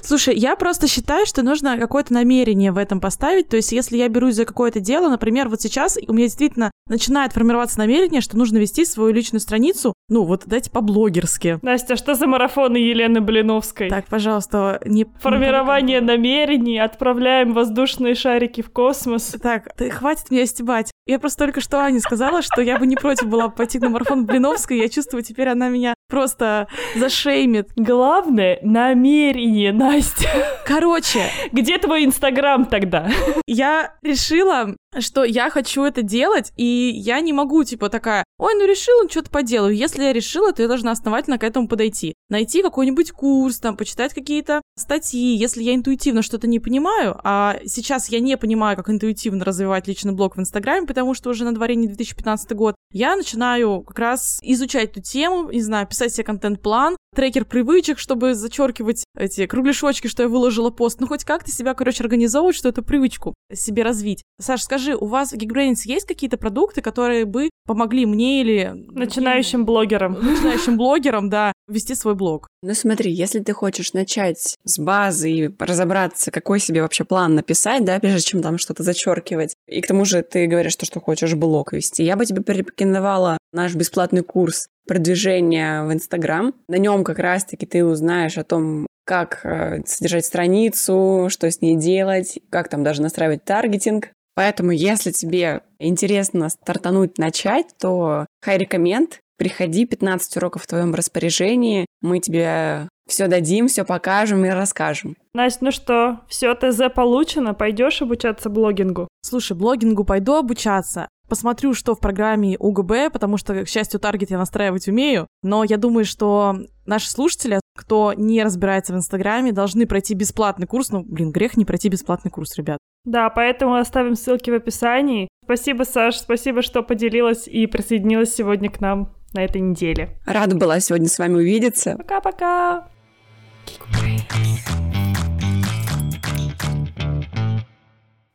Слушай, 0.00 0.36
я 0.36 0.56
просто 0.56 0.88
считаю, 0.88 1.26
что 1.26 1.42
нужно 1.42 1.78
какое-то 1.78 2.12
намерение 2.12 2.72
в 2.72 2.78
этом 2.78 3.00
поставить. 3.00 3.48
То 3.48 3.56
есть, 3.56 3.72
если 3.72 3.96
я 3.96 4.08
берусь 4.08 4.36
за 4.36 4.44
какое-то 4.44 4.80
дело, 4.80 5.08
например, 5.08 5.48
вот 5.48 5.60
сейчас 5.60 5.98
у 6.06 6.12
меня 6.12 6.26
действительно 6.26 6.70
начинает 6.88 7.32
формироваться 7.32 7.78
намерение, 7.78 8.20
что 8.20 8.36
нужно 8.36 8.58
вести 8.58 8.84
свою 8.84 9.12
личную 9.12 9.40
страницу, 9.40 9.94
ну, 10.08 10.24
вот 10.24 10.42
дайте 10.46 10.70
по-блогерски. 10.70 11.58
Настя, 11.62 11.96
что 11.96 12.14
за 12.14 12.26
марафоны 12.26 12.76
Елены 12.76 13.20
Блиновской? 13.20 13.88
Так, 13.88 14.06
пожалуйста, 14.06 14.80
не... 14.84 15.06
Формирование 15.20 16.00
намерений, 16.00 16.78
отправляем 16.78 17.52
воздушные 17.52 18.14
шарики 18.14 18.62
в 18.62 18.70
космос. 18.70 19.36
Так, 19.42 19.74
ты, 19.76 19.90
хватит 19.90 20.30
меня 20.30 20.46
стебать. 20.46 20.92
Я 21.04 21.18
просто 21.18 21.46
только 21.46 21.60
что 21.60 21.80
Ане 21.80 21.98
сказала, 21.98 22.42
что 22.42 22.60
я 22.60 22.78
бы 22.78 22.86
не 22.86 22.94
против 22.94 23.26
была 23.26 23.48
пойти 23.48 23.80
на 23.80 23.88
марафон 23.88 24.24
Блиновской. 24.24 24.78
Я 24.78 24.88
чувствую, 24.88 25.24
теперь 25.24 25.48
она 25.48 25.68
меня 25.68 25.94
просто 26.08 26.68
зашеймит. 26.94 27.70
Главное— 27.74 28.60
намерение, 28.62 29.72
Настя. 29.72 30.28
Короче, 30.64 31.24
Где 31.50 31.78
твой 31.78 32.04
Инстаграм 32.04 32.64
тогда? 32.66 33.10
я 33.46 33.94
решила, 34.02 34.76
что 35.00 35.24
я 35.24 35.50
хочу 35.50 35.82
это 35.84 36.02
делать, 36.02 36.52
и 36.56 36.92
я 36.94 37.20
не 37.20 37.32
могу, 37.32 37.64
типа, 37.64 37.88
такая, 37.88 38.24
ой, 38.38 38.54
ну 38.54 38.66
решила, 38.66 39.08
что-то 39.08 39.30
поделаю. 39.30 39.74
Если 39.74 40.02
я 40.02 40.12
решила, 40.12 40.52
то 40.52 40.62
я 40.62 40.68
должна 40.68 40.90
основательно 40.90 41.38
к 41.38 41.44
этому 41.44 41.68
подойти. 41.68 42.14
Найти 42.28 42.62
какой-нибудь 42.62 43.12
курс, 43.12 43.58
там, 43.58 43.76
почитать 43.76 44.14
какие-то 44.14 44.62
статьи. 44.76 45.36
Если 45.36 45.62
я 45.62 45.74
интуитивно 45.74 46.22
что-то 46.22 46.46
не 46.46 46.60
понимаю, 46.60 47.18
а 47.24 47.58
сейчас 47.64 48.08
я 48.08 48.20
не 48.20 48.36
понимаю, 48.36 48.76
как 48.76 48.90
интуитивно 48.90 49.44
развивать 49.44 49.88
личный 49.88 50.12
блог 50.12 50.36
в 50.36 50.40
Инстаграме, 50.40 50.86
потому 50.86 51.14
что 51.14 51.30
уже 51.30 51.44
на 51.44 51.54
дворе 51.54 51.76
не 51.76 51.86
2015 51.86 52.52
год, 52.52 52.74
я 52.92 53.16
начинаю 53.16 53.82
как 53.82 53.98
раз 53.98 54.38
изучать 54.42 54.90
эту 54.90 55.00
тему, 55.00 55.50
не 55.50 55.62
знаю, 55.62 55.86
писать 55.86 56.12
себе 56.12 56.24
контент-план, 56.24 56.96
трекер 57.14 57.44
привычек, 57.44 57.98
чтобы 57.98 58.34
зачеркивать 58.34 59.04
эти 59.16 59.46
кругляшочки, 59.46 60.08
что 60.08 60.24
я 60.24 60.28
выложила 60.28 60.70
пост. 60.70 61.00
Ну, 61.00 61.06
хоть 61.06 61.24
как-то 61.24 61.50
себя, 61.50 61.74
короче, 61.74 62.02
организовывать, 62.02 62.56
что 62.56 62.68
эту 62.68 62.82
привычку 62.82 63.34
себе 63.52 63.82
развить. 63.82 64.22
Саш, 64.40 64.62
скажи, 64.62 64.81
у 64.90 65.06
вас 65.06 65.32
в 65.32 65.36
Geekbrains 65.36 65.82
есть 65.84 66.06
какие-то 66.06 66.36
продукты, 66.36 66.82
которые 66.82 67.24
бы 67.24 67.50
помогли 67.66 68.06
мне 68.06 68.40
или... 68.40 68.72
Начинающим 68.90 69.64
блогером. 69.64 70.14
Начинающим 70.14 70.76
блогерам, 70.76 71.30
да, 71.30 71.52
вести 71.68 71.94
свой 71.94 72.14
блог? 72.14 72.48
Ну 72.62 72.74
смотри, 72.74 73.12
если 73.12 73.40
ты 73.40 73.52
хочешь 73.52 73.92
начать 73.92 74.56
с 74.64 74.78
базы 74.78 75.30
и 75.30 75.50
разобраться, 75.58 76.30
какой 76.30 76.60
себе 76.60 76.82
вообще 76.82 77.04
план 77.04 77.34
написать, 77.34 77.84
да, 77.84 77.98
прежде 78.00 78.20
чем 78.20 78.42
там 78.42 78.58
что-то 78.58 78.82
зачеркивать, 78.82 79.54
и 79.66 79.80
к 79.80 79.86
тому 79.86 80.04
же 80.04 80.22
ты 80.22 80.46
говоришь, 80.46 80.72
что, 80.72 80.86
что 80.86 81.00
хочешь 81.00 81.34
блог 81.34 81.72
вести, 81.72 82.02
я 82.02 82.16
бы 82.16 82.26
тебе 82.26 82.42
порекомендовала 82.42 83.38
наш 83.52 83.74
бесплатный 83.74 84.22
курс 84.22 84.68
продвижения 84.86 85.84
в 85.84 85.92
Инстаграм. 85.92 86.54
На 86.68 86.76
нем 86.76 87.04
как 87.04 87.18
раз-таки 87.18 87.66
ты 87.66 87.84
узнаешь 87.84 88.38
о 88.38 88.44
том, 88.44 88.86
как 89.04 89.40
э, 89.44 89.80
содержать 89.84 90.26
страницу, 90.26 91.26
что 91.28 91.50
с 91.50 91.60
ней 91.60 91.76
делать, 91.76 92.38
как 92.50 92.68
там 92.68 92.82
даже 92.84 93.02
настраивать 93.02 93.44
таргетинг. 93.44 94.10
Поэтому, 94.34 94.70
если 94.70 95.10
тебе 95.10 95.62
интересно 95.78 96.48
стартануть, 96.48 97.18
начать, 97.18 97.66
то 97.78 98.26
хай 98.42 98.58
рекоменд. 98.58 99.20
Приходи, 99.36 99.86
15 99.86 100.36
уроков 100.36 100.62
в 100.62 100.66
твоем 100.66 100.94
распоряжении. 100.94 101.86
Мы 102.00 102.20
тебе 102.20 102.88
все 103.08 103.26
дадим, 103.26 103.68
все 103.68 103.84
покажем 103.84 104.44
и 104.44 104.50
расскажем. 104.50 105.16
Настя, 105.34 105.64
ну 105.64 105.70
что, 105.70 106.20
все 106.28 106.54
ТЗ 106.54 106.82
получено, 106.94 107.52
пойдешь 107.52 108.02
обучаться 108.02 108.48
блогингу? 108.48 109.08
Слушай, 109.22 109.56
блогингу 109.56 110.04
пойду 110.04 110.34
обучаться. 110.34 111.08
Посмотрю, 111.32 111.72
что 111.72 111.94
в 111.94 111.98
программе 111.98 112.58
УГБ, 112.58 113.08
потому 113.10 113.38
что, 113.38 113.64
к 113.64 113.66
счастью, 113.66 113.98
таргет 113.98 114.30
я 114.30 114.36
настраивать 114.36 114.86
умею. 114.86 115.28
Но 115.42 115.64
я 115.64 115.78
думаю, 115.78 116.04
что 116.04 116.58
наши 116.84 117.08
слушатели, 117.08 117.58
кто 117.74 118.12
не 118.12 118.44
разбирается 118.44 118.92
в 118.92 118.96
Инстаграме, 118.96 119.50
должны 119.50 119.86
пройти 119.86 120.12
бесплатный 120.12 120.66
курс. 120.66 120.90
Ну, 120.90 121.02
блин, 121.02 121.32
грех 121.32 121.56
не 121.56 121.64
пройти 121.64 121.88
бесплатный 121.88 122.30
курс, 122.30 122.58
ребят. 122.58 122.76
Да, 123.06 123.30
поэтому 123.30 123.76
оставим 123.76 124.14
ссылки 124.14 124.50
в 124.50 124.54
описании. 124.56 125.28
Спасибо, 125.46 125.84
Саш, 125.84 126.18
спасибо, 126.18 126.60
что 126.60 126.82
поделилась 126.82 127.48
и 127.48 127.66
присоединилась 127.66 128.34
сегодня 128.34 128.70
к 128.70 128.82
нам 128.82 129.14
на 129.32 129.42
этой 129.42 129.62
неделе. 129.62 130.20
Рада 130.26 130.54
была 130.54 130.80
сегодня 130.80 131.08
с 131.08 131.18
вами 131.18 131.36
увидеться. 131.36 131.96
Пока-пока! 131.96 132.88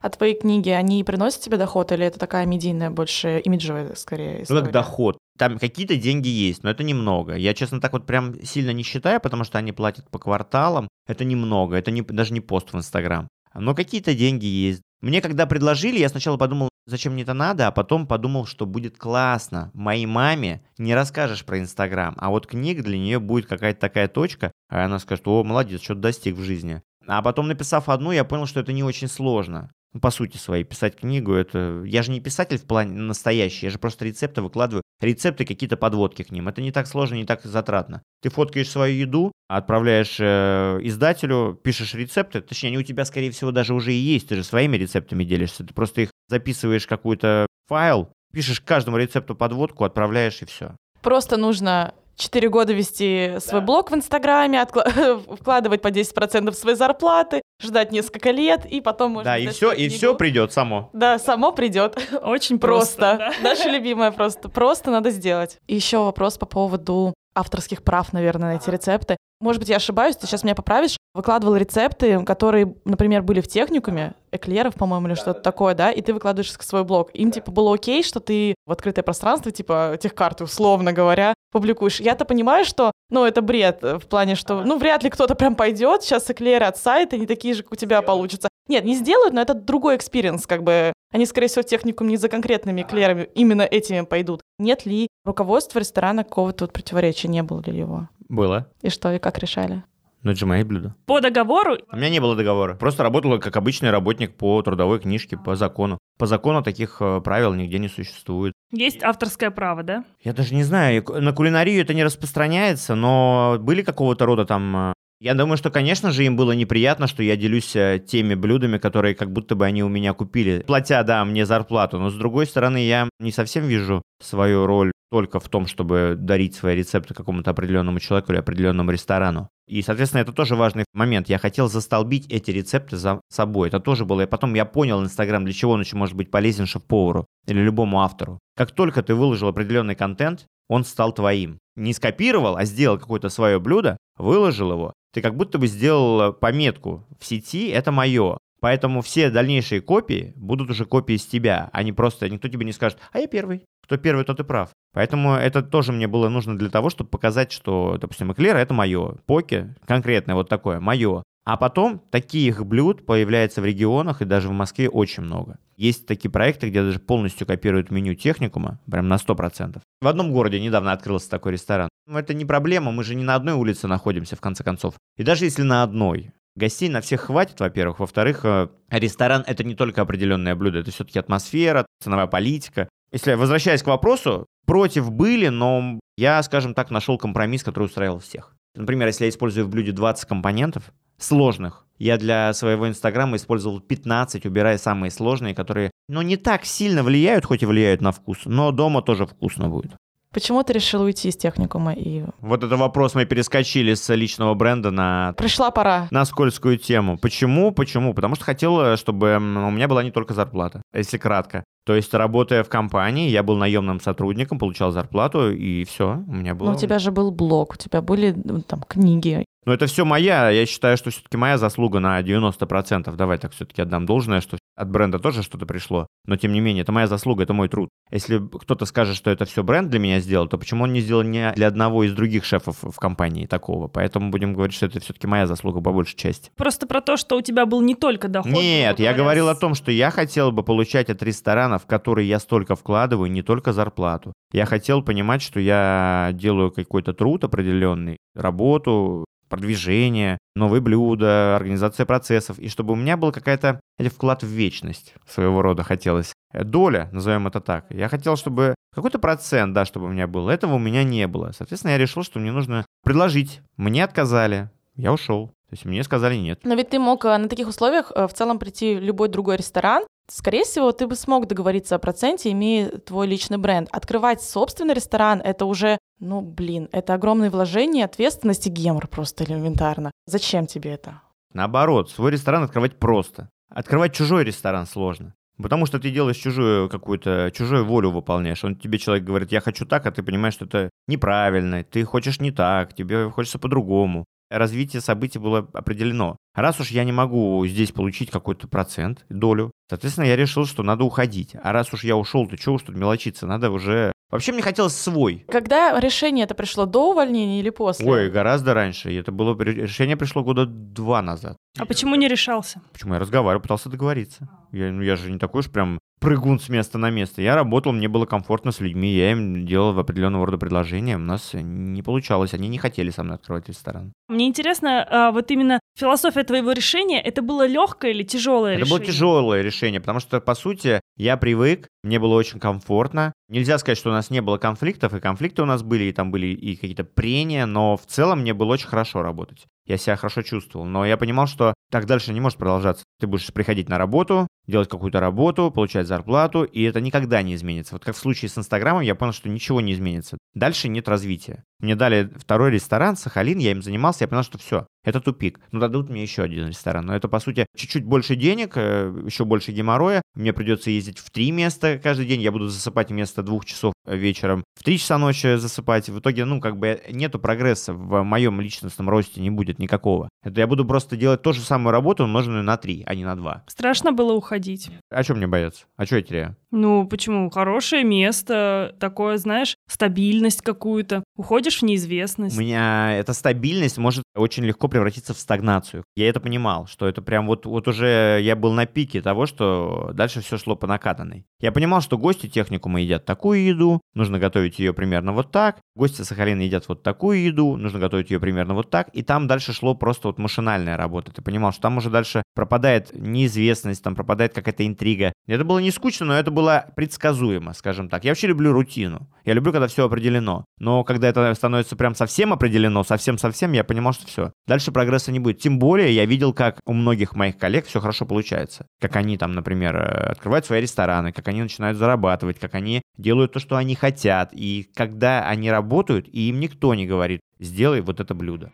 А 0.08 0.10
твои 0.10 0.36
книги, 0.36 0.70
они 0.70 1.04
приносят 1.04 1.42
тебе 1.42 1.58
доход 1.58 1.92
или 1.92 2.06
это 2.06 2.18
такая 2.18 2.46
медийная, 2.46 2.90
больше 2.90 3.40
имиджевая, 3.40 3.94
скорее, 3.96 4.38
Ну, 4.38 4.44
история? 4.44 4.62
как 4.62 4.72
доход. 4.72 5.18
Там 5.38 5.60
какие-то 5.60 5.98
деньги 5.98 6.30
есть, 6.30 6.64
но 6.64 6.70
это 6.70 6.86
немного. 6.86 7.36
Я, 7.36 7.54
честно, 7.54 7.82
так 7.82 7.92
вот 7.92 8.06
прям 8.06 8.42
сильно 8.42 8.72
не 8.72 8.84
считаю, 8.84 9.20
потому 9.20 9.44
что 9.44 9.58
они 9.58 9.74
платят 9.74 10.10
по 10.10 10.18
кварталам. 10.18 10.88
Это 11.08 11.26
немного, 11.26 11.76
это 11.76 11.92
не, 11.92 12.04
даже 12.04 12.32
не 12.32 12.40
пост 12.40 12.72
в 12.72 12.78
Инстаграм. 12.78 13.28
Но 13.54 13.76
какие-то 13.76 14.16
деньги 14.16 14.46
есть. 14.46 14.82
Мне 15.02 15.20
когда 15.20 15.46
предложили, 15.46 16.00
я 16.00 16.08
сначала 16.08 16.38
подумал, 16.38 16.70
зачем 16.86 17.12
мне 17.12 17.24
это 17.24 17.34
надо, 17.34 17.68
а 17.68 17.72
потом 17.72 18.08
подумал, 18.08 18.46
что 18.46 18.66
будет 18.66 18.98
классно. 18.98 19.72
Моей 19.74 20.06
маме 20.06 20.64
не 20.78 20.96
расскажешь 20.96 21.44
про 21.44 21.60
Инстаграм, 21.60 22.16
а 22.18 22.30
вот 22.30 22.48
книга 22.48 22.82
для 22.82 22.98
нее 22.98 23.20
будет 23.20 23.48
какая-то 23.48 23.82
такая 23.82 24.08
точка, 24.08 24.54
а 24.70 24.86
она 24.86 25.00
скажет, 25.00 25.28
о, 25.28 25.44
молодец, 25.44 25.82
что-то 25.82 26.00
достиг 26.00 26.36
в 26.38 26.44
жизни. 26.44 26.82
А 27.08 27.22
потом, 27.22 27.48
написав 27.48 27.90
одну, 27.90 28.12
я 28.12 28.24
понял, 28.24 28.46
что 28.46 28.62
это 28.62 28.72
не 28.72 28.84
очень 28.84 29.08
сложно. 29.10 29.72
Ну, 29.98 30.02
по 30.02 30.12
сути 30.12 30.38
своей, 30.38 30.64
писать 30.64 30.96
книгу, 30.96 31.34
это... 31.34 31.82
Я 31.84 32.04
же 32.04 32.12
не 32.12 32.20
писатель 32.20 32.60
в 32.60 32.66
плане 32.66 33.02
настоящий, 33.02 33.66
я 33.66 33.72
же 33.72 33.80
просто 33.80 34.06
рецепты 34.06 34.44
выкладываю. 34.44 34.84
Рецепты, 35.02 35.44
какие-то 35.44 35.76
подводки 35.76 36.22
к 36.22 36.30
ним. 36.30 36.48
Это 36.48 36.62
не 36.62 36.72
так 36.72 36.86
сложно, 36.86 37.16
не 37.16 37.26
так 37.26 37.42
затратно. 37.44 38.04
Ты 38.22 38.30
фоткаешь 38.30 38.70
свою 38.70 38.96
еду, 38.96 39.32
отправляешь 39.48 40.18
э, 40.20 40.78
издателю, 40.84 41.60
пишешь 41.64 41.96
рецепты. 41.96 42.42
Точнее, 42.42 42.68
они 42.68 42.78
у 42.78 42.84
тебя, 42.84 43.06
скорее 43.06 43.32
всего, 43.32 43.50
даже 43.50 43.74
уже 43.74 43.92
и 43.92 43.98
есть. 43.98 44.30
Ты 44.30 44.36
же 44.36 44.44
своими 44.44 44.78
рецептами 44.78 45.24
делишься. 45.24 45.66
Ты 45.66 45.74
просто 45.74 46.02
их 46.02 46.12
записываешь 46.30 46.86
в 46.86 46.90
какой-то 46.90 47.48
файл, 47.68 48.14
пишешь 48.32 48.62
каждому 48.62 48.98
рецепту 48.98 49.34
подводку, 49.34 49.84
отправляешь 49.84 50.44
и 50.44 50.46
все. 50.46 50.76
Просто 51.02 51.38
нужно 51.38 51.96
4 52.18 52.50
года 52.50 52.74
вести 52.74 53.36
свой 53.40 53.62
блог 53.62 53.92
в 53.92 53.96
Инстаграме, 53.96 54.60
откла- 54.62 55.36
вкладывать 55.40 55.82
по 55.82 55.90
10% 55.90 56.52
своей 56.54 56.76
зарплаты, 56.76 57.42
ждать 57.62 57.92
несколько 57.92 58.32
лет, 58.32 58.66
и 58.66 58.82
потом 58.82 59.12
можно 59.12 59.32
Да, 59.32 59.38
и 59.38 59.48
все, 59.48 59.72
и 59.72 59.88
все 59.90 60.16
придет 60.16 60.52
само. 60.52 60.90
Да, 60.94 61.20
само 61.20 61.52
придет. 61.52 61.98
Очень 62.24 62.60
Просто. 62.60 63.18
просто. 63.18 63.42
Наша 63.44 63.70
любимая 63.70 64.12
просто. 64.12 64.50
Просто 64.50 64.92
надо 64.92 65.12
сделать. 65.12 65.58
И 65.68 65.76
еще 65.76 66.00
вопрос 66.00 66.38
по 66.38 66.46
поводу 66.46 67.14
авторских 67.36 67.84
прав, 67.84 68.14
наверное, 68.14 68.54
на 68.54 68.58
эти 68.58 68.70
рецепты. 68.70 69.16
Может 69.40 69.60
быть, 69.60 69.70
я 69.70 69.76
ошибаюсь, 69.76 70.16
ты 70.16 70.26
сейчас 70.26 70.44
меня 70.44 70.56
поправишь. 70.56 70.98
Выкладывал 71.18 71.56
рецепты, 71.56 72.24
которые, 72.24 72.76
например, 72.86 73.24
были 73.24 73.42
в 73.42 73.48
техникуме, 73.48 74.14
эклеров, 74.32 74.76
по-моему, 74.76 75.08
или 75.08 75.16
что-то 75.16 75.42
такое, 75.42 75.74
да, 75.74 75.90
и 75.90 76.00
ты 76.02 76.14
выкладываешь 76.14 76.56
в 76.56 76.64
свой 76.64 76.84
блог. 76.84 77.10
Им, 77.16 77.32
типа, 77.32 77.50
было 77.50 77.74
окей, 77.74 78.04
что 78.04 78.20
ты 78.20 78.54
в 78.68 78.72
открытое 78.72 79.02
пространство, 79.02 79.52
типа, 79.52 79.98
техкарты, 80.00 80.44
условно 80.44 80.94
говоря, 80.94 81.34
публикуешь. 81.52 82.00
Я-то 82.00 82.24
понимаю, 82.24 82.66
что, 82.66 82.92
ну, 83.10 83.26
это 83.26 83.42
бред 83.42 83.80
э, 83.82 83.98
в 83.98 84.06
плане, 84.06 84.36
что, 84.36 84.62
ну, 84.64 84.78
вряд 84.78 85.02
ли 85.02 85.10
кто-то 85.10 85.34
прям 85.34 85.56
пойдет, 85.56 86.04
сейчас 86.04 86.30
эклеры 86.30 86.68
от 86.68 86.78
сайта 86.78 87.18
не 87.18 87.26
такие 87.26 87.56
же, 87.56 87.64
как 87.64 87.72
у 87.72 87.76
тебя 87.76 88.04
получатся. 88.04 88.50
Нет, 88.68 88.86
не 88.86 88.94
сделают, 88.94 89.34
но 89.34 89.42
это 89.42 89.56
другой 89.56 89.96
experience, 89.96 90.46
как 90.46 90.62
бы. 90.62 90.94
Они, 91.12 91.26
скорее 91.26 91.48
всего, 91.48 91.64
в 91.64 91.66
техникум 91.66 92.10
не 92.10 92.18
за 92.18 92.30
конкретными 92.30 92.84
эклерами, 92.84 93.28
именно 93.34 93.64
этими 93.64 94.02
пойдут. 94.02 94.42
Нет 94.60 94.86
ли 94.86 95.08
руководства 95.26 95.80
ресторана 95.80 96.24
какого-то 96.24 96.66
вот 96.66 96.74
противоречия, 96.74 97.28
не 97.28 97.42
было 97.42 97.64
ли 97.66 97.76
его? 97.76 98.08
Было. 98.30 98.68
И 98.84 98.90
что, 98.90 99.12
и 99.12 99.18
как 99.18 99.40
решали? 99.40 99.84
Но 100.28 100.32
это 100.32 100.42
же 100.42 100.46
мои 100.46 100.64
блюда. 100.64 100.94
По 101.06 101.22
договору 101.22 101.78
У 101.90 101.96
меня 101.96 102.10
не 102.10 102.20
было 102.20 102.36
договора. 102.36 102.76
Просто 102.76 103.02
работал 103.02 103.40
как 103.40 103.56
обычный 103.56 103.92
работник 103.92 104.36
по 104.36 104.62
трудовой 104.62 105.00
книжке, 105.00 105.38
по 105.38 105.56
закону. 105.56 106.00
По 106.20 106.26
закону 106.26 106.62
таких 106.62 106.98
э, 107.00 107.22
правил 107.24 107.54
нигде 107.54 107.80
не 107.80 107.88
существует. 107.88 108.52
есть 108.74 109.02
авторское 109.04 109.52
право, 109.52 109.84
да? 109.84 110.04
Я 110.22 110.34
даже 110.34 110.54
не 110.54 110.64
знаю, 110.64 111.02
на 111.08 111.32
кулинарию 111.32 111.80
это 111.80 111.94
не 111.94 112.04
распространяется, 112.04 112.94
но 112.96 113.56
были 113.62 113.84
какого-то 113.84 114.26
рода 114.26 114.44
там... 114.44 114.76
э, 114.90 114.94
Я 115.22 115.34
думаю, 115.34 115.56
что, 115.56 115.72
конечно 115.72 116.12
же, 116.12 116.26
им 116.26 116.36
было 116.36 116.52
неприятно, 116.52 117.08
что 117.08 117.24
я 117.24 117.38
делюсь 117.38 117.74
э, 117.78 118.04
теми 118.06 118.36
блюдами, 118.36 118.78
которые 118.80 119.16
как 119.16 119.32
будто 119.32 119.56
бы 119.56 119.66
они 119.66 119.82
у 119.82 119.88
меня 119.88 120.12
купили, 120.12 120.60
платя, 120.68 121.04
да, 121.04 121.24
мне 121.24 121.46
зарплату. 121.46 122.00
Но, 122.00 122.10
с 122.10 122.16
другой 122.16 122.48
стороны, 122.48 122.86
я 122.86 123.08
не 123.22 123.32
совсем 123.32 123.64
вижу 123.66 124.02
свою 124.22 124.66
роль 124.66 124.92
только 125.10 125.40
в 125.40 125.48
том, 125.48 125.68
чтобы 125.68 126.16
дарить 126.18 126.56
свои 126.56 126.76
рецепты 126.76 127.14
какому-то 127.14 127.52
определенному 127.52 128.02
человеку 128.02 128.34
или 128.34 128.40
определенному 128.40 128.92
ресторану. 128.92 129.48
И, 129.68 129.82
соответственно, 129.82 130.22
это 130.22 130.32
тоже 130.32 130.56
важный 130.56 130.86
момент. 130.94 131.28
Я 131.30 131.38
хотел 131.38 131.68
застолбить 131.68 132.28
эти 132.32 132.52
рецепты 132.52 132.98
за 132.98 133.22
собой. 133.30 133.68
Это 133.68 133.80
тоже 133.80 134.06
было. 134.06 134.22
И 134.22 134.26
потом 134.26 134.54
я 134.54 134.66
понял 134.66 135.04
Инстаграм, 135.04 135.44
для 135.44 135.54
чего 135.54 135.74
он 135.74 135.82
еще 135.82 135.98
может 135.98 136.16
быть 136.16 136.32
полезен 136.32 136.66
шеф-повару 136.66 137.26
или 137.46 137.60
любому 137.60 138.02
автору. 138.02 138.40
Как 138.56 138.72
только 138.72 139.04
ты 139.04 139.14
выложил 139.14 139.50
определенный 139.50 139.96
контент, 139.96 140.46
он 140.70 140.86
стал 140.86 141.12
твоим. 141.12 141.60
Не 141.76 141.94
скопировал, 141.94 142.56
а 142.56 142.66
сделал 142.66 142.98
какое-то 142.98 143.30
свое 143.30 143.60
блюдо, 143.60 143.98
выложил 144.18 144.72
его. 144.72 144.94
Ты 145.14 145.22
как 145.22 145.36
будто 145.36 145.58
бы 145.58 145.68
сделал 145.68 146.34
пометку 146.34 147.06
в 147.20 147.26
сети 147.26 147.70
«это 147.70 147.92
мое». 147.92 148.38
Поэтому 148.60 149.02
все 149.02 149.30
дальнейшие 149.30 149.82
копии 149.82 150.34
будут 150.36 150.72
уже 150.72 150.86
копии 150.86 151.18
с 151.18 151.28
тебя, 151.28 151.70
а 151.74 151.84
не 151.84 151.94
просто 151.94 152.28
никто 152.28 152.48
тебе 152.48 152.66
не 152.66 152.72
скажет 152.72 152.98
«а 153.12 153.20
я 153.20 153.28
первый». 153.28 153.64
Кто 153.88 153.96
первый, 153.96 154.26
тот 154.26 154.38
и 154.42 154.44
прав. 154.44 154.72
Поэтому 154.94 155.36
это 155.36 155.64
тоже 155.64 155.94
мне 155.94 156.08
было 156.08 156.28
нужно 156.28 156.58
для 156.58 156.70
того, 156.70 156.90
чтобы 156.90 157.10
показать, 157.10 157.54
что, 157.54 157.98
допустим, 157.98 158.34
эклер— 158.34 158.56
это 158.58 158.74
мое, 158.74 159.16
поки 159.26 159.74
конкретное 159.86 160.36
вот 160.36 160.50
такое, 160.50 160.82
мое. 160.82 161.24
А 161.46 161.56
потом 161.56 162.00
таких 162.12 162.66
блюд 162.66 163.06
появляется 163.06 163.62
в 163.62 163.66
регионах 163.66 164.22
и 164.22 164.26
даже 164.26 164.50
в 164.50 164.52
Москве 164.52 164.90
очень 164.90 165.24
много. 165.24 165.58
Есть 165.78 166.06
такие 166.06 166.30
проекты, 166.30 166.70
где 166.70 166.82
даже 166.82 167.00
полностью 167.00 167.48
копируют 167.48 167.90
меню 167.90 168.14
техникума, 168.14 168.82
прям 168.92 169.08
на 169.08 169.16
100%. 169.16 169.80
В 170.02 170.08
одном 170.08 170.34
городе 170.34 170.60
недавно 170.60 170.92
открылся 170.92 171.30
такой 171.30 171.54
ресторан. 171.54 171.88
Но 172.08 172.20
это 172.20 172.34
не 172.34 172.44
проблема, 172.44 172.92
мы 172.92 173.06
же 173.06 173.16
не 173.16 173.24
на 173.24 173.36
одной 173.36 173.54
улице 173.54 173.88
находимся, 173.88 174.36
в 174.36 174.42
конце 174.42 174.66
концов. 174.66 174.96
И 175.16 175.24
даже 175.24 175.46
если 175.46 175.62
на 175.62 175.84
одной, 175.84 176.34
Гостей 176.58 176.90
на 176.90 177.02
всех 177.02 177.22
хватит, 177.22 177.60
во-первых. 177.60 178.00
Во-вторых, 178.00 178.44
э, 178.44 178.70
ресторан— 178.90 179.44
это 179.48 179.64
не 179.64 179.76
только 179.76 180.02
определенное 180.02 180.56
блюдо, 180.56 180.80
это 180.80 180.90
все-таки 180.90 181.20
атмосфера, 181.20 181.86
ценовая 182.02 182.26
политика. 182.26 182.90
Если 183.12 183.34
возвращаясь 183.34 183.84
к 183.84 183.88
вопросу, 183.88 184.46
против 184.66 185.12
были, 185.12 185.48
но 185.48 186.00
я, 186.18 186.42
скажем 186.44 186.74
так, 186.74 186.92
нашел 186.92 187.18
компромисс, 187.18 187.64
который 187.64 187.86
устраивал 187.86 188.20
всех. 188.20 188.54
Например, 188.76 189.08
если 189.08 189.26
я 189.26 189.30
использую 189.30 189.66
в 189.66 189.70
блюде 189.70 189.92
20 189.92 190.28
компонентов, 190.28 190.92
сложных, 191.18 191.86
я 191.98 192.18
для 192.18 192.54
своего 192.54 192.88
инстаграма 192.88 193.38
использовал 193.38 193.80
15, 193.80 194.46
убирая 194.46 194.78
самые 194.78 195.10
сложные, 195.10 195.56
которые, 195.56 195.92
ну, 196.08 196.22
не 196.22 196.38
так 196.38 196.66
сильно 196.66 197.02
влияют, 197.02 197.46
хоть 197.46 197.64
и 197.64 197.66
влияют 197.66 198.02
на 198.02 198.12
вкус, 198.12 198.42
но 198.46 198.72
дома 198.72 199.02
тоже 199.02 199.26
вкусно 199.26 199.70
будет. 199.70 199.96
Почему 200.38 200.62
ты 200.62 200.74
решил 200.74 201.02
уйти 201.02 201.30
из 201.30 201.36
техникума 201.36 201.94
и... 201.94 202.24
Вот 202.42 202.64
это 202.64 202.78
вопрос 202.78 203.16
мы 203.16 203.26
перескочили 203.26 203.96
с 203.96 204.14
личного 204.14 204.54
бренда 204.54 204.92
на... 204.92 205.34
Пришла 205.36 205.72
пора. 205.72 206.08
На 206.12 206.26
скользкую 206.26 206.78
тему. 206.78 207.18
Почему? 207.18 207.72
Почему? 207.72 208.14
Потому 208.14 208.36
что 208.36 208.46
хотел, 208.46 208.98
чтобы 208.98 209.38
у 209.38 209.72
меня 209.72 209.88
была 209.88 210.04
не 210.04 210.12
только 210.12 210.36
зарплата, 210.36 210.84
если 210.94 211.18
кратко. 211.18 211.64
То 211.88 211.96
есть, 211.96 212.14
работая 212.14 212.64
в 212.64 212.70
компании, 212.70 213.30
я 213.32 213.42
был 213.42 213.56
наемным 213.56 214.00
сотрудником, 214.00 214.60
получал 214.60 214.92
зарплату, 214.92 215.52
и 215.52 215.84
все, 215.86 216.24
у 216.28 216.34
меня 216.34 216.54
было... 216.54 216.68
Но 216.68 216.76
у 216.76 216.78
тебя 216.78 217.00
же 217.00 217.10
был 217.10 217.32
блог, 217.32 217.74
у 217.74 217.78
тебя 217.78 218.04
были 218.04 218.36
ну, 218.36 218.62
там 218.62 218.84
книги. 218.88 219.44
Но 219.66 219.74
это 219.74 219.88
все 219.88 220.06
моя, 220.06 220.52
я 220.52 220.68
считаю, 220.68 220.98
что 220.98 221.10
все-таки 221.10 221.36
моя 221.36 221.58
заслуга 221.58 222.00
на 222.00 222.22
90%. 222.22 223.16
Давай 223.16 223.40
так 223.40 223.54
все-таки 223.54 223.82
отдам 223.82 224.06
должное, 224.06 224.42
что 224.42 224.58
от 224.78 224.90
бренда 224.90 225.20
тоже 225.20 225.44
что-то 225.44 225.66
пришло, 225.66 226.08
но 226.26 226.38
тем 226.38 226.54
не 226.54 226.60
менее, 226.62 226.84
это 226.84 226.92
моя 226.92 227.08
заслуга, 227.08 227.44
это 227.44 227.54
мой 227.54 227.68
труд. 227.68 227.90
Если 228.12 228.40
кто-то 228.40 228.86
скажет, 228.86 229.16
что 229.16 229.32
это 229.32 229.46
все 229.46 229.64
бренд 229.64 229.90
для 229.90 230.00
меня 230.00 230.20
сделал, 230.20 230.48
то 230.48 230.58
почему 230.58 230.84
он 230.84 230.94
не 230.94 231.02
сделал 231.02 231.24
не 231.24 231.52
для 231.56 231.68
одного 231.68 232.04
из 232.04 232.14
других 232.14 232.46
шефов 232.46 232.78
в 232.82 232.96
компании 232.98 233.48
такого? 233.48 233.88
Поэтому 233.88 234.30
будем 234.30 234.54
говорить, 234.54 234.76
что 234.76 234.86
это 234.86 235.00
все-таки 235.00 235.28
моя 235.28 235.48
заслуга 235.48 235.82
по 235.82 235.92
большей 235.92 236.16
части. 236.16 236.52
Просто 236.56 236.88
про 236.88 237.02
то, 237.02 237.18
что 237.18 237.38
у 237.38 237.42
тебя 237.42 237.66
был 237.66 237.82
не 237.82 237.96
только 237.96 238.28
доход. 238.28 238.52
Нет, 238.52 239.00
я 239.00 239.14
говорил 239.14 239.50
о 239.50 239.56
том, 239.56 239.74
что 239.74 239.92
я 239.92 240.12
хотел 240.12 240.52
бы 240.52 240.64
получать 240.64 241.10
от 241.10 241.22
ресторанов, 241.24 241.84
в 241.84 241.88
которые 241.88 242.30
я 242.30 242.40
столько 242.40 242.76
вкладываю, 242.76 243.32
не 243.32 243.42
только 243.42 243.74
зарплату. 243.74 244.34
Я 244.54 244.66
хотел 244.66 245.02
понимать, 245.02 245.42
что 245.42 245.60
я 245.60 246.30
делаю 246.34 246.72
какой-то 246.72 247.14
труд 247.14 247.44
определенный, 247.44 248.18
работу, 248.36 249.26
продвижение, 249.48 250.38
новые 250.56 250.82
блюда, 250.82 251.56
организация 251.56 252.06
процессов, 252.06 252.60
и 252.60 252.70
чтобы 252.70 252.94
у 252.94 252.96
меня 252.96 253.18
был 253.18 253.32
какая-то 253.32 253.80
вклад 254.14 254.44
в 254.44 254.48
вечность 254.48 255.14
своего 255.28 255.62
рода 255.62 255.84
хотелось. 255.84 256.34
Э, 256.54 256.64
доля, 256.64 257.10
назовем 257.12 257.48
это 257.48 257.62
так. 257.62 257.86
Я 257.90 258.10
хотел, 258.10 258.36
чтобы 258.36 258.76
какой-то 258.94 259.20
процент, 259.20 259.74
да, 259.74 259.86
чтобы 259.86 260.08
у 260.08 260.10
меня 260.10 260.28
был. 260.28 260.50
Этого 260.50 260.76
у 260.76 260.80
меня 260.80 261.04
не 261.04 261.28
было. 261.28 261.52
Соответственно, 261.56 261.92
я 261.92 261.98
решил, 261.98 262.24
что 262.24 262.40
мне 262.40 262.52
нужно 262.52 262.86
предложить. 263.04 263.62
Мне 263.76 264.04
отказали. 264.04 264.70
Я 264.96 265.14
ушел. 265.14 265.54
То 265.70 265.74
есть 265.74 265.86
мне 265.86 266.04
сказали 266.04 266.36
нет. 266.36 266.62
Но 266.64 266.76
ведь 266.76 266.90
ты 266.90 267.00
мог 267.00 267.26
э, 267.26 267.38
на 267.38 267.50
таких 267.50 267.68
условиях 267.68 268.12
э, 268.16 268.28
в 268.28 268.34
целом 268.34 268.58
прийти 268.58 268.96
в 268.96 269.02
любой 269.02 269.28
другой 269.28 269.58
ресторан. 269.58 270.06
Скорее 270.30 270.64
всего, 270.64 270.94
ты 270.94 271.08
бы 271.08 271.16
смог 271.16 271.48
договориться 271.48 271.96
о 271.96 272.00
проценте, 272.00 272.52
имея 272.52 272.90
твой 272.90 273.28
личный 273.28 273.58
бренд. 273.58 273.90
Открывать 273.92 274.42
собственный 274.42 274.94
ресторан— 274.94 275.42
это 275.44 275.66
уже, 275.66 275.98
ну, 276.20 276.42
блин, 276.42 276.88
это 276.94 277.14
огромные 277.14 277.50
вложения, 277.50 278.06
ответственность 278.06 278.68
и 278.68 278.70
гемор 278.70 279.08
просто 279.08 279.44
элементарно. 279.44 280.12
Зачем 280.26 280.68
тебе 280.68 280.92
это? 280.92 281.22
Наоборот, 281.54 282.12
свой 282.12 282.32
ресторан 282.32 282.64
открывать 282.64 282.98
просто. 282.98 283.50
Открывать 283.70 284.14
чужой 284.14 284.46
ресторан 284.46 284.86
сложно. 284.86 285.34
Потому 285.62 285.86
что 285.86 286.00
ты 286.00 286.12
делаешь 286.12 286.38
чужую 286.38 286.88
какую-то, 286.88 287.52
чужую 287.54 287.84
волю 287.84 288.12
выполняешь. 288.12 288.64
Он 288.64 288.76
тебе 288.76 289.00
человек 289.00 289.26
говорит, 289.26 289.52
я 289.52 289.60
хочу 289.60 289.86
так, 289.86 290.06
а 290.06 290.12
ты 290.12 290.24
понимаешь, 290.24 290.54
что 290.54 290.66
это 290.66 290.90
неправильно, 291.08 291.84
ты 291.84 292.04
хочешь 292.06 292.40
не 292.40 292.52
так, 292.52 292.94
тебе 292.94 293.30
хочется 293.32 293.60
по-другому 293.60 294.26
развитие 294.50 295.02
событий 295.02 295.40
было 295.40 295.68
определено. 295.74 296.38
Раз 296.56 296.80
уж 296.80 296.90
я 296.90 297.04
не 297.04 297.12
могу 297.12 297.66
здесь 297.68 297.92
получить 297.92 298.32
какой-то 298.32 298.68
процент, 298.68 299.26
долю, 299.30 299.72
соответственно, 299.90 300.26
я 300.26 300.36
решил, 300.36 300.66
что 300.66 300.84
надо 300.84 301.04
уходить. 301.04 301.56
А 301.62 301.72
раз 301.72 301.94
уж 301.94 302.04
я 302.04 302.16
ушел, 302.16 302.48
то 302.48 302.58
что 302.58 302.74
уж 302.74 302.84
тут 302.84 302.96
мелочиться, 302.96 303.46
надо 303.46 303.70
уже... 303.70 304.12
Вообще 304.30 304.52
мне 304.52 304.62
хотелось 304.62 304.96
свой. 304.96 305.46
Когда 305.48 305.98
решение 306.00 306.44
это 306.44 306.54
пришло, 306.54 306.86
до 306.86 307.12
увольнения 307.12 307.62
или 307.62 307.70
после? 307.70 308.06
Ой, 308.06 308.30
гораздо 308.30 308.74
раньше. 308.74 309.14
Это 309.18 309.32
было... 309.32 309.58
Решение 309.62 310.18
пришло 310.18 310.44
года 310.44 310.66
два 310.66 311.22
назад. 311.22 311.56
А 311.78 311.86
почему 311.86 312.16
не 312.16 312.28
решался? 312.28 312.82
Почему 312.92 313.14
я 313.14 313.20
разговаривал, 313.20 313.62
пытался 313.62 313.90
договориться. 313.90 314.50
Я, 314.74 314.92
ну, 314.92 315.02
я 315.02 315.16
же 315.16 315.32
не 315.32 315.40
такой 315.40 315.60
уж 315.60 315.72
прям 315.72 316.00
прыгун 316.20 316.60
с 316.60 316.70
места 316.70 316.98
на 316.98 317.10
место. 317.10 317.42
Я 317.42 317.56
работал, 317.56 317.92
мне 317.92 318.08
было 318.08 318.26
комфортно 318.26 318.72
с 318.72 318.80
людьми, 318.80 319.14
я 319.14 319.32
им 319.32 319.66
делал 319.66 319.94
в 319.94 320.00
определенного 320.00 320.46
рода 320.46 320.58
предложения. 320.58 321.16
У 321.16 321.20
нас 321.20 321.52
не 321.54 322.02
получалось, 322.02 322.54
они 322.54 322.68
не 322.68 322.78
хотели 322.78 323.10
со 323.10 323.24
мной 323.24 323.36
открывать 323.36 323.68
ресторан. 323.70 324.14
Мне 324.28 324.48
интересно, 324.48 325.06
а, 325.10 325.32
вот 325.32 325.52
именно 325.52 325.80
философия 325.98 326.44
твоего 326.44 326.72
решения, 326.72 327.22
это 327.22 327.42
было 327.42 327.66
легкое 327.66 328.12
или 328.12 328.24
тяжелое 328.24 328.74
это 328.74 328.82
решение? 328.82 328.96
Это 328.96 329.06
было 329.06 329.14
тяжелое 329.14 329.62
решение, 329.62 330.00
потому 330.00 330.20
что, 330.20 330.42
по 330.42 330.56
сути, 330.56 331.02
я 331.18 331.36
привык, 331.36 331.90
мне 332.04 332.20
было 332.20 332.36
очень 332.36 332.60
комфортно. 332.60 333.34
Нельзя 333.50 333.78
сказать, 333.78 333.98
что 333.98 334.10
у 334.10 334.14
нас 334.14 334.30
не 334.30 334.42
было 334.42 334.58
конфликтов, 334.58 335.14
и 335.14 335.20
конфликты 335.20 335.64
у 335.64 335.66
нас 335.66 335.84
были, 335.84 336.06
и 336.06 336.14
там 336.14 336.32
были 336.32 336.48
и 336.48 336.76
какие-то 336.76 337.04
прения, 337.04 337.66
но 337.66 337.98
в 337.98 338.06
целом 338.06 338.42
мне 338.42 338.54
было 338.54 338.74
очень 338.74 338.88
хорошо 338.88 339.22
работать 339.22 339.68
я 339.88 339.98
себя 339.98 340.18
хорошо 340.18 340.42
чувствовал. 340.42 340.86
Но 340.86 341.06
я 341.06 341.18
понимал, 341.18 341.48
что 341.48 341.74
так 341.90 342.06
дальше 342.06 342.34
не 342.34 342.42
может 342.42 342.58
продолжаться. 342.58 343.06
Ты 343.20 343.28
будешь 343.28 343.52
приходить 343.52 343.90
на 343.90 343.98
работу, 343.98 344.48
делать 344.68 344.90
какую-то 344.90 345.20
работу, 345.20 345.72
получать 345.72 346.08
зарплату, 346.08 346.64
и 346.64 346.84
это 346.84 347.00
никогда 347.00 347.42
не 347.42 347.56
изменится. 347.56 347.96
Вот 347.96 348.04
как 348.04 348.16
в 348.16 348.20
случае 348.20 348.50
с 348.50 348.58
Инстаграмом, 348.58 349.02
я 349.02 349.16
понял, 349.16 349.32
что 349.32 349.50
ничего 349.50 349.80
не 349.80 349.94
изменится. 349.94 350.38
Дальше 350.54 350.90
нет 350.90 351.08
развития. 351.08 351.64
Мне 351.80 351.96
дали 351.96 352.30
второй 352.36 352.72
ресторан, 352.72 353.16
Сахалин, 353.16 353.60
я 353.60 353.72
им 353.72 353.82
занимался, 353.82 354.26
я 354.26 354.28
понял, 354.28 354.44
что 354.44 354.58
все, 354.58 354.88
это 355.08 355.22
тупик. 355.22 355.62
Ну, 355.72 355.80
дадут 355.80 356.10
мне 356.10 356.22
еще 356.22 356.44
один 356.44 356.68
ресторан. 356.68 357.06
Но 357.06 357.16
это, 357.16 357.30
по 357.30 357.40
сути, 357.40 357.66
чуть-чуть 357.78 358.04
больше 358.04 358.36
денег, 358.36 358.74
э, 358.76 359.24
еще 359.26 359.46
больше 359.46 359.72
геморроя. 359.72 360.22
Мне 360.36 360.52
придется 360.52 360.92
ездить 360.92 361.20
в 361.20 361.32
три 361.32 361.52
места 361.52 361.98
каждый 361.98 362.26
день. 362.26 362.42
Я 362.42 362.52
буду 362.52 362.68
засыпать 362.68 363.10
вместо 363.10 363.42
двух 363.42 363.64
часов 363.64 363.94
вечером 364.06 364.66
в 364.78 364.84
три 364.84 365.00
часа 365.00 365.18
ночи 365.18 365.56
засыпать. 365.56 366.10
В 366.10 366.20
итоге, 366.20 366.44
ну, 366.44 366.60
как 366.60 366.78
бы 366.78 367.02
нету 367.10 367.40
прогресса 367.40 367.94
в 367.94 368.24
моем 368.24 368.60
личностном 368.60 369.10
росте, 369.10 369.40
не 369.40 369.50
будет 369.50 369.80
никакого. 369.80 370.28
Это 370.44 370.60
я 370.60 370.68
буду 370.68 370.86
просто 370.86 371.16
делать 371.16 371.42
ту 371.42 371.54
же 371.54 371.62
самую 371.62 371.92
работу, 371.92 372.26
умноженную 372.26 372.64
на 372.64 372.78
три, 372.78 373.04
а 373.06 373.16
не 373.16 373.24
на 373.26 373.36
два. 373.36 373.64
Страшно 373.68 374.12
было 374.12 374.34
уходить. 374.34 374.90
А 375.10 375.24
чем 375.24 375.38
мне 375.38 375.48
бояться? 375.48 375.86
А 375.96 376.06
что 376.06 376.18
я 376.18 376.22
теряю? 376.22 376.56
Ну, 376.72 377.08
почему? 377.08 377.50
Хорошее 377.50 378.04
место, 378.04 378.96
такое, 379.00 379.38
знаешь, 379.38 379.78
стабильность 379.90 380.62
какую-то. 380.62 381.24
Уходишь 381.36 381.80
в 381.80 381.84
неизвестность. 381.84 382.58
У 382.58 382.62
меня 382.62 383.18
эта 383.18 383.34
стабильность 383.34 383.98
может 383.98 384.24
очень 384.36 384.64
легко 384.66 384.88
превратиться 384.98 385.36
в 385.36 385.38
стагнацию. 385.38 386.04
Я 386.16 386.28
это 386.28 386.40
понимал, 386.40 386.88
что 386.88 387.08
это 387.08 387.22
прям 387.22 387.46
вот, 387.46 387.68
вот 387.68 387.88
уже 387.88 388.40
я 388.42 388.56
был 388.56 388.74
на 388.74 388.88
пике 388.88 389.22
того, 389.22 389.46
что 389.46 390.10
дальше 390.14 390.42
все 390.42 390.58
шло 390.58 390.76
по 390.76 390.88
накатанной. 390.88 391.46
Я 391.60 391.72
понимал, 391.72 392.02
что 392.02 392.18
гости 392.18 392.48
техникума 392.48 393.00
едят 393.00 393.26
такую 393.26 393.64
еду, 393.64 394.02
нужно 394.16 394.40
готовить 394.40 394.80
ее 394.80 394.94
примерно 394.94 395.34
вот 395.34 395.52
так. 395.52 395.78
Гости 395.96 396.24
Сахалина 396.24 396.62
едят 396.62 396.88
вот 396.88 397.04
такую 397.04 397.44
еду, 397.44 397.78
нужно 397.78 398.00
готовить 398.00 398.32
ее 398.32 398.40
примерно 398.40 398.74
вот 398.74 398.90
так. 398.90 399.10
И 399.14 399.22
там 399.22 399.48
дальше 399.48 399.72
шло 399.72 399.94
просто 399.94 400.30
вот 400.30 400.40
машинальная 400.40 400.98
работа. 400.98 401.32
Ты 401.32 401.42
понимал, 401.44 401.72
что 401.72 401.82
там 401.82 401.98
уже 401.98 402.10
дальше 402.10 402.42
пропадает 402.56 403.12
неизвестность, 403.14 404.04
там 404.04 404.16
пропадает 404.16 404.54
какая-то 404.54 404.86
интрига. 404.86 405.34
Это 405.48 405.64
было 405.64 405.78
не 405.80 405.92
скучно, 405.92 406.26
но 406.26 406.34
это 406.34 406.50
было 406.50 406.88
предсказуемо, 406.96 407.74
скажем 407.74 408.10
так. 408.10 408.24
Я 408.24 408.32
вообще 408.32 408.48
люблю 408.48 408.72
рутину. 408.72 409.28
Я 409.46 409.54
люблю, 409.54 409.72
когда 409.72 409.88
все 409.88 410.06
определено. 410.06 410.66
Но 410.80 411.04
когда 411.04 411.28
это 411.30 411.54
становится 411.56 411.96
прям 411.96 412.16
совсем 412.16 412.52
определено, 412.54 413.04
совсем-совсем, 413.04 413.72
я 413.72 413.84
понимал, 413.84 414.14
что 414.14 414.28
все. 414.28 414.52
Дальше 414.68 414.87
прогресса 414.92 415.32
не 415.32 415.40
будет. 415.40 415.60
Тем 415.60 415.80
более 415.80 416.14
я 416.14 416.26
видел, 416.26 416.54
как 416.54 416.80
у 416.86 416.94
многих 416.94 417.36
моих 417.36 417.58
коллег 417.58 417.86
все 417.86 418.00
хорошо 418.00 418.26
получается. 418.26 418.88
Как 419.00 419.16
они 419.16 419.38
там, 419.38 419.54
например, 419.54 419.96
э, 419.96 420.32
открывают 420.32 420.66
свои 420.66 420.82
рестораны, 420.82 421.32
как 421.32 421.48
они 421.48 421.62
начинают 421.62 421.98
зарабатывать, 421.98 422.60
как 422.60 422.76
они 422.76 423.02
делают 423.18 423.54
то, 423.54 423.60
что 423.60 423.76
они 423.78 423.96
хотят. 423.96 424.50
И 424.54 424.90
когда 424.96 425.48
они 425.48 425.72
работают, 425.72 426.28
и 426.28 426.50
им 426.50 426.60
никто 426.60 426.94
не 426.96 427.06
говорит, 427.06 427.42
сделай 427.60 428.02
вот 428.02 428.20
это 428.20 428.34
блюдо. 428.34 428.72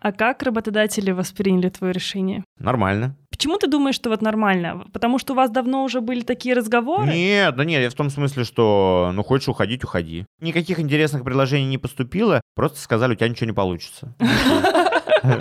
А 0.00 0.12
как 0.12 0.44
работодатели 0.44 1.10
восприняли 1.10 1.68
твое 1.68 1.92
решение? 1.92 2.44
Нормально. 2.60 3.16
Почему 3.36 3.58
ты 3.58 3.66
думаешь, 3.66 3.94
что 3.94 4.08
вот 4.08 4.22
нормально? 4.22 4.86
Потому 4.94 5.18
что 5.18 5.34
у 5.34 5.36
вас 5.36 5.50
давно 5.50 5.84
уже 5.84 6.00
были 6.00 6.22
такие 6.22 6.54
разговоры? 6.54 7.12
Нет, 7.12 7.54
да 7.54 7.66
нет, 7.66 7.82
я 7.82 7.90
в 7.90 7.94
том 7.94 8.08
смысле, 8.08 8.44
что 8.44 9.10
ну 9.12 9.22
хочешь 9.22 9.48
уходить, 9.48 9.84
уходи. 9.84 10.24
Никаких 10.40 10.80
интересных 10.80 11.22
предложений 11.22 11.66
не 11.66 11.76
поступило, 11.76 12.40
просто 12.54 12.80
сказали, 12.80 13.12
у 13.12 13.14
тебя 13.14 13.28
ничего 13.28 13.46
не 13.46 13.52
получится. 13.52 14.14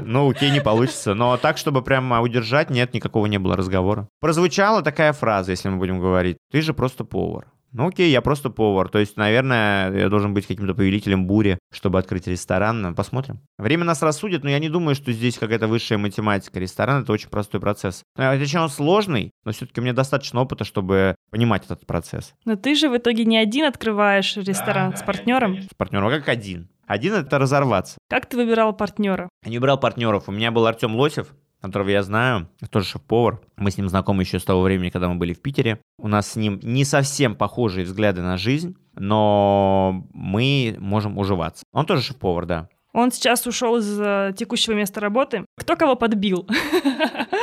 Ну, 0.03 0.31
окей, 0.31 0.49
не 0.49 0.61
получится. 0.61 1.13
Но 1.13 1.37
так, 1.37 1.57
чтобы 1.59 1.83
прямо 1.83 2.19
удержать, 2.21 2.71
нет, 2.71 2.95
никакого 2.95 3.27
не 3.27 3.37
было 3.37 3.55
разговора. 3.55 4.07
Прозвучала 4.19 4.81
такая 4.81 5.13
фраза, 5.13 5.51
если 5.51 5.69
мы 5.69 5.77
будем 5.77 5.99
говорить. 5.99 6.37
Ты 6.51 6.61
же 6.61 6.73
просто 6.73 7.03
повар. 7.03 7.45
Ну 7.77 7.89
окей, 7.89 8.09
я 8.09 8.21
просто 8.21 8.49
повар. 8.49 8.87
То 8.87 8.99
есть, 8.99 9.17
наверное, 9.17 9.93
я 9.93 10.07
должен 10.07 10.33
быть 10.33 10.47
каким-то 10.47 10.73
повелителем 10.73 11.27
бури, 11.27 11.59
чтобы 11.73 11.99
открыть 11.99 12.25
ресторан. 12.25 12.95
Посмотрим. 12.95 13.41
Время 13.57 13.83
нас 13.83 14.01
рассудит, 14.01 14.45
но 14.45 14.49
я 14.49 14.59
не 14.59 14.69
думаю, 14.69 14.95
что 14.95 15.11
здесь 15.11 15.37
какая-то 15.37 15.67
высшая 15.67 15.97
математика. 15.97 16.57
Ресторан— 16.57 17.01
это 17.03 17.11
очень 17.11 17.27
простой 17.27 17.59
процесс. 17.59 18.03
Точнее, 18.15 18.61
он 18.61 18.69
сложный, 18.69 19.31
но 19.43 19.51
все-таки 19.51 19.81
мне 19.81 19.91
достаточно 19.91 20.39
опыта, 20.39 20.63
чтобы 20.63 21.15
понимать 21.31 21.65
этот 21.65 21.85
процесс. 21.85 22.33
Но 22.45 22.55
ты 22.55 22.75
же 22.75 22.87
в 22.87 22.95
итоге 22.95 23.25
не 23.25 23.37
один 23.37 23.65
открываешь 23.65 24.37
ресторан 24.37 24.91
да, 24.91 24.97
с 24.97 25.03
партнером? 25.03 25.61
С 25.61 25.75
партнером, 25.75 26.07
а 26.07 26.11
как 26.11 26.29
один. 26.29 26.69
Один— 26.87 27.13
это 27.15 27.39
разорваться. 27.39 27.97
Как 28.09 28.25
ты 28.27 28.37
выбирал 28.37 28.71
партнера? 28.71 29.27
Я 29.43 29.49
не 29.49 29.57
выбирал 29.57 29.79
партнеров. 29.79 30.25
У 30.27 30.31
меня 30.31 30.51
был 30.51 30.65
Артем 30.65 30.95
Лосев, 30.95 31.33
которого 31.61 31.89
я 31.89 32.03
знаю, 32.03 32.47
тоже 32.69 32.85
шеф-повар. 32.87 33.41
Мы 33.57 33.71
с 33.71 33.77
ним 33.77 33.89
знакомы 33.89 34.23
еще 34.23 34.39
с 34.39 34.43
того 34.43 34.61
времени, 34.61 34.89
когда 34.89 35.09
мы 35.09 35.15
были 35.15 35.33
в 35.33 35.41
Питере. 35.41 35.79
У 35.97 36.07
нас 36.07 36.31
с 36.31 36.35
ним 36.35 36.59
не 36.61 36.85
совсем 36.85 37.35
похожие 37.35 37.85
взгляды 37.85 38.21
на 38.21 38.37
жизнь, 38.37 38.75
но 38.93 40.05
мы 40.13 40.75
можем 40.79 41.17
уживаться. 41.17 41.63
Он 41.73 41.85
тоже 41.85 42.01
шеф-повар, 42.01 42.45
да. 42.45 42.69
Он 42.95 43.11
сейчас 43.11 43.45
ушел 43.45 43.75
из 43.75 43.99
э, 43.99 44.33
текущего 44.37 44.73
места 44.73 45.01
работы. 45.01 45.45
Кто 45.57 45.75
кого 45.75 45.95
подбил? 45.97 46.47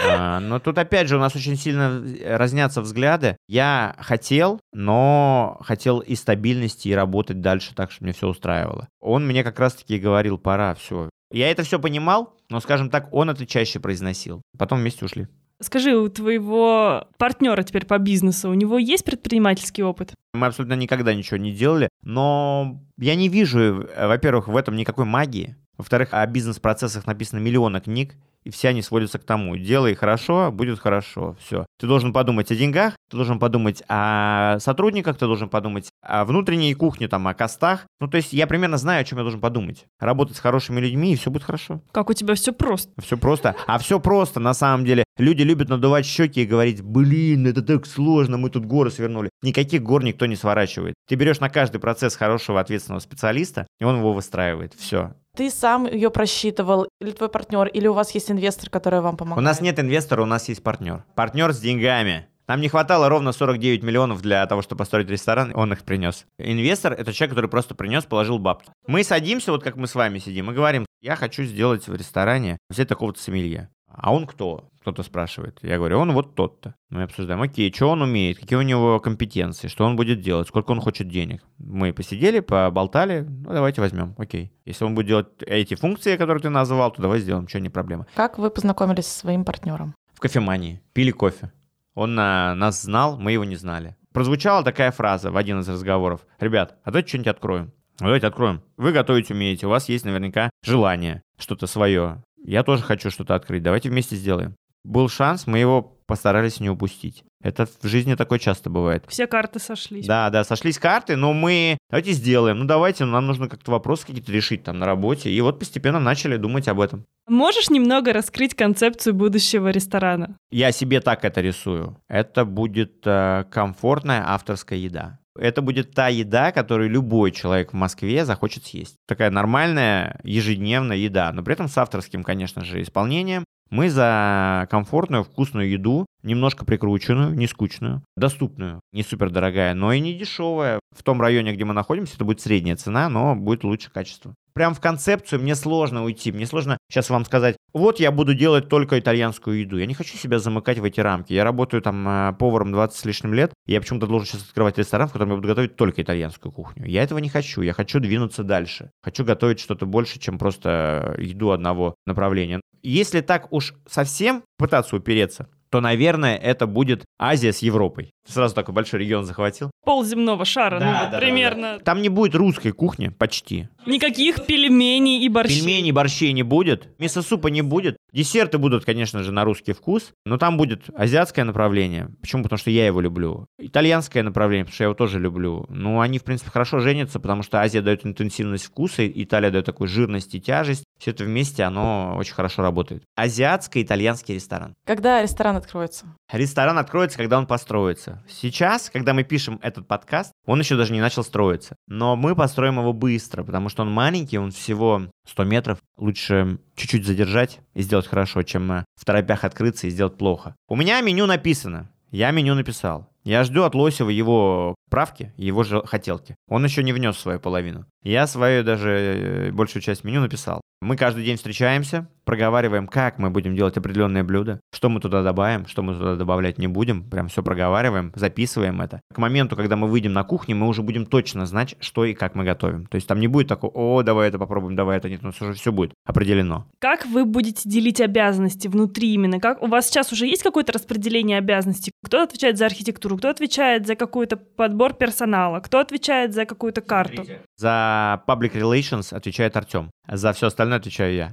А, 0.05 0.41
но 0.41 0.59
тут 0.59 0.79
опять 0.79 1.09
же 1.09 1.17
у 1.17 1.21
нас 1.21 1.37
очень 1.37 1.57
сильно 1.57 2.03
разнятся 2.25 2.81
взгляды. 2.81 3.37
Я 3.47 3.95
хотел, 3.99 4.61
но 4.73 5.59
хотел 5.61 6.01
и 6.01 6.17
стабильности, 6.17 6.89
и 6.89 6.95
работать 6.95 7.41
дальше 7.41 7.75
так, 7.75 7.93
чтобы 7.93 8.07
мне 8.07 8.13
все 8.13 8.27
устраивало. 8.27 8.89
Он 9.01 9.27
мне 9.27 9.45
как 9.45 9.61
раз-таки 9.61 9.99
говорил, 9.99 10.39
пора, 10.39 10.75
все. 10.75 11.09
Я 11.33 11.51
это 11.51 11.63
все 11.63 11.79
понимал, 11.79 12.35
но, 12.51 12.61
скажем 12.61 12.91
так, 12.91 13.09
он 13.13 13.31
это 13.31 13.47
чаще 13.47 13.81
произносил. 13.81 14.43
Потом 14.59 14.81
вместе 14.81 15.05
ушли. 15.05 15.29
Скажи, 15.61 15.97
у 15.97 16.09
твоего 16.09 17.07
партнера 17.19 17.63
теперь 17.63 17.87
по 17.87 17.99
бизнесу, 17.99 18.51
у 18.51 18.55
него 18.55 18.79
есть 18.79 19.05
предпринимательский 19.05 19.85
опыт? 19.85 20.13
Мы 20.35 20.47
абсолютно 20.47 20.75
никогда 20.75 21.15
ничего 21.15 21.37
не 21.37 21.53
делали, 21.53 21.89
но 22.03 22.81
я 22.99 23.15
не 23.15 23.29
вижу, 23.29 23.59
э, 23.61 24.07
во-первых, 24.09 24.49
в 24.49 24.57
этом 24.57 24.75
никакой 24.75 25.05
магии. 25.05 25.57
Во-вторых, 25.79 26.09
о 26.13 26.27
бизнес-процессах 26.27 27.07
написано 27.07 27.39
миллионы 27.39 27.81
книг, 27.81 28.17
и 28.45 28.51
все 28.51 28.69
они 28.69 28.83
сводятся 28.83 29.19
к 29.19 29.25
тому, 29.25 29.57
делай 29.57 29.95
хорошо, 29.95 30.51
будет 30.51 30.79
хорошо, 30.79 31.37
все. 31.41 31.67
Ты 31.79 31.87
должен 31.87 32.13
подумать 32.13 32.51
о 32.51 32.57
деньгах, 32.57 32.95
ты 33.11 33.17
должен 33.17 33.39
подумать 33.39 33.83
о 33.89 34.59
сотрудниках, 34.61 35.17
ты 35.17 35.27
должен 35.27 35.49
подумать 35.49 35.91
о 36.03 36.25
внутренней 36.25 36.75
кухне, 36.75 37.09
там, 37.09 37.27
о 37.29 37.35
костах. 37.35 37.87
Ну, 38.01 38.09
то 38.09 38.17
есть 38.17 38.33
я 38.33 38.47
примерно 38.47 38.79
знаю, 38.79 39.03
о 39.03 39.05
чем 39.05 39.19
я 39.19 39.23
должен 39.23 39.41
подумать. 39.41 39.87
Работать 40.01 40.37
с 40.37 40.41
хорошими 40.41 40.81
людьми, 40.81 41.13
и 41.13 41.17
все 41.17 41.31
будет 41.31 41.45
хорошо. 41.45 41.81
Как 41.93 42.11
у 42.11 42.13
тебя 42.13 42.35
все 42.35 42.53
просто. 42.53 42.93
Все 43.01 43.17
просто. 43.17 43.55
А 43.67 43.79
все 43.79 44.01
просто, 44.01 44.41
на 44.41 44.55
самом 44.55 44.85
деле. 44.85 45.05
Люди 45.19 45.43
любят 45.43 45.69
надувать 45.69 46.07
щеки 46.07 46.43
и 46.43 46.47
говорить, 46.47 46.81
блин, 46.81 47.47
это 47.47 47.61
так 47.61 47.85
сложно, 47.87 48.39
мы 48.39 48.49
тут 48.49 48.65
горы 48.65 48.91
свернули. 48.91 49.29
Никаких 49.43 49.83
гор 49.83 50.03
никто 50.03 50.25
не 50.25 50.37
сворачивает. 50.37 50.95
Ты 51.07 51.17
берешь 51.17 51.41
на 51.41 51.51
каждый 51.51 51.81
процесс 51.81 52.17
хорошего 52.17 52.61
ответственного 52.61 53.01
специалиста, 53.01 53.67
и 53.79 53.85
он 53.85 53.99
его 53.99 54.15
выстраивает. 54.15 54.73
Все. 54.75 55.13
Ты 55.37 55.51
сам 55.51 55.87
ее 55.87 56.11
просчитывал, 56.11 56.89
или 57.01 57.11
твой 57.11 57.29
партнер, 57.29 57.67
или 57.67 57.87
у 57.89 57.93
вас 57.93 58.13
есть 58.13 58.31
инвестор, 58.31 58.71
который 58.71 59.01
вам 59.01 59.19
помогает? 59.19 59.39
У 59.39 59.43
нас 59.43 59.61
нет 59.61 59.79
инвестора, 59.79 60.23
у 60.23 60.27
нас 60.27 60.49
есть 60.49 60.63
партнер. 60.63 61.05
Партнер 61.15 61.53
с 61.53 61.61
деньгами. 61.61 62.27
Нам 62.49 62.61
не 62.61 62.69
хватало 62.69 63.09
ровно 63.09 63.33
49 63.33 63.83
миллионов 63.83 64.21
для 64.21 64.45
того, 64.47 64.63
чтобы 64.63 64.81
построить 64.81 65.09
ресторан, 65.09 65.53
он 65.55 65.73
их 65.73 65.85
принес. 65.85 66.27
Инвестор— 66.39 66.93
это 66.99 67.13
человек, 67.13 67.35
который 67.35 67.49
просто 67.49 67.75
принес, 67.75 68.05
положил 68.05 68.39
бабки. 68.39 68.71
Мы 68.87 69.05
садимся, 69.05 69.53
вот 69.53 69.63
как 69.63 69.77
мы 69.77 69.87
с 69.87 69.95
вами 69.95 70.19
сидим, 70.19 70.51
и 70.51 70.55
говорим, 70.55 70.85
я 71.01 71.17
хочу 71.17 71.45
сделать 71.45 71.87
в 71.87 71.95
ресторане 71.95 72.59
взять 72.69 72.89
такого-то 72.89 73.21
сомелье. 73.21 73.71
А 73.95 74.13
он 74.13 74.27
кто? 74.27 74.69
Кто-то 74.81 75.03
спрашивает. 75.05 75.59
Я 75.63 75.77
говорю, 75.77 75.99
он 75.99 76.13
вот 76.13 76.35
тот-то. 76.35 76.75
Мы 76.91 77.05
обсуждаем, 77.05 77.41
окей, 77.41 77.73
что 77.73 77.89
он 77.89 78.03
умеет, 78.03 78.39
какие 78.39 78.59
у 78.59 78.63
него 78.63 78.99
компетенции, 78.99 79.69
что 79.69 79.85
он 79.85 79.95
будет 79.95 80.21
делать, 80.21 80.49
сколько 80.49 80.73
он 80.73 80.81
хочет 80.81 81.09
денег. 81.09 81.45
Мы 81.59 81.93
посидели, 81.93 82.41
поболтали, 82.41 83.21
ну 83.21 83.53
давайте 83.53 83.81
возьмем, 83.81 84.15
окей. 84.19 84.53
Если 84.65 84.85
он 84.85 84.95
будет 84.95 85.07
делать 85.07 85.29
эти 85.47 85.77
функции, 85.77 86.17
которые 86.17 86.43
ты 86.43 86.49
назвал, 86.49 86.91
то 86.91 87.01
давай 87.01 87.21
сделаем, 87.21 87.47
что 87.47 87.61
не 87.61 87.69
проблема. 87.69 88.07
Как 88.17 88.39
вы 88.39 88.51
познакомились 88.51 89.07
со 89.07 89.21
своим 89.21 89.45
партнером? 89.45 89.95
В 90.15 90.21
кофемании. 90.21 90.83
Пили 90.93 91.13
кофе. 91.13 91.53
Он 91.95 92.15
на, 92.15 92.55
нас 92.55 92.83
знал, 92.83 93.19
мы 93.19 93.33
его 93.33 93.45
не 93.45 93.57
знали. 93.57 93.97
Прозвучала 94.13 94.65
такая 94.65 94.91
фраза 94.91 95.31
в 95.31 95.37
один 95.37 95.61
из 95.61 95.69
разговоров. 95.69 96.27
Ребят, 96.41 96.77
а 96.85 96.91
давайте 96.91 97.09
что-нибудь 97.09 97.29
откроем. 97.29 97.73
Давайте 97.99 98.27
откроем. 98.27 98.63
Вы 98.77 98.93
готовить 98.93 99.31
умеете, 99.31 99.67
у 99.67 99.71
вас 99.71 99.89
есть 99.89 100.05
наверняка 100.05 100.51
желание 100.65 101.23
что-то 101.39 101.67
свое. 101.67 102.23
Я 102.45 102.63
тоже 102.63 102.83
хочу 102.83 103.11
что-то 103.11 103.35
открыть. 103.35 103.63
Давайте 103.63 103.89
вместе 103.89 104.17
сделаем. 104.17 104.55
Был 104.85 105.09
шанс, 105.09 105.47
мы 105.47 105.59
его 105.59 105.83
постарались 106.07 106.59
не 106.59 106.69
упустить. 106.69 107.25
Это 107.43 107.67
в 107.67 107.87
жизни 107.87 108.15
такое 108.15 108.39
часто 108.39 108.69
бывает. 108.69 109.05
Все 109.09 109.27
карты 109.27 109.59
сошлись. 109.59 110.07
Да, 110.07 110.29
да, 110.31 110.45
сошлись 110.45 110.79
карты, 110.79 111.17
но 111.17 111.33
мы 111.33 111.79
давайте 111.89 112.13
сделаем. 112.13 112.59
Ну 112.59 112.65
давайте, 112.65 113.05
нам 113.05 113.27
нужно 113.27 113.49
как-то 113.49 113.71
вопросы 113.71 114.07
какие-то 114.07 114.31
решить 114.33 114.65
там 114.65 114.79
на 114.79 114.87
работе. 114.87 115.31
И 115.31 115.41
вот 115.41 115.59
постепенно 115.59 116.01
начали 116.01 116.37
думать 116.37 116.69
об 116.69 116.81
этом. 116.81 117.05
Можешь 117.29 117.71
немного 117.71 118.13
раскрыть 118.13 118.55
концепцию 118.55 119.15
будущего 119.15 119.69
ресторана? 119.69 120.37
Я 120.51 120.73
себе 120.73 121.01
так 121.01 121.25
это 121.25 121.41
рисую. 121.41 121.97
Это 122.09 122.45
будет 122.45 123.07
э, 123.07 123.45
комфортная 123.51 124.25
авторская 124.29 124.79
еда. 124.79 125.19
Это 125.39 125.63
будет 125.63 125.95
та 125.95 126.09
еда, 126.09 126.53
которую 126.53 126.91
любой 126.91 127.31
человек 127.33 127.73
в 127.73 127.77
Москве 127.77 128.25
захочет 128.25 128.67
съесть. 128.67 128.97
Такая 129.07 129.31
нормальная 129.31 130.21
ежедневная 130.25 130.97
еда, 130.97 131.33
но 131.33 131.43
при 131.43 131.55
этом 131.55 131.69
с 131.69 131.79
авторским, 131.79 132.23
конечно 132.23 132.65
же, 132.65 132.83
исполнением. 132.83 133.45
Мы 133.71 133.89
за 133.89 134.67
комфортную, 134.71 135.25
вкусную 135.25 135.71
еду, 135.71 136.05
немножко 136.23 136.67
прикрученную, 136.67 137.35
не 137.35 137.47
скучную, 137.47 138.03
доступную, 138.19 138.81
не 138.93 139.03
супер 139.03 139.31
дорогая, 139.31 139.73
но 139.73 139.95
и 139.95 140.01
не 140.01 140.13
дешевая. 140.13 140.79
В 140.95 141.03
том 141.03 141.23
районе, 141.23 141.55
где 141.55 141.65
мы 141.65 141.73
находимся, 141.73 142.17
это 142.17 142.27
будет 142.27 142.43
средняя 142.43 142.77
цена, 142.77 143.09
но 143.09 143.35
будет 143.35 143.65
лучше 143.65 143.91
качество 143.91 144.35
прям 144.53 144.75
в 144.75 144.81
концепцию 144.81 145.41
мне 145.41 145.55
сложно 145.55 146.05
уйти. 146.05 146.33
Мне 146.33 146.47
сложно 146.47 146.79
сейчас 146.91 147.11
вам 147.11 147.25
сказать, 147.25 147.57
вот 147.73 148.01
я 148.01 148.11
буду 148.11 148.35
делать 148.35 148.69
только 148.69 148.99
итальянскую 148.99 149.61
еду. 149.61 149.79
Я 149.79 149.87
не 149.87 149.95
хочу 149.95 150.17
себя 150.17 150.39
замыкать 150.39 150.79
в 150.79 150.85
эти 150.85 151.01
рамки. 151.01 151.33
Я 151.33 151.45
работаю 151.45 151.83
там 151.83 152.09
э, 152.09 152.33
поваром 152.39 152.73
20 152.73 152.99
с 152.99 153.05
лишним 153.05 153.35
лет, 153.35 153.53
и 153.67 153.73
я 153.73 153.81
почему-то 153.81 154.07
должен 154.07 154.27
сейчас 154.27 154.43
открывать 154.43 154.79
ресторан, 154.79 155.09
в 155.09 155.13
котором 155.13 155.31
я 155.31 155.37
буду 155.37 155.49
готовить 155.49 155.77
только 155.77 156.03
итальянскую 156.03 156.53
кухню. 156.53 156.87
Я 156.87 157.03
этого 157.03 157.19
не 157.19 157.29
хочу. 157.29 157.63
Я 157.63 157.73
хочу 157.73 158.01
двинуться 158.01 158.43
дальше. 158.45 158.91
Хочу 159.03 159.25
готовить 159.25 159.61
что-то 159.61 159.87
больше, 159.87 160.19
чем 160.19 160.39
просто 160.39 161.17
еду 161.19 161.51
одного 161.51 161.95
направления. 162.07 162.61
Если 162.83 163.21
так 163.21 163.53
уж 163.53 163.75
совсем 163.87 164.43
пытаться 164.59 164.97
упереться, 164.97 165.49
то, 165.73 165.81
наверное, 165.81 166.37
это 166.37 166.67
будет 166.67 167.07
Азия 167.19 167.51
с 167.51 167.61
Европой. 167.61 168.13
Сразу 168.29 168.55
такой 168.55 168.75
большой 168.75 169.01
регион 169.01 169.25
захватил. 169.25 169.71
Пол 169.87 170.05
земного 170.05 170.45
шара, 170.45 170.79
да, 170.79 170.85
ну 170.85 170.99
вот 171.01 171.11
да, 171.13 171.19
примерно. 171.19 171.63
Да, 171.63 171.79
да. 171.79 171.85
Там 171.85 172.03
не 172.03 172.11
будет 172.11 172.35
русской 172.35 172.73
кухни, 172.73 173.09
почти. 173.09 173.69
Никаких 173.87 174.45
пельменей 174.45 175.25
и 175.25 175.29
борщей. 175.31 175.61
Пельменей, 175.61 175.91
борщей 175.93 176.33
не 176.35 176.43
будет, 176.43 176.91
мисо-супа 176.99 177.49
не 177.49 177.63
будет. 177.63 177.97
Десерты 178.13 178.59
будут, 178.59 178.85
конечно 178.85 179.23
же, 179.23 179.33
на 179.33 179.45
русский 179.45 179.73
вкус, 179.73 180.13
но 180.27 180.37
там 180.37 180.59
будет 180.59 180.91
азиатское 180.95 181.47
направление. 181.47 182.11
Почему? 182.21 182.43
Потому 182.43 182.59
что 182.59 182.71
я 182.71 182.87
его 182.87 183.01
люблю. 183.01 183.47
Итальянское 183.59 184.23
направление, 184.23 184.67
потому 184.67 184.75
что 184.75 184.85
я 184.85 184.87
его 184.89 184.95
тоже 184.95 185.19
люблю. 185.19 185.65
Ну, 185.71 186.01
они, 186.01 186.19
в 186.19 186.25
принципе, 186.25 186.51
хорошо 186.51 186.81
женятся, 186.81 187.19
потому 187.19 187.43
что 187.43 187.63
Азия 187.63 187.81
дает 187.81 188.05
интенсивность 188.05 188.67
вкуса, 188.67 189.09
Италия 189.09 189.51
дает 189.51 189.65
такую 189.65 189.89
жирность 189.89 190.35
и 190.35 190.41
тяжесть. 190.41 190.85
Все 191.03 191.11
это 191.11 191.25
вместе, 191.25 191.65
оно 191.65 192.15
очень 192.17 192.33
хорошо 192.33 192.63
работает. 192.63 193.03
Азиатско-итальянский 193.17 194.37
ресторан. 194.37 194.77
Когда 194.87 195.21
ресторан 195.21 195.57
откроется? 195.57 196.07
Ресторан 196.31 196.79
откроется, 196.79 197.19
когда 197.19 197.39
он 197.39 197.49
построится. 197.49 198.23
Сейчас, 198.29 198.89
когда 198.89 199.13
мы 199.13 199.25
пишем 199.25 199.59
этот 199.63 199.89
подкаст, 199.89 200.31
он 200.47 200.61
еще 200.61 200.77
даже 200.77 200.93
не 200.93 201.01
начал 201.01 201.25
строиться. 201.25 201.75
Но 201.89 202.15
мы 202.15 202.37
построим 202.37 202.79
его 202.79 202.93
быстро, 202.93 203.43
потому 203.43 203.69
что 203.69 203.83
он 203.83 203.91
маленький, 203.91 204.39
он 204.39 204.53
всего 204.53 205.03
100 205.27 205.43
метров. 205.43 205.79
Лучше 205.97 206.61
чуть-чуть 206.77 207.05
задержать 207.05 207.59
и 207.75 207.83
сделать 207.83 208.07
хорошо, 208.07 208.45
чем 208.45 208.71
э, 208.71 208.85
в 208.95 209.05
торопях 209.05 209.43
открыться 209.43 209.89
и 209.89 209.91
сделать 209.91 210.17
плохо. 210.17 210.55
У 210.69 210.77
меня 210.77 211.01
меню 211.01 211.27
написано. 211.27 211.91
Я 212.13 212.31
меню 212.31 212.55
написал. 212.55 213.12
Я 213.25 213.45
жду 213.45 213.63
от 213.63 213.75
Лосева 213.75 214.11
его 214.11 214.75
правки, 214.91 215.33
его 215.37 215.63
же 215.63 215.83
хотелки. 215.87 216.37
Он 216.49 216.65
еще 216.65 216.83
не 216.83 216.93
внес 216.93 217.17
свою 217.17 217.41
половину. 217.41 217.87
Я 218.03 218.27
свою 218.27 218.65
даже 218.65 218.91
э, 218.91 219.53
большую 219.53 219.83
часть 219.83 220.05
меню 220.05 220.21
написал. 220.21 220.61
Мы 220.83 220.97
каждый 220.97 221.25
день 221.25 221.37
встречаемся, 221.37 222.09
проговариваем, 222.25 222.89
как 222.89 223.19
мы 223.19 223.31
будем 223.31 223.55
делать 223.55 223.77
определенные 223.77 224.25
блюда, 224.25 224.61
что 224.75 224.89
мы 224.89 224.99
туда 224.99 225.23
добавим, 225.23 225.67
что 225.67 225.83
мы 225.83 225.95
туда 225.95 226.17
добавлять 226.17 226.59
не 226.59 226.67
будем, 226.67 227.09
прям 227.09 227.29
все 227.29 227.41
проговариваем, 227.45 228.13
записываем 228.17 228.81
это. 228.81 229.01
К 229.15 229.19
моменту, 229.19 229.55
когда 229.55 229.77
мы 229.77 229.87
выйдем 229.87 230.13
на 230.13 230.25
кухню, 230.25 230.57
мы 230.57 230.67
уже 230.67 230.83
будем 230.83 231.07
точно 231.07 231.47
знать, 231.47 231.77
что 231.79 232.05
и 232.05 232.15
как 232.15 232.35
мы 232.35 232.43
готовим. 232.43 232.87
То 232.87 232.97
есть 232.97 233.07
там 233.07 233.21
не 233.21 233.29
будет 233.29 233.47
такого, 233.47 233.71
о, 233.73 234.03
давай 234.03 234.29
это 234.29 234.41
попробуем, 234.41 234.75
давай 234.75 234.99
это 234.99 235.09
нет, 235.09 235.21
у 235.23 235.27
нас 235.27 235.41
уже 235.41 235.53
все 235.53 235.71
будет 235.71 235.95
определено. 236.05 236.67
Как 236.81 237.07
вы 237.07 237.25
будете 237.25 237.69
делить 237.69 238.01
обязанности 238.01 238.67
внутри 238.67 239.15
именно? 239.15 239.39
Как 239.39 239.63
у 239.63 239.69
вас 239.69 239.87
сейчас 239.87 240.11
уже 240.13 240.27
есть 240.27 240.43
какое-то 240.43 240.73
распределение 240.73 241.39
обязанностей? 241.39 241.93
Кто 242.05 242.23
отвечает 242.23 242.59
за 242.59 242.67
архитектуру, 242.67 243.12
кто 243.19 243.29
отвечает 243.29 243.87
за 243.87 243.95
какой-то 243.95 244.37
подбор 244.37 244.95
персонала, 244.95 245.61
кто 245.61 245.79
отвечает 245.79 246.35
за 246.35 246.45
какую-то 246.45 246.81
карту? 246.81 247.25
За 247.57 248.23
public 248.27 248.53
relations 248.55 249.15
отвечает 249.17 249.57
Артем. 249.57 249.91
За 250.09 250.33
все 250.33 250.47
остальное 250.47 250.79
отвечаю 250.79 251.15
я. 251.15 251.33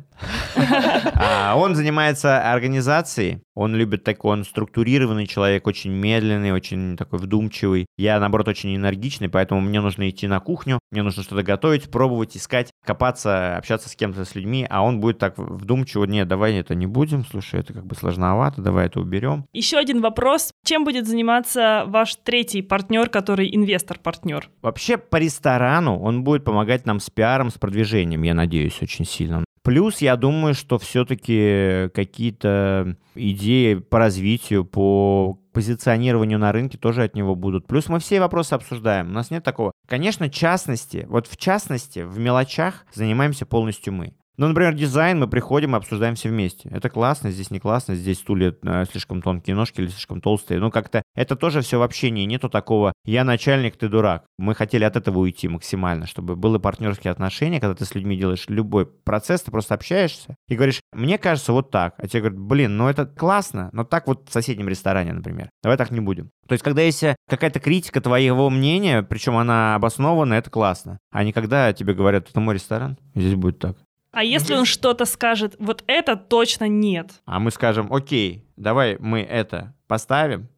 А, 1.21 1.55
он 1.55 1.75
занимается 1.75 2.51
организацией, 2.53 3.41
он 3.59 3.75
любит 3.75 4.05
такой, 4.05 4.31
он 4.31 4.45
структурированный 4.45 5.27
человек, 5.27 5.67
очень 5.67 5.91
медленный, 5.91 6.53
очень 6.53 6.95
такой 6.95 7.19
вдумчивый. 7.19 7.87
Я, 7.97 8.17
наоборот, 8.17 8.47
очень 8.47 8.73
энергичный, 8.73 9.27
поэтому 9.27 9.59
мне 9.59 9.81
нужно 9.81 10.09
идти 10.09 10.27
на 10.27 10.39
кухню, 10.39 10.79
мне 10.91 11.03
нужно 11.03 11.23
что-то 11.23 11.43
готовить, 11.43 11.91
пробовать, 11.91 12.37
искать, 12.37 12.71
копаться, 12.85 13.57
общаться 13.57 13.89
с 13.89 13.97
кем-то, 13.97 14.23
с 14.23 14.33
людьми, 14.33 14.65
а 14.69 14.81
он 14.81 15.01
будет 15.01 15.19
так 15.19 15.37
вдумчиво, 15.37 16.05
нет, 16.05 16.29
давай 16.29 16.55
это 16.55 16.73
не 16.73 16.87
будем, 16.87 17.25
слушай, 17.25 17.59
это 17.59 17.73
как 17.73 17.85
бы 17.85 17.95
сложновато, 17.95 18.61
давай 18.61 18.85
это 18.85 19.01
уберем. 19.01 19.45
Еще 19.51 19.77
один 19.77 19.99
вопрос. 19.99 20.53
Чем 20.63 20.85
будет 20.85 21.05
заниматься 21.05 21.83
ваш 21.87 22.15
третий 22.15 22.61
партнер, 22.61 23.09
который 23.09 23.53
инвестор-партнер? 23.53 24.49
Вообще 24.61 24.97
по 24.97 25.17
ресторану 25.17 25.99
он 25.99 26.23
будет 26.23 26.45
помогать 26.45 26.85
нам 26.85 27.01
с 27.01 27.09
пиаром, 27.09 27.49
с 27.49 27.57
продвижением, 27.57 28.23
я 28.23 28.33
надеюсь, 28.33 28.81
очень 28.81 29.03
сильно. 29.03 29.43
Плюс 29.61 29.99
я 29.99 30.15
думаю, 30.15 30.53
что 30.53 30.77
все-таки 30.77 31.89
какие-то 31.93 32.97
идеи 33.15 33.75
по 33.75 33.99
развитию, 33.99 34.65
по 34.65 35.39
позиционированию 35.53 36.39
на 36.39 36.51
рынке 36.51 36.77
тоже 36.77 37.03
от 37.03 37.15
него 37.15 37.35
будут. 37.35 37.67
Плюс 37.67 37.89
мы 37.89 37.99
все 37.99 38.19
вопросы 38.19 38.53
обсуждаем. 38.53 39.09
У 39.09 39.13
нас 39.13 39.31
нет 39.31 39.43
такого. 39.43 39.73
Конечно, 39.87 40.29
частности, 40.29 41.05
вот 41.09 41.27
в 41.27 41.37
частности, 41.37 41.99
в 41.99 42.17
мелочах 42.19 42.85
занимаемся 42.93 43.45
полностью 43.45 43.93
мы. 43.93 44.13
Ну, 44.39 44.47
например, 44.47 44.73
дизайн 44.73 45.19
мы 45.19 45.27
приходим 45.27 45.75
и 45.75 45.77
обсуждаем 45.77 46.15
все 46.15 46.29
вместе. 46.29 46.69
Это 46.69 46.89
классно, 46.89 47.29
здесь 47.29 47.51
не 47.51 47.59
классно, 47.59 47.95
здесь 47.95 48.19
стулья 48.19 48.55
э, 48.63 48.85
слишком 48.89 49.21
тонкие 49.21 49.53
ножки 49.53 49.81
или 49.81 49.89
слишком 49.89 50.21
толстые. 50.21 50.61
Ну, 50.61 50.71
как-то 50.71 51.03
это 51.13 51.35
тоже 51.35 51.59
все 51.59 51.77
в 51.77 51.81
общении. 51.81 52.23
Нету 52.23 52.47
такого 52.47 52.93
«я 53.03 53.25
начальник, 53.25 53.75
ты 53.75 53.89
дурак». 53.89 54.23
Мы 54.37 54.55
хотели 54.55 54.85
от 54.85 54.95
этого 54.95 55.19
уйти 55.19 55.49
максимально, 55.49 56.07
чтобы 56.07 56.37
были 56.37 56.57
партнерские 56.57 57.11
отношения, 57.11 57.59
когда 57.59 57.75
ты 57.75 57.83
с 57.83 57.93
людьми 57.93 58.15
делаешь 58.15 58.45
любой 58.47 58.85
процесс, 58.85 59.41
ты 59.41 59.51
просто 59.51 59.73
общаешься 59.73 60.37
и 60.47 60.55
говоришь 60.55 60.79
«мне 60.93 61.17
кажется 61.17 61.51
вот 61.51 61.69
так». 61.69 61.95
А 61.97 62.07
тебе 62.07 62.21
говорят 62.21 62.39
«блин, 62.39 62.77
ну 62.77 62.87
это 62.87 63.05
классно, 63.05 63.69
но 63.73 63.83
так 63.83 64.07
вот 64.07 64.29
в 64.29 64.31
соседнем 64.31 64.69
ресторане, 64.69 65.11
например. 65.11 65.49
Давай 65.63 65.77
так 65.77 65.91
не 65.91 65.99
будем». 65.99 66.31
То 66.47 66.53
есть, 66.53 66.63
когда 66.63 66.81
есть 66.81 67.03
какая-то 67.27 67.59
критика 67.59 67.99
твоего 67.99 68.49
мнения, 68.49 69.03
причем 69.03 69.35
она 69.35 69.75
обоснована, 69.75 70.35
это 70.35 70.49
классно. 70.49 70.99
А 71.11 71.25
не 71.25 71.33
когда 71.33 71.73
тебе 71.73 71.93
говорят 71.93 72.29
«это 72.29 72.39
мой 72.39 72.53
ресторан, 72.53 72.97
здесь 73.13 73.35
будет 73.35 73.59
так». 73.59 73.75
А 74.11 74.23
если 74.23 74.55
он 74.55 74.65
что-то 74.65 75.05
скажет, 75.05 75.55
вот 75.59 75.83
это 75.85 76.15
точно 76.15 76.67
нет. 76.67 77.21
А 77.25 77.39
мы 77.39 77.51
скажем, 77.51 77.93
окей, 77.93 78.43
давай 78.57 78.97
мы 78.99 79.21
это 79.21 79.75
поставим 79.87 80.49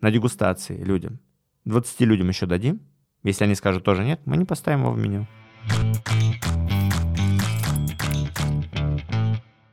на 0.00 0.10
дегустации 0.10 0.76
людям. 0.76 1.18
20 1.64 2.00
людям 2.00 2.28
еще 2.28 2.46
дадим. 2.46 2.80
Если 3.22 3.44
они 3.44 3.54
скажут 3.54 3.82
тоже 3.82 4.04
нет, 4.04 4.20
мы 4.26 4.36
не 4.36 4.44
поставим 4.44 4.80
его 4.80 4.92
в 4.92 4.98
меню. 4.98 5.26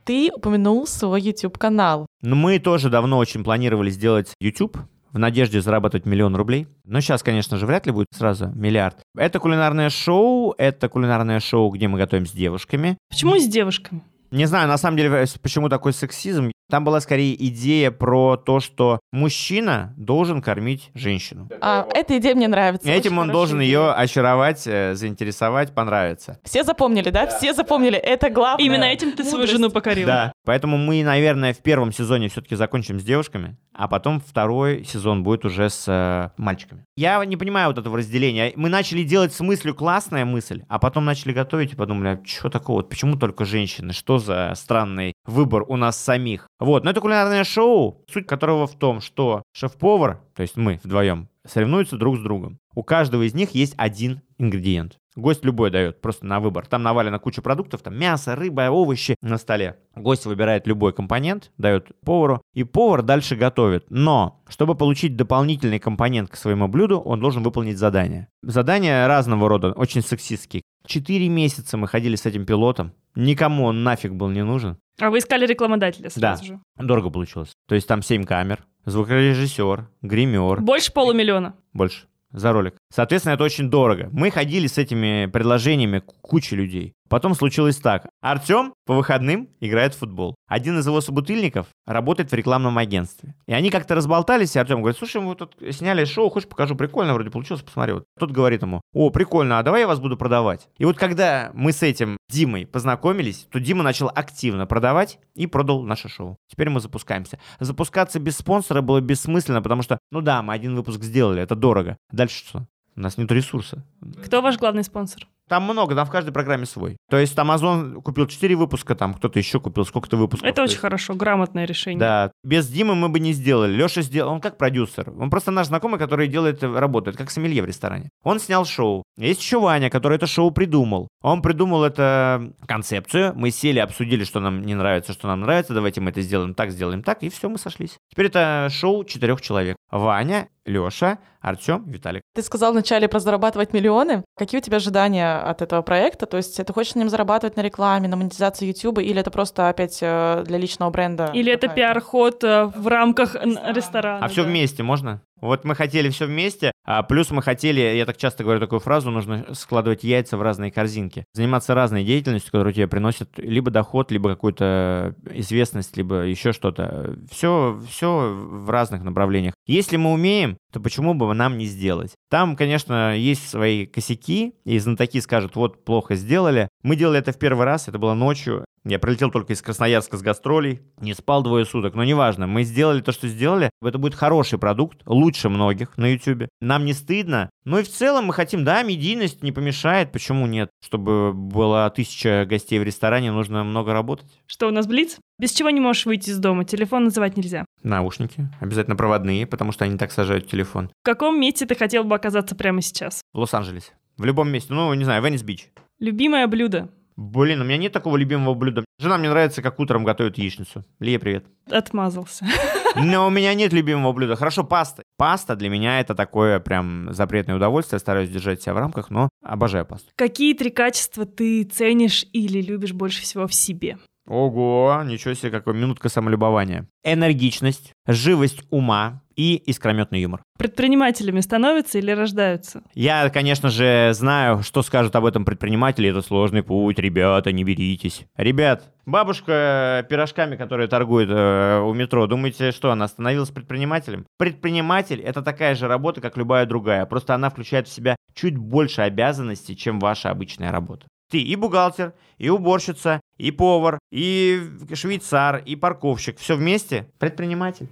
Ты 0.06 0.32
упомянул 0.34 0.88
свой 0.88 1.22
YouTube-канал. 1.22 2.06
Ну, 2.22 2.36
мы 2.36 2.60
тоже 2.60 2.90
давно 2.90 3.18
очень 3.18 3.44
планировали 3.44 3.90
сделать 3.90 4.34
YouTube, 4.40 4.78
в 5.16 5.18
надежде 5.18 5.62
заработать 5.62 6.06
миллион 6.06 6.36
рублей. 6.36 6.68
Но 6.84 7.00
сейчас, 7.00 7.24
конечно 7.24 7.58
же, 7.58 7.66
вряд 7.66 7.86
ли 7.86 7.94
будет 7.94 8.08
сразу 8.14 8.52
миллиард. 8.54 8.98
Это 9.18 9.40
кулинарное 9.40 9.90
шоу, 9.90 10.54
это 10.58 10.90
кулинарное 10.90 11.40
шоу, 11.40 11.72
где 11.72 11.88
мы 11.88 11.98
готовим 11.98 12.26
с 12.26 12.32
девушками. 12.32 12.98
Почему 13.10 13.40
с 13.40 13.48
девушками? 13.48 14.04
Не 14.32 14.46
знаю, 14.46 14.68
на 14.68 14.78
самом 14.78 14.98
деле, 14.98 15.26
почему 15.42 15.70
такой 15.70 15.94
сексизм. 15.94 16.52
Там 16.70 16.84
была 16.84 17.00
скорее 17.00 17.36
идея 17.48 17.92
про 17.92 18.38
то, 18.38 18.60
что 18.60 19.00
мужчина 19.12 19.94
должен 19.98 20.42
кормить 20.42 20.90
женщину. 20.96 21.48
А, 21.62 21.88
эта 21.94 22.18
идея 22.18 22.34
мне 22.34 22.48
нравится. 22.48 22.90
Этим 22.90 23.20
он 23.20 23.30
должен 23.30 23.60
идея. 23.60 23.68
ее 23.68 23.92
очаровать, 23.92 24.64
э, 24.66 24.96
заинтересовать, 24.96 25.76
понравиться. 25.76 26.40
Все 26.44 26.64
запомнили, 26.64 27.12
да? 27.12 27.28
Все 27.28 27.54
запомнили. 27.54 27.98
Это 27.98 28.32
главное. 28.32 28.66
Именно 28.66 28.86
этим 28.86 29.12
ты 29.12 29.24
свою 29.24 29.46
жену 29.48 29.70
покорил. 29.70 30.08
Да. 30.08 30.32
Поэтому 30.44 30.78
мы, 30.78 31.04
наверное, 31.04 31.54
в 31.54 31.60
первом 31.60 31.92
сезоне 31.92 32.30
все-таки 32.30 32.56
закончим 32.56 33.00
с 33.00 33.04
девушками, 33.04 33.58
а 33.74 33.88
потом 33.88 34.20
второй 34.20 34.84
сезон 34.86 35.24
будет 35.24 35.46
уже 35.46 35.70
с 35.70 35.86
э, 35.88 36.30
мальчиками. 36.42 36.84
Я 36.96 37.24
не 37.26 37.38
понимаю 37.38 37.68
вот 37.68 37.78
этого 37.78 37.98
разделения. 37.98 38.54
Мы 38.56 38.70
начали 38.70 39.04
делать 39.04 39.34
с 39.34 39.40
мыслью 39.40 39.76
классная 39.76 40.26
мысль, 40.26 40.64
а 40.68 40.80
потом 40.80 41.06
начали 41.06 41.32
готовить 41.32 41.74
и 41.74 41.76
подумали, 41.76 42.08
а 42.08 42.20
что 42.26 42.50
такого? 42.50 42.82
Почему 42.82 43.18
только 43.18 43.46
женщины? 43.46 43.94
Что 43.94 44.18
за 44.18 44.52
странный 44.56 45.14
выбор 45.26 45.64
у 45.68 45.76
нас 45.78 45.98
самих? 46.02 46.48
Вот, 46.60 46.84
но 46.84 46.92
это 46.92 47.02
кулинарное 47.02 47.44
шоу, 47.44 48.04
суть 48.12 48.28
которого 48.28 48.68
в 48.68 48.76
том, 48.76 49.02
что 49.02 49.44
шеф-повар, 49.54 50.22
то 50.36 50.42
есть 50.42 50.56
мы 50.56 50.80
вдвоем, 50.84 51.28
соревнуются 51.46 51.98
друг 51.98 52.18
с 52.18 52.22
другом. 52.22 52.60
У 52.74 52.84
каждого 52.84 53.24
из 53.24 53.34
них 53.34 53.52
есть 53.52 53.74
один 53.78 54.22
ингредиент. 54.38 54.98
Гость 55.16 55.46
любой 55.46 55.72
дает, 55.72 56.02
просто 56.02 56.26
на 56.26 56.42
выбор. 56.42 56.68
Там 56.68 56.84
навалена 56.84 57.20
куча 57.20 57.42
продуктов, 57.42 57.82
там 57.82 57.98
мясо, 57.98 58.36
рыба, 58.36 58.70
овощи 58.70 59.16
на 59.22 59.38
столе. 59.38 59.78
Гость 59.96 60.26
выбирает 60.26 60.68
любой 60.68 60.92
компонент, 60.92 61.52
дает 61.58 61.88
повару, 62.04 62.42
и 62.54 62.66
повар 62.66 63.02
дальше 63.02 63.38
готовит. 63.38 63.86
Но, 63.90 64.44
чтобы 64.50 64.76
получить 64.76 65.16
дополнительный 65.16 65.80
компонент 65.80 66.30
к 66.30 66.36
своему 66.36 66.68
блюду, 66.68 67.00
он 67.00 67.22
должен 67.22 67.44
выполнить 67.44 67.78
задание. 67.78 68.28
Задания 68.42 69.08
разного 69.08 69.48
рода, 69.48 69.72
очень 69.72 70.02
сексистские. 70.02 70.64
Четыре 70.86 71.30
месяца 71.30 71.78
мы 71.78 71.88
ходили 71.88 72.18
с 72.18 72.26
этим 72.26 72.46
пилотом. 72.46 72.92
Никому 73.16 73.64
он 73.64 73.84
нафиг 73.84 74.14
был 74.14 74.30
не 74.30 74.44
нужен. 74.44 74.78
А 75.00 75.10
вы 75.10 75.20
искали 75.20 75.46
рекламодателя 75.46 76.10
сразу 76.10 76.42
да. 76.42 76.48
же? 76.48 76.60
Дорого 76.78 77.10
получилось. 77.10 77.52
То 77.68 77.76
есть 77.76 77.88
там 77.88 78.02
7 78.02 78.24
камер, 78.24 78.66
звукорежиссер, 78.86 79.90
гример. 80.02 80.62
Больше 80.62 80.92
полумиллиона? 80.94 81.56
Больше 81.74 82.08
за 82.32 82.52
ролик. 82.52 82.76
Соответственно, 82.94 83.34
это 83.34 83.44
очень 83.44 83.70
дорого. 83.70 84.10
Мы 84.12 84.30
ходили 84.30 84.68
с 84.68 84.78
этими 84.78 85.28
предложениями 85.28 86.00
к 86.00 86.06
куче 86.22 86.56
людей. 86.56 86.94
Потом 87.10 87.36
случилось 87.36 87.78
так. 87.78 88.08
Артем 88.22 88.74
по 88.86 88.96
выходным 88.96 89.50
играет 89.60 89.94
в 89.94 90.00
футбол. 90.00 90.36
Один 90.48 90.80
из 90.80 90.88
его 90.88 91.02
собутыльников 91.02 91.68
работает 91.86 92.32
в 92.32 92.36
рекламном 92.36 92.78
агентстве. 92.78 93.36
И 93.48 93.54
они 93.54 93.70
как-то 93.70 93.96
разболтались, 93.96 94.56
и 94.56 94.60
Артем 94.60 94.80
говорит, 94.80 94.98
слушай, 94.98 95.22
мы 95.22 95.36
тут 95.36 95.56
сняли 95.72 96.06
шоу, 96.06 96.30
хочешь 96.30 96.50
покажу, 96.50 96.76
прикольно 96.76 97.14
вроде 97.14 97.30
получилось, 97.30 97.62
посмотри. 97.62 97.94
Вот. 97.94 98.06
Тот 98.20 98.32
говорит 98.32 98.64
ему, 98.64 98.82
о, 98.94 99.10
прикольно, 99.12 99.60
а 99.60 99.64
давай 99.64 99.82
я 99.82 99.88
вас 99.88 100.00
буду 100.00 100.18
продавать. 100.18 100.68
И 100.78 100.86
вот 100.86 100.98
когда 100.98 101.52
мы 101.54 101.72
с 101.72 101.84
этим 101.84 102.18
Димой 102.30 102.66
познакомились, 102.66 103.48
то 103.52 103.60
Дима 103.60 103.84
начал 103.84 104.12
активно 104.14 104.66
продавать 104.66 105.20
и 105.36 105.46
продал 105.48 105.84
наше 105.84 106.10
шоу. 106.10 106.38
Теперь 106.48 106.70
мы 106.70 106.80
запускаемся. 106.80 107.40
Запускаться 107.60 108.20
без 108.20 108.38
спонсора 108.38 108.82
было 108.82 109.00
бессмысленно, 109.00 109.62
потому 109.62 109.84
что, 109.84 110.00
ну 110.12 110.22
да, 110.22 110.42
мы 110.42 110.54
один 110.54 110.76
выпуск 110.76 111.04
сделали, 111.04 111.42
это 111.42 111.56
дорого. 111.56 111.98
Дальше 112.12 112.46
что? 112.46 112.68
У 112.96 113.02
нас 113.02 113.18
нет 113.18 113.32
ресурса. 113.32 113.84
Кто 114.24 114.42
ваш 114.42 114.58
главный 114.58 114.84
спонсор? 114.84 115.28
Там 115.48 115.64
много, 115.64 115.96
там 115.96 116.06
в 116.06 116.10
каждой 116.10 116.32
программе 116.32 116.66
свой. 116.66 116.98
То 117.10 117.18
есть 117.18 117.38
Amazon 117.38 118.02
купил 118.02 118.28
4 118.28 118.56
выпуска, 118.56 118.96
там 118.96 119.14
кто-то 119.14 119.38
еще 119.38 119.60
купил 119.60 119.86
сколько-то 119.86 120.18
выпусков. 120.18 120.50
Это 120.50 120.64
очень 120.64 120.80
хорошо, 120.80 121.14
грамотное 121.14 121.66
решение. 121.66 122.00
Да. 122.00 122.32
Без 122.44 122.68
Димы 122.68 122.96
мы 122.96 123.10
бы 123.10 123.20
не 123.20 123.34
сделали. 123.34 123.74
Леша 123.74 124.02
сделал, 124.02 124.32
он 124.32 124.42
как 124.42 124.58
продюсер. 124.58 125.12
Он 125.20 125.30
просто 125.30 125.52
наш 125.52 125.68
знакомый, 125.68 126.00
который 126.00 126.28
делает, 126.28 126.64
работает, 126.64 127.18
как 127.18 127.30
сомелье 127.30 127.62
в 127.62 127.66
ресторане. 127.66 128.10
Он 128.24 128.40
снял 128.40 128.66
шоу. 128.66 129.04
Есть 129.18 129.42
еще 129.42 129.60
Ваня, 129.60 129.90
который 129.90 130.16
это 130.16 130.28
шоу 130.28 130.52
придумал. 130.52 131.08
Он 131.22 131.42
придумал 131.42 131.84
эту 131.84 132.56
концепцию. 132.68 133.34
Мы 133.36 133.52
сели, 133.52 133.80
обсудили, 133.80 134.24
что 134.24 134.40
нам 134.40 134.64
не 134.64 134.74
нравится, 134.74 135.14
что 135.14 135.28
нам 135.28 135.42
нравится. 135.42 135.74
Давайте 135.74 136.02
мы 136.02 136.10
это 136.10 136.22
сделаем 136.22 136.54
так, 136.54 136.72
сделаем 136.72 137.04
так. 137.04 137.24
И 137.24 137.30
все, 137.30 137.50
мы 137.50 137.58
сошлись. 137.58 137.98
Теперь 138.10 138.28
это 138.28 138.68
шоу 138.72 139.04
четырех 139.04 139.42
человек. 139.42 139.76
Ваня, 139.92 140.50
Леша, 140.66 141.20
Артем, 141.42 141.84
Виталик. 141.86 142.22
Ты 142.34 142.42
сказал 142.42 142.72
вначале 142.72 143.08
про 143.08 143.20
зарабатывать 143.20 143.72
миллионы. 143.72 144.24
Какие 144.36 144.60
у 144.60 144.64
тебя 144.64 144.78
ожидания 144.78 145.35
от 145.42 145.62
этого 145.62 145.82
проекта? 145.82 146.26
То 146.26 146.38
есть 146.38 146.64
ты 146.64 146.74
хочешь 146.74 146.96
на 146.96 147.00
нем 147.00 147.10
зарабатывать 147.10 147.56
на 147.56 147.62
рекламе, 147.62 148.08
на 148.08 148.16
монетизации 148.16 148.68
YouTube, 148.68 149.00
или 149.00 149.20
это 149.20 149.32
просто 149.32 149.70
опять 149.70 150.00
э, 150.02 150.44
для 150.46 150.58
личного 150.58 150.90
бренда? 150.90 151.32
Или 151.34 151.52
это 151.52 151.68
пиар-ход 151.68 152.44
э, 152.44 152.66
в 152.76 152.88
рамках 152.88 153.36
ресторана? 153.36 154.26
А 154.26 154.28
все 154.28 154.44
вместе 154.44 154.84
можно? 154.84 155.22
Вот 155.42 155.66
мы 155.66 155.76
хотели 155.76 156.10
все 156.10 156.26
вместе, 156.26 156.72
а 156.86 157.04
плюс 157.04 157.30
мы 157.30 157.42
хотели, 157.42 157.80
я 157.82 158.06
так 158.06 158.18
часто 158.18 158.44
говорю 158.44 158.60
такую 158.60 158.80
фразу, 158.80 159.12
нужно 159.12 159.46
складывать 159.54 160.04
яйца 160.04 160.38
в 160.38 160.42
разные 160.42 160.72
корзинки. 160.72 161.26
Заниматься 161.34 161.76
разной 161.76 162.04
деятельностью, 162.04 162.52
которая 162.52 162.74
тебе 162.74 162.88
приносит 162.88 163.38
либо 163.38 163.70
доход, 163.70 164.12
либо 164.12 164.30
какую-то 164.30 165.16
известность, 165.32 165.98
либо 165.98 166.22
еще 166.22 166.54
что-то. 166.54 167.18
Все, 167.30 167.80
все 167.90 168.34
в 168.34 168.70
разных 168.70 169.04
направлениях. 169.04 169.54
Если 169.68 169.98
мы 169.98 170.14
умеем, 170.14 170.58
то 170.72 170.80
почему 170.80 171.14
бы 171.14 171.34
нам 171.34 171.58
не 171.58 171.66
сделать? 171.66 172.16
Там, 172.30 172.56
конечно, 172.56 173.16
есть 173.16 173.48
свои 173.48 173.86
косяки, 173.86 174.56
и 174.64 174.80
знатоки 174.80 175.20
скажут, 175.26 175.56
вот, 175.56 175.84
плохо 175.84 176.16
сделали. 176.16 176.70
Мы 176.84 176.96
делали 176.96 177.20
это 177.20 177.34
в 177.34 177.38
первый 177.38 177.66
раз, 177.66 177.90
это 177.90 178.00
было 178.00 178.14
ночью, 178.14 178.64
я 178.88 179.00
прилетел 179.00 179.32
только 179.32 179.54
из 179.54 179.64
Красноярска 179.64 180.16
с 180.16 180.22
гастролей, 180.22 180.80
не 181.02 181.16
спал 181.16 181.42
двое 181.42 181.66
суток, 181.66 181.96
но 181.96 182.04
неважно. 182.04 182.46
Мы 182.46 182.64
сделали 182.64 183.02
то, 183.02 183.12
что 183.12 183.28
сделали. 183.28 183.72
Это 183.82 183.98
будет 183.98 184.14
хороший 184.14 184.60
продукт, 184.60 185.02
лучше 185.08 185.50
многих 185.50 185.98
на 185.98 186.06
YouTube. 186.14 186.50
Нам 186.62 186.86
не 186.86 186.94
стыдно. 186.94 187.50
Ну 187.64 187.80
и 187.80 187.84
в 187.84 187.90
целом 187.90 188.26
мы 188.26 188.34
хотим, 188.34 188.64
да, 188.64 188.84
медийность 188.84 189.42
не 189.42 189.52
помешает, 189.52 190.12
почему 190.12 190.46
нет? 190.46 190.70
Чтобы 190.84 191.34
было 191.34 191.90
тысяча 191.90 192.46
гостей 192.48 192.78
в 192.78 192.84
ресторане, 192.84 193.32
нужно 193.32 193.64
много 193.64 193.92
работать. 193.92 194.28
Что 194.46 194.68
у 194.68 194.72
нас 194.72 194.86
Блиц? 194.86 195.18
Без 195.40 195.52
чего 195.52 195.72
не 195.72 195.82
можешь 195.82 196.06
выйти 196.06 196.30
из 196.30 196.38
дома? 196.38 196.64
Телефон 196.64 197.06
называть 197.06 197.38
нельзя. 197.38 197.66
Наушники, 197.82 198.48
обязательно 198.62 198.96
проводные, 198.96 199.48
потому 199.48 199.72
что 199.72 199.86
они 199.86 199.98
так 199.98 200.12
сажают 200.12 200.48
телефон. 200.48 200.92
В 201.02 201.06
каком 201.06 201.40
месте 201.40 201.66
ты 201.66 201.74
хотел 201.74 202.04
бы 202.04 202.14
оказаться 202.14 202.56
прямо 202.56 202.84
сейчас? 202.84 203.22
В 203.34 203.40
Лос-Анджелесе. 203.40 203.94
В 204.18 204.26
любом 204.26 204.50
месте. 204.50 204.74
Ну, 204.74 204.94
не 204.94 205.04
знаю, 205.04 205.24
Венес-Бич. 205.24 205.70
Любимое 206.00 206.48
блюдо? 206.48 206.90
Блин, 207.18 207.62
у 207.62 207.64
меня 207.64 207.78
нет 207.78 207.94
такого 207.94 208.18
любимого 208.18 208.54
блюда. 208.54 208.84
Жена 209.00 209.18
мне 209.18 209.30
нравится, 209.30 209.62
как 209.62 209.80
утром 209.80 210.04
готовит 210.04 210.38
яичницу. 210.38 210.84
Лия, 211.00 211.18
привет. 211.18 211.46
Отмазался. 211.70 212.46
Но 212.96 213.28
у 213.28 213.30
меня 213.30 213.54
нет 213.54 213.72
любимого 213.72 214.12
блюда. 214.12 214.36
Хорошо, 214.36 214.64
паста. 214.64 215.04
Паста 215.18 215.56
для 215.56 215.70
меня 215.70 216.00
это 216.02 216.14
такое 216.14 216.60
прям 216.60 217.14
запретное 217.14 217.56
удовольствие. 217.56 217.98
Я 217.98 218.00
стараюсь 218.00 218.30
держать 218.30 218.62
себя 218.62 218.74
в 218.74 218.78
рамках, 218.78 219.10
но 219.10 219.30
обожаю 219.44 219.86
пасту. 219.86 220.10
Какие 220.16 220.54
три 220.54 220.70
качества 220.70 221.26
ты 221.26 221.64
ценишь 221.64 222.26
или 222.34 222.62
любишь 222.62 222.94
больше 222.94 223.22
всего 223.22 223.48
в 223.48 223.54
себе? 223.54 223.98
Ого, 224.28 225.02
ничего 225.06 225.34
себе, 225.36 225.52
какой 225.52 225.74
минутка 225.74 226.10
самолюбования. 226.10 226.88
Энергичность, 227.04 227.94
живость 228.08 228.64
ума 228.72 229.22
и 229.36 229.56
искрометный 229.56 230.22
юмор. 230.22 230.42
Предпринимателями 230.58 231.42
становятся 231.42 231.98
или 231.98 232.12
рождаются? 232.12 232.84
Я, 232.94 233.30
конечно 233.30 233.70
же, 233.70 234.12
знаю, 234.14 234.64
что 234.64 234.82
скажут 234.82 235.16
об 235.16 235.26
этом 235.26 235.46
предприниматели. 235.46 236.10
Это 236.10 236.22
сложный 236.22 236.64
путь, 236.64 237.00
ребята, 237.00 237.52
не 237.52 237.64
беритесь. 237.64 238.26
Ребят, 238.38 238.94
бабушка 239.06 240.06
пирожками, 240.10 240.56
которая 240.56 240.88
торгует 240.88 241.30
э, 241.30 241.80
у 241.80 241.94
метро, 241.94 242.28
думаете, 242.28 242.72
что 242.72 242.92
она 242.92 243.08
становилась 243.08 243.50
предпринимателем? 243.50 244.26
Предприниматель— 244.38 245.22
это 245.22 245.42
такая 245.42 245.76
же 245.76 245.88
работа, 245.88 246.22
как 246.22 246.38
любая 246.38 246.66
другая, 246.66 247.06
просто 247.06 247.36
она 247.36 247.50
включает 247.50 247.88
в 247.88 247.94
себя 247.94 248.16
чуть 248.34 248.58
больше 248.58 249.02
обязанностей, 249.02 249.76
чем 249.76 250.00
ваша 250.00 250.30
обычная 250.30 250.72
работа. 250.72 251.08
Ты 251.32 251.42
и 251.42 251.56
бухгалтер, 251.56 252.14
и 252.38 252.50
уборщица, 252.50 253.20
и 253.38 253.52
повар, 253.52 253.98
и 254.12 254.62
швейцар, 254.94 255.58
и 255.66 255.76
парковщик. 255.76 256.38
Все 256.38 256.56
вместе 256.56 257.10
предприниматель. 257.18 257.90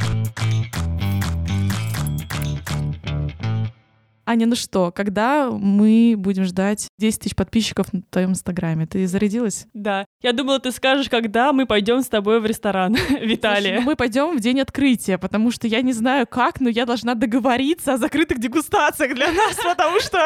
Thank 0.00 0.40
you. 0.74 0.99
Аня, 4.30 4.46
ну 4.46 4.54
что, 4.54 4.92
когда 4.92 5.50
мы 5.50 6.14
будем 6.16 6.44
ждать 6.44 6.86
10 7.00 7.18
тысяч 7.18 7.34
подписчиков 7.34 7.92
на 7.92 8.02
твоем 8.02 8.30
инстаграме? 8.30 8.86
Ты 8.86 9.08
зарядилась? 9.08 9.66
Да. 9.74 10.04
Я 10.22 10.32
думала, 10.32 10.60
ты 10.60 10.70
скажешь, 10.70 11.08
когда 11.08 11.52
мы 11.52 11.66
пойдем 11.66 12.00
с 12.00 12.06
тобой 12.06 12.38
в 12.38 12.46
ресторан, 12.46 12.94
Виталий. 13.20 13.72
ну 13.72 13.80
мы 13.80 13.96
пойдем 13.96 14.36
в 14.36 14.40
день 14.40 14.60
открытия, 14.60 15.18
потому 15.18 15.50
что 15.50 15.66
я 15.66 15.82
не 15.82 15.92
знаю 15.92 16.28
как, 16.28 16.60
но 16.60 16.68
я 16.68 16.86
должна 16.86 17.16
договориться 17.16 17.94
о 17.94 17.96
закрытых 17.96 18.38
дегустациях 18.38 19.16
для 19.16 19.32
нас, 19.32 19.56
потому 19.64 19.98
что... 19.98 20.24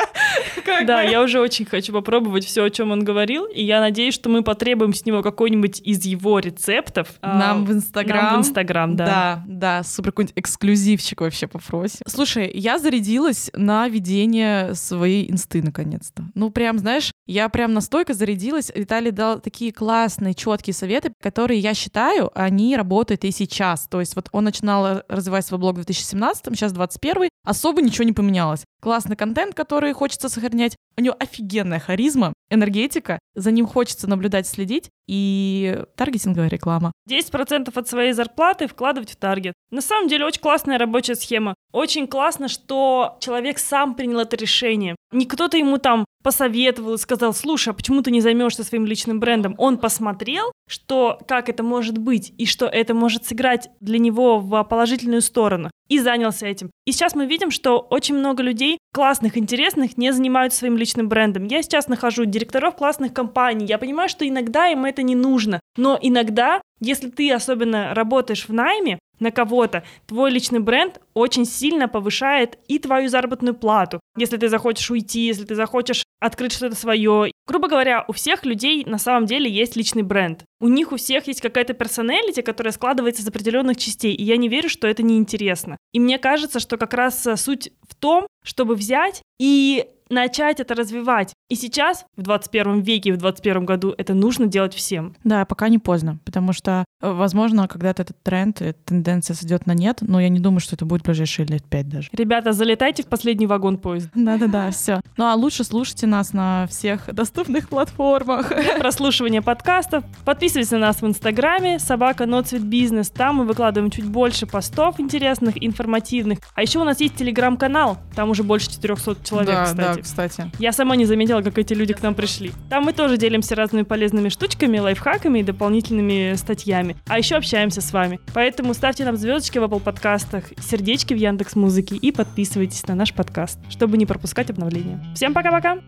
Да, 0.85 1.01
я 1.01 1.23
уже 1.23 1.41
очень 1.41 1.65
хочу 1.65 1.91
попробовать 1.95 2.45
все, 2.45 2.63
о 2.65 2.69
чем 2.69 2.91
он 2.91 3.05
говорил, 3.05 3.47
и 3.47 3.65
я 3.65 3.81
надеюсь, 3.81 4.13
что 4.13 4.29
мы 4.29 4.43
потребуем 4.43 4.93
с 4.93 5.07
него 5.07 5.23
какой-нибудь 5.23 5.81
из 5.81 6.05
его 6.05 6.41
рецептов. 6.41 7.09
А, 7.23 7.39
нам 7.39 7.65
в 7.65 7.73
Инстаграм. 7.73 8.25
Нам 8.25 8.35
в 8.35 8.39
Инстаграм, 8.41 8.97
да. 8.97 9.07
Да, 9.07 9.45
да, 9.47 9.83
супер 9.83 10.11
какой-нибудь 10.11 10.37
эксклюзивчик 10.37 11.23
вообще 11.23 11.47
попросим. 11.47 12.01
Слушай, 12.07 12.51
я 12.53 12.79
зарядилась 12.79 13.51
на 13.55 13.89
ведение 13.95 14.75
своей 14.75 15.31
инсты 15.31 15.63
наконец-то. 15.63 16.25
Ну, 16.35 16.51
прям, 16.51 16.79
знаешь, 16.79 17.13
я 17.27 17.49
прям 17.49 17.73
настолько 17.73 18.13
зарядилась. 18.13 18.71
Виталий 18.75 19.11
дал 19.11 19.41
такие 19.41 19.73
классные, 19.73 20.35
четкие 20.35 20.75
советы, 20.75 21.13
которые, 21.23 21.61
я 21.61 21.73
считаю, 21.75 22.31
они 22.35 22.77
работают 22.77 23.25
и 23.25 23.31
сейчас. 23.31 23.87
То 23.89 24.01
есть 24.01 24.17
вот 24.17 24.29
он 24.33 24.45
начинал 24.45 25.03
развивать 25.09 25.47
свой 25.47 25.59
блог 25.59 25.73
в 25.73 25.77
2017, 25.77 26.47
сейчас 26.55 26.73
21 26.73 27.29
особо 27.45 27.83
ничего 27.83 28.05
не 28.05 28.13
поменялось. 28.13 28.65
Классный 28.83 29.17
контент, 29.17 29.55
который 29.55 29.93
хочется 29.93 30.29
сохранять. 30.29 30.77
У 30.97 31.03
него 31.03 31.17
офигенная 31.19 31.79
харизма, 31.79 32.33
энергетика, 32.51 33.19
за 33.35 33.51
ним 33.51 33.67
хочется 33.67 34.09
наблюдать, 34.09 34.47
следить, 34.47 34.91
и 35.07 35.83
таргетинговая 35.97 36.49
реклама. 36.49 36.93
10% 37.09 37.71
от 37.75 37.89
своей 37.89 38.13
зарплаты 38.13 38.67
вкладывать 38.67 39.11
в 39.11 39.17
таргет. 39.17 39.55
На 39.71 39.81
самом 39.81 40.09
деле 40.09 40.25
очень 40.25 40.41
классная 40.41 40.79
рабочая 40.79 41.15
схема. 41.15 41.55
Очень 41.73 42.07
классно, 42.07 42.49
что 42.49 43.17
человек 43.21 43.59
сам 43.59 43.95
принял 43.95 44.21
это 44.21 44.37
решение. 44.37 44.97
Не 45.13 45.27
кто-то 45.27 45.57
ему 45.57 45.79
там 45.79 46.05
посоветовал 46.25 46.95
и 46.95 46.99
сказал, 46.99 47.35
слушай, 47.35 47.69
а 47.69 47.73
почему 47.75 48.03
ты 48.03 48.11
не 48.11 48.23
займешься 48.23 48.65
своим 48.65 48.87
личным 48.87 49.21
брендом? 49.21 49.55
Он 49.59 49.79
посмотрел, 49.79 50.51
что 50.67 51.21
как 51.29 51.49
это 51.49 51.63
может 51.63 51.99
быть 51.99 52.33
и 52.39 52.47
что 52.47 52.67
это 52.67 52.95
может 52.95 53.27
сыграть 53.27 53.69
для 53.81 53.99
него 53.99 54.41
в 54.41 54.65
положительную 54.65 55.21
сторону 55.21 55.71
и 55.89 55.99
занялся 55.99 56.47
этим. 56.47 56.71
И 56.87 56.93
сейчас 56.93 57.15
мы 57.15 57.27
видим, 57.27 57.51
что 57.51 57.79
очень 57.79 58.17
много 58.17 58.43
людей 58.43 58.79
классных, 58.95 59.37
интересных 59.37 59.99
не 59.99 60.13
занимаются 60.13 60.61
своим 60.61 60.79
личным 60.79 61.09
брендом. 61.09 61.45
Я 61.45 61.63
сейчас 61.63 61.89
нахожу 61.89 62.25
директоров 62.25 62.77
классных 62.77 63.13
компаний. 63.13 63.67
Я 63.67 63.77
понимаю, 63.77 64.09
что 64.09 64.27
иногда 64.27 64.69
им 64.69 64.87
это 64.87 65.03
не 65.03 65.15
нужно, 65.15 65.61
но 65.77 65.99
иногда, 66.01 66.63
если 66.81 67.11
ты 67.11 67.31
особенно 67.33 67.95
работаешь 67.95 68.49
в 68.49 68.53
найме, 68.53 68.99
на 69.21 69.31
кого-то, 69.31 69.85
твой 70.07 70.31
личный 70.31 70.59
бренд 70.59 71.01
очень 71.15 71.45
сильно 71.45 71.89
повышает 71.89 72.59
и 72.67 72.79
твою 72.79 73.09
заработную 73.09 73.55
плату. 73.55 74.01
Если 74.17 74.37
ты 74.37 74.49
захочешь 74.49 74.91
уйти, 74.91 75.27
если 75.27 75.45
ты 75.45 75.55
захочешь 75.55 76.04
открыть 76.25 76.53
что-то 76.53 76.75
свое. 76.75 77.31
Грубо 77.47 77.69
говоря, 77.69 78.05
у 78.09 78.13
всех 78.13 78.45
людей 78.45 78.85
на 78.87 78.99
самом 78.99 79.27
деле 79.27 79.51
есть 79.51 79.77
личный 79.77 80.03
бренд. 80.03 80.45
У 80.61 80.69
них 80.69 80.93
у 80.93 80.97
всех 80.97 81.27
есть 81.27 81.43
какая-то 81.43 81.75
персоналити, 81.75 82.41
которая 82.41 82.73
складывается 82.73 83.23
из 83.23 83.29
определенных 83.29 83.77
частей, 83.77 84.15
и 84.15 84.23
я 84.23 84.39
не 84.39 84.49
верю, 84.49 84.71
что 84.71 84.87
это 84.87 85.03
неинтересно. 85.03 85.77
И 85.93 86.01
мне 86.01 86.19
кажется, 86.19 86.61
что 86.61 86.79
как 86.79 86.95
раз 86.95 87.27
э, 87.27 87.37
суть 87.37 87.73
в 87.87 87.95
том, 87.95 88.27
чтобы 88.43 88.75
взять 88.75 89.23
и 89.39 89.87
начать 90.15 90.61
это 90.61 90.75
развивать. 90.75 91.35
И 91.51 91.57
сейчас, 91.57 92.07
в 92.17 92.23
21 92.23 92.81
веке, 92.81 93.13
в 93.13 93.19
21 93.19 93.67
году, 93.67 93.95
это 93.99 94.15
нужно 94.15 94.47
делать 94.47 94.73
всем. 94.75 95.15
Да, 95.25 95.45
пока 95.45 95.69
не 95.69 95.79
поздно, 95.79 96.19
потому 96.25 96.53
что, 96.53 96.85
э, 97.03 97.13
возможно, 97.13 97.69
когда-то 97.69 98.03
этот 98.03 98.23
тренд, 98.23 98.63
эта 98.63 98.79
тенденция 98.85 99.35
сойдет 99.35 99.67
на 99.67 99.73
нет, 99.73 99.99
но 100.01 100.21
я 100.21 100.31
не 100.31 100.41
думаю, 100.41 100.61
что 100.61 100.75
это 100.75 100.87
будет 100.87 101.03
в 101.03 101.05
ближайшие 101.05 101.47
лет 101.47 101.65
пять 101.65 101.89
даже. 101.89 102.09
Ребята, 102.13 102.53
залетайте 102.53 103.03
в 103.03 103.07
последний 103.07 103.47
вагон 103.47 103.77
поезда. 103.79 104.11
Да-да-да, 104.15 104.71
все. 104.71 105.01
Ну 105.17 105.27
а 105.27 105.35
лучше 105.35 105.65
слушайте 105.65 106.07
нас 106.07 106.33
на 106.33 106.67
всех 106.71 107.13
доступных 107.13 107.69
платформах. 107.69 108.49
Для 108.65 108.79
прослушивания 108.79 109.43
подкастов 109.43 110.05
подписывайтесь 110.25 110.71
на 110.71 110.79
нас 110.79 111.03
в 111.03 111.07
Инстаграме, 111.07 111.79
собака 111.79 112.27
Ноцвет 112.27 112.63
Бизнес. 112.63 113.11
Там 113.11 113.37
мы 113.37 113.45
выкладываем 113.45 113.91
чуть 113.91 114.07
больше 114.07 114.47
постов 114.47 114.99
интересных, 114.99 115.63
информативных. 115.63 116.39
А 116.55 116.63
еще 116.63 116.79
у 116.79 116.85
нас 116.85 117.01
есть 117.01 117.17
телеграм-канал, 117.17 117.99
там 118.15 118.31
уже 118.31 118.43
больше 118.43 118.71
400 118.71 119.17
человек, 119.25 119.55
да, 119.55 119.65
кстати. 119.65 119.97
Да, 119.99 120.03
кстати. 120.05 120.51
Я 120.59 120.73
сама 120.73 120.95
не 120.97 121.05
заметила, 121.05 121.43
как 121.43 121.59
эти 121.59 121.75
люди 121.75 121.93
к 121.95 122.03
нам 122.03 122.15
пришли. 122.15 122.53
Там 122.71 122.85
мы 122.85 122.93
тоже 122.93 123.17
делимся 123.17 123.55
разными 123.55 123.83
полезными 123.83 124.29
штучками, 124.29 124.79
лайфхаками 124.79 125.41
и 125.41 125.43
дополнительными 125.43 126.35
статьями. 126.37 126.97
А 127.07 127.19
еще 127.19 127.37
общаемся 127.37 127.81
с 127.81 127.93
вами. 127.93 128.21
Поэтому 128.33 128.75
ставьте 128.75 129.05
нам 129.05 129.17
звездочки 129.17 129.59
в 129.59 129.65
Apple 129.65 129.81
подкастах, 129.81 130.45
сердечки 130.61 131.15
в 131.15 131.17
Яндекс 131.17 131.57
Музыке 131.57 131.97
и 131.97 132.13
подписывайтесь 132.13 132.87
на 132.87 132.95
наш 132.95 133.13
подкаст, 133.13 133.59
чтобы 133.69 133.97
не 133.99 134.07
пропускать 134.07 134.51
обновления. 134.51 135.05
Всем 135.15 135.35
пока-пока! 135.35 135.79